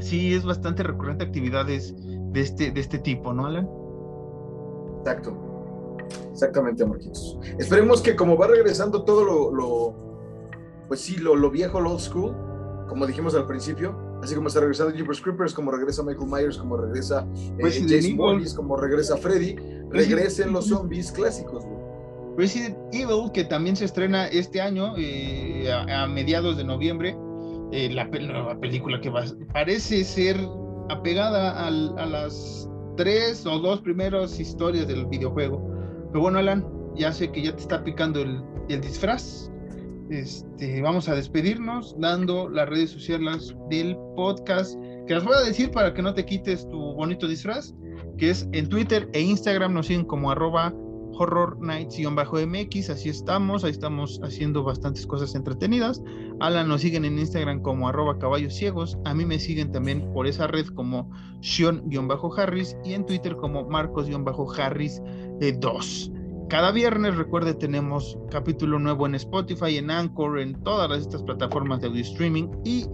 sí 0.00 0.34
es 0.34 0.44
bastante 0.44 0.82
recurrente 0.82 1.24
actividades 1.24 1.94
de 2.32 2.40
este, 2.40 2.70
de 2.70 2.80
este 2.80 2.98
tipo, 2.98 3.32
¿no, 3.32 3.46
Alan? 3.46 3.68
Exacto. 4.98 5.46
Exactamente, 6.32 6.84
Marquitos. 6.84 7.38
Esperemos 7.58 8.02
que 8.02 8.14
como 8.14 8.36
va 8.36 8.46
regresando 8.46 9.04
todo 9.04 9.50
lo 9.50 10.09
pues 10.90 11.02
sí, 11.02 11.18
lo, 11.18 11.36
lo 11.36 11.52
viejo, 11.52 11.80
lo 11.80 11.92
old 11.92 12.00
school, 12.00 12.34
como 12.88 13.06
dijimos 13.06 13.36
al 13.36 13.46
principio, 13.46 13.96
así 14.24 14.34
como 14.34 14.48
está 14.48 14.58
regresando 14.58 14.92
Jeepers 14.92 15.20
Creepers, 15.20 15.54
como 15.54 15.70
regresa 15.70 16.02
Michael 16.02 16.28
Myers, 16.28 16.58
como 16.58 16.76
regresa 16.76 17.24
eh, 17.58 17.86
Jason 17.88 18.16
Morris, 18.16 18.54
como 18.54 18.76
regresa 18.76 19.16
Freddy, 19.16 19.54
regresen 19.90 20.52
los 20.52 20.66
zombies 20.66 21.12
clásicos, 21.12 21.64
Resident 22.36 22.76
Evil, 22.92 23.30
que 23.32 23.44
también 23.44 23.76
se 23.76 23.84
estrena 23.84 24.26
este 24.26 24.60
año, 24.60 24.94
eh, 24.98 25.70
a, 25.72 26.08
mediados 26.08 26.56
de 26.56 26.64
noviembre, 26.64 27.16
eh, 27.70 27.88
la, 27.92 28.10
película 28.10 29.00
que 29.00 29.10
va, 29.10 29.22
parece 29.52 30.02
ser 30.02 30.36
apegada 30.88 31.68
a 31.68 31.70
las 31.70 32.68
tres 32.96 33.46
o 33.46 33.60
dos 33.60 33.80
primeras 33.80 34.40
historias 34.40 34.88
del 34.88 35.06
videojuego. 35.06 35.64
Pero 36.08 36.20
bueno, 36.20 36.40
Alan, 36.40 36.66
ya 36.96 37.12
sé 37.12 37.30
que 37.30 37.42
ya 37.42 37.54
te 37.54 37.62
está 37.62 37.84
picando 37.84 38.22
el, 38.22 38.42
el 38.68 38.80
disfraz. 38.80 39.49
Este, 40.10 40.82
vamos 40.82 41.08
a 41.08 41.14
despedirnos 41.14 41.94
dando 42.00 42.48
las 42.48 42.68
redes 42.68 42.90
sociales 42.90 43.54
del 43.70 43.96
podcast, 44.16 44.76
que 45.06 45.14
las 45.14 45.24
voy 45.24 45.34
a 45.36 45.46
decir 45.46 45.70
para 45.70 45.94
que 45.94 46.02
no 46.02 46.12
te 46.12 46.24
quites 46.24 46.68
tu 46.68 46.78
bonito 46.94 47.28
disfraz, 47.28 47.72
que 48.18 48.30
es 48.30 48.48
en 48.50 48.68
Twitter 48.68 49.08
e 49.12 49.20
Instagram 49.20 49.72
nos 49.72 49.86
siguen 49.86 50.04
como 50.04 50.32
arroba 50.32 50.74
Horror 51.12 51.60
Nights-MX, 51.60 52.90
así 52.90 53.08
estamos, 53.08 53.62
ahí 53.62 53.70
estamos 53.70 54.20
haciendo 54.24 54.64
bastantes 54.64 55.06
cosas 55.06 55.34
entretenidas. 55.36 56.02
Alan 56.40 56.66
nos 56.66 56.80
siguen 56.80 57.04
en 57.04 57.18
Instagram 57.18 57.60
como 57.60 57.88
arroba 57.88 58.18
caballos 58.18 58.54
ciegos, 58.54 58.98
a 59.04 59.14
mí 59.14 59.24
me 59.24 59.38
siguen 59.38 59.70
también 59.70 60.12
por 60.12 60.26
esa 60.26 60.48
red 60.48 60.66
como 60.68 61.08
Sean-Harris 61.40 62.76
y 62.84 62.94
en 62.94 63.06
Twitter 63.06 63.36
como 63.36 63.64
Marcos-Harris 63.68 65.02
2. 65.60 66.12
Cada 66.50 66.72
viernes, 66.72 67.16
recuerde, 67.16 67.54
tenemos 67.54 68.18
capítulo 68.28 68.80
nuevo 68.80 69.06
en 69.06 69.14
Spotify, 69.14 69.76
en 69.76 69.88
Anchor, 69.88 70.40
en 70.40 70.60
todas 70.64 71.00
estas 71.00 71.22
plataformas 71.22 71.80
de 71.80 71.86
audio 71.86 72.02
streaming 72.02 72.48
y 72.64 72.86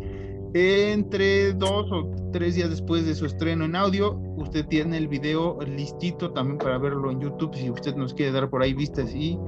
entre 0.52 1.54
dos 1.54 1.90
o 1.90 2.10
tres 2.34 2.56
días 2.56 2.68
después 2.68 3.06
de 3.06 3.14
su 3.14 3.24
estreno 3.24 3.64
en 3.64 3.74
audio, 3.74 4.18
usted 4.36 4.66
tiene 4.66 4.98
el 4.98 5.08
video 5.08 5.58
listito 5.62 6.30
también 6.32 6.58
para 6.58 6.76
verlo 6.76 7.10
en 7.10 7.18
YouTube 7.18 7.54
si 7.54 7.70
usted 7.70 7.96
nos 7.96 8.12
quiere 8.12 8.32
dar 8.32 8.50
por 8.50 8.62
ahí 8.62 8.74
vistas 8.74 9.14
y 9.14 9.38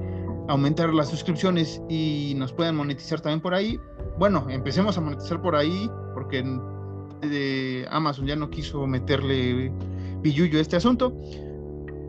aumentar 0.47 0.91
las 0.91 1.09
suscripciones 1.09 1.79
y 1.87 2.33
nos 2.35 2.51
puedan 2.51 2.77
monetizar 2.77 3.21
también 3.21 3.41
por 3.41 3.53
ahí. 3.53 3.79
Bueno, 4.17 4.43
empecemos 4.49 4.97
a 4.97 5.01
monetizar 5.01 5.39
por 5.39 5.55
ahí 5.55 5.87
porque 6.15 6.43
eh, 7.21 7.85
Amazon 7.91 8.25
ya 8.25 8.35
no 8.35 8.49
quiso 8.49 8.87
meterle 8.87 9.71
pilluyo 10.23 10.57
a 10.57 10.63
este 10.63 10.77
asunto. 10.77 11.13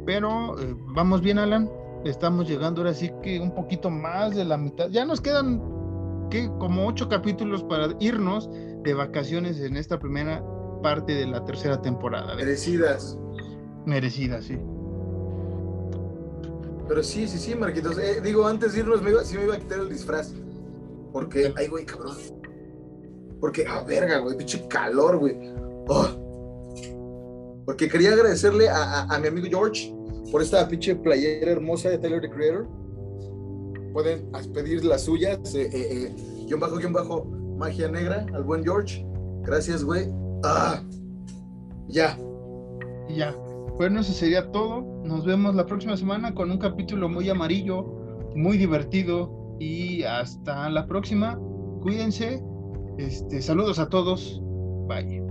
Pero 0.06 0.58
eh, 0.58 0.74
vamos 0.94 1.20
bien, 1.20 1.38
Alan. 1.38 1.68
Estamos 2.04 2.48
llegando 2.48 2.80
ahora 2.80 2.94
sí 2.94 3.10
que 3.22 3.38
un 3.40 3.54
poquito 3.54 3.90
más 3.90 4.34
de 4.34 4.44
la 4.44 4.56
mitad. 4.56 4.88
Ya 4.88 5.04
nos 5.04 5.20
quedan 5.20 5.60
que 6.30 6.48
como 6.58 6.86
ocho 6.86 7.08
capítulos 7.08 7.62
para 7.64 7.88
irnos 8.00 8.48
de 8.82 8.94
vacaciones 8.94 9.60
en 9.60 9.76
esta 9.76 9.98
primera 9.98 10.42
parte 10.82 11.12
de 11.12 11.26
la 11.26 11.44
tercera 11.44 11.82
temporada. 11.82 12.34
Merecidas. 12.36 13.18
Merecidas, 13.84 14.44
sí. 14.44 14.58
Pero 16.88 17.02
sí, 17.02 17.28
sí, 17.28 17.38
sí, 17.38 17.54
Marquitos. 17.54 17.98
Eh, 17.98 18.20
digo, 18.22 18.46
antes 18.46 18.72
de 18.72 18.80
irnos, 18.80 19.02
me 19.02 19.10
iba, 19.10 19.22
sí 19.22 19.36
me 19.36 19.44
iba 19.44 19.54
a 19.54 19.58
quitar 19.58 19.80
el 19.80 19.88
disfraz. 19.88 20.32
Porque, 21.12 21.52
ay, 21.56 21.68
güey, 21.68 21.84
cabrón. 21.84 22.16
Porque, 23.40 23.64
ah, 23.68 23.84
verga, 23.86 24.18
güey, 24.18 24.36
pinche 24.36 24.66
calor, 24.68 25.18
güey. 25.18 25.36
Oh. 25.88 26.08
Porque 27.64 27.88
quería 27.88 28.12
agradecerle 28.12 28.68
a, 28.68 29.02
a, 29.02 29.18
mi 29.18 29.28
amigo 29.28 29.46
George 29.48 29.94
por 30.30 30.42
esta 30.42 30.66
pinche 30.68 30.94
playera 30.94 31.52
hermosa 31.52 31.90
de 31.90 31.98
Taylor 31.98 32.20
the 32.20 32.30
Creator. 32.30 32.68
Pueden 33.92 34.30
pedir 34.54 34.84
las 34.84 35.02
suyas. 35.02 35.54
Eh, 35.54 35.68
eh, 35.72 36.14
eh, 36.48 36.54
bajo, 36.54 36.76
guion 36.76 36.92
bajo, 36.92 37.24
magia 37.58 37.88
negra 37.88 38.26
al 38.32 38.44
buen 38.44 38.62
George. 38.62 39.04
Gracias, 39.42 39.84
güey. 39.84 40.08
Ah, 40.44 40.82
ya. 41.88 42.18
Ya. 43.08 43.34
Bueno, 43.76 44.00
eso 44.00 44.12
sería 44.12 44.50
todo. 44.52 44.82
Nos 45.04 45.24
vemos 45.24 45.54
la 45.54 45.66
próxima 45.66 45.96
semana 45.96 46.34
con 46.34 46.50
un 46.50 46.58
capítulo 46.58 47.08
muy 47.08 47.28
amarillo, 47.28 47.84
muy 48.34 48.58
divertido. 48.58 49.56
Y 49.58 50.04
hasta 50.04 50.70
la 50.70 50.86
próxima. 50.86 51.38
Cuídense. 51.82 52.42
Este, 52.98 53.42
saludos 53.42 53.78
a 53.78 53.88
todos. 53.88 54.40
Bye. 54.86 55.22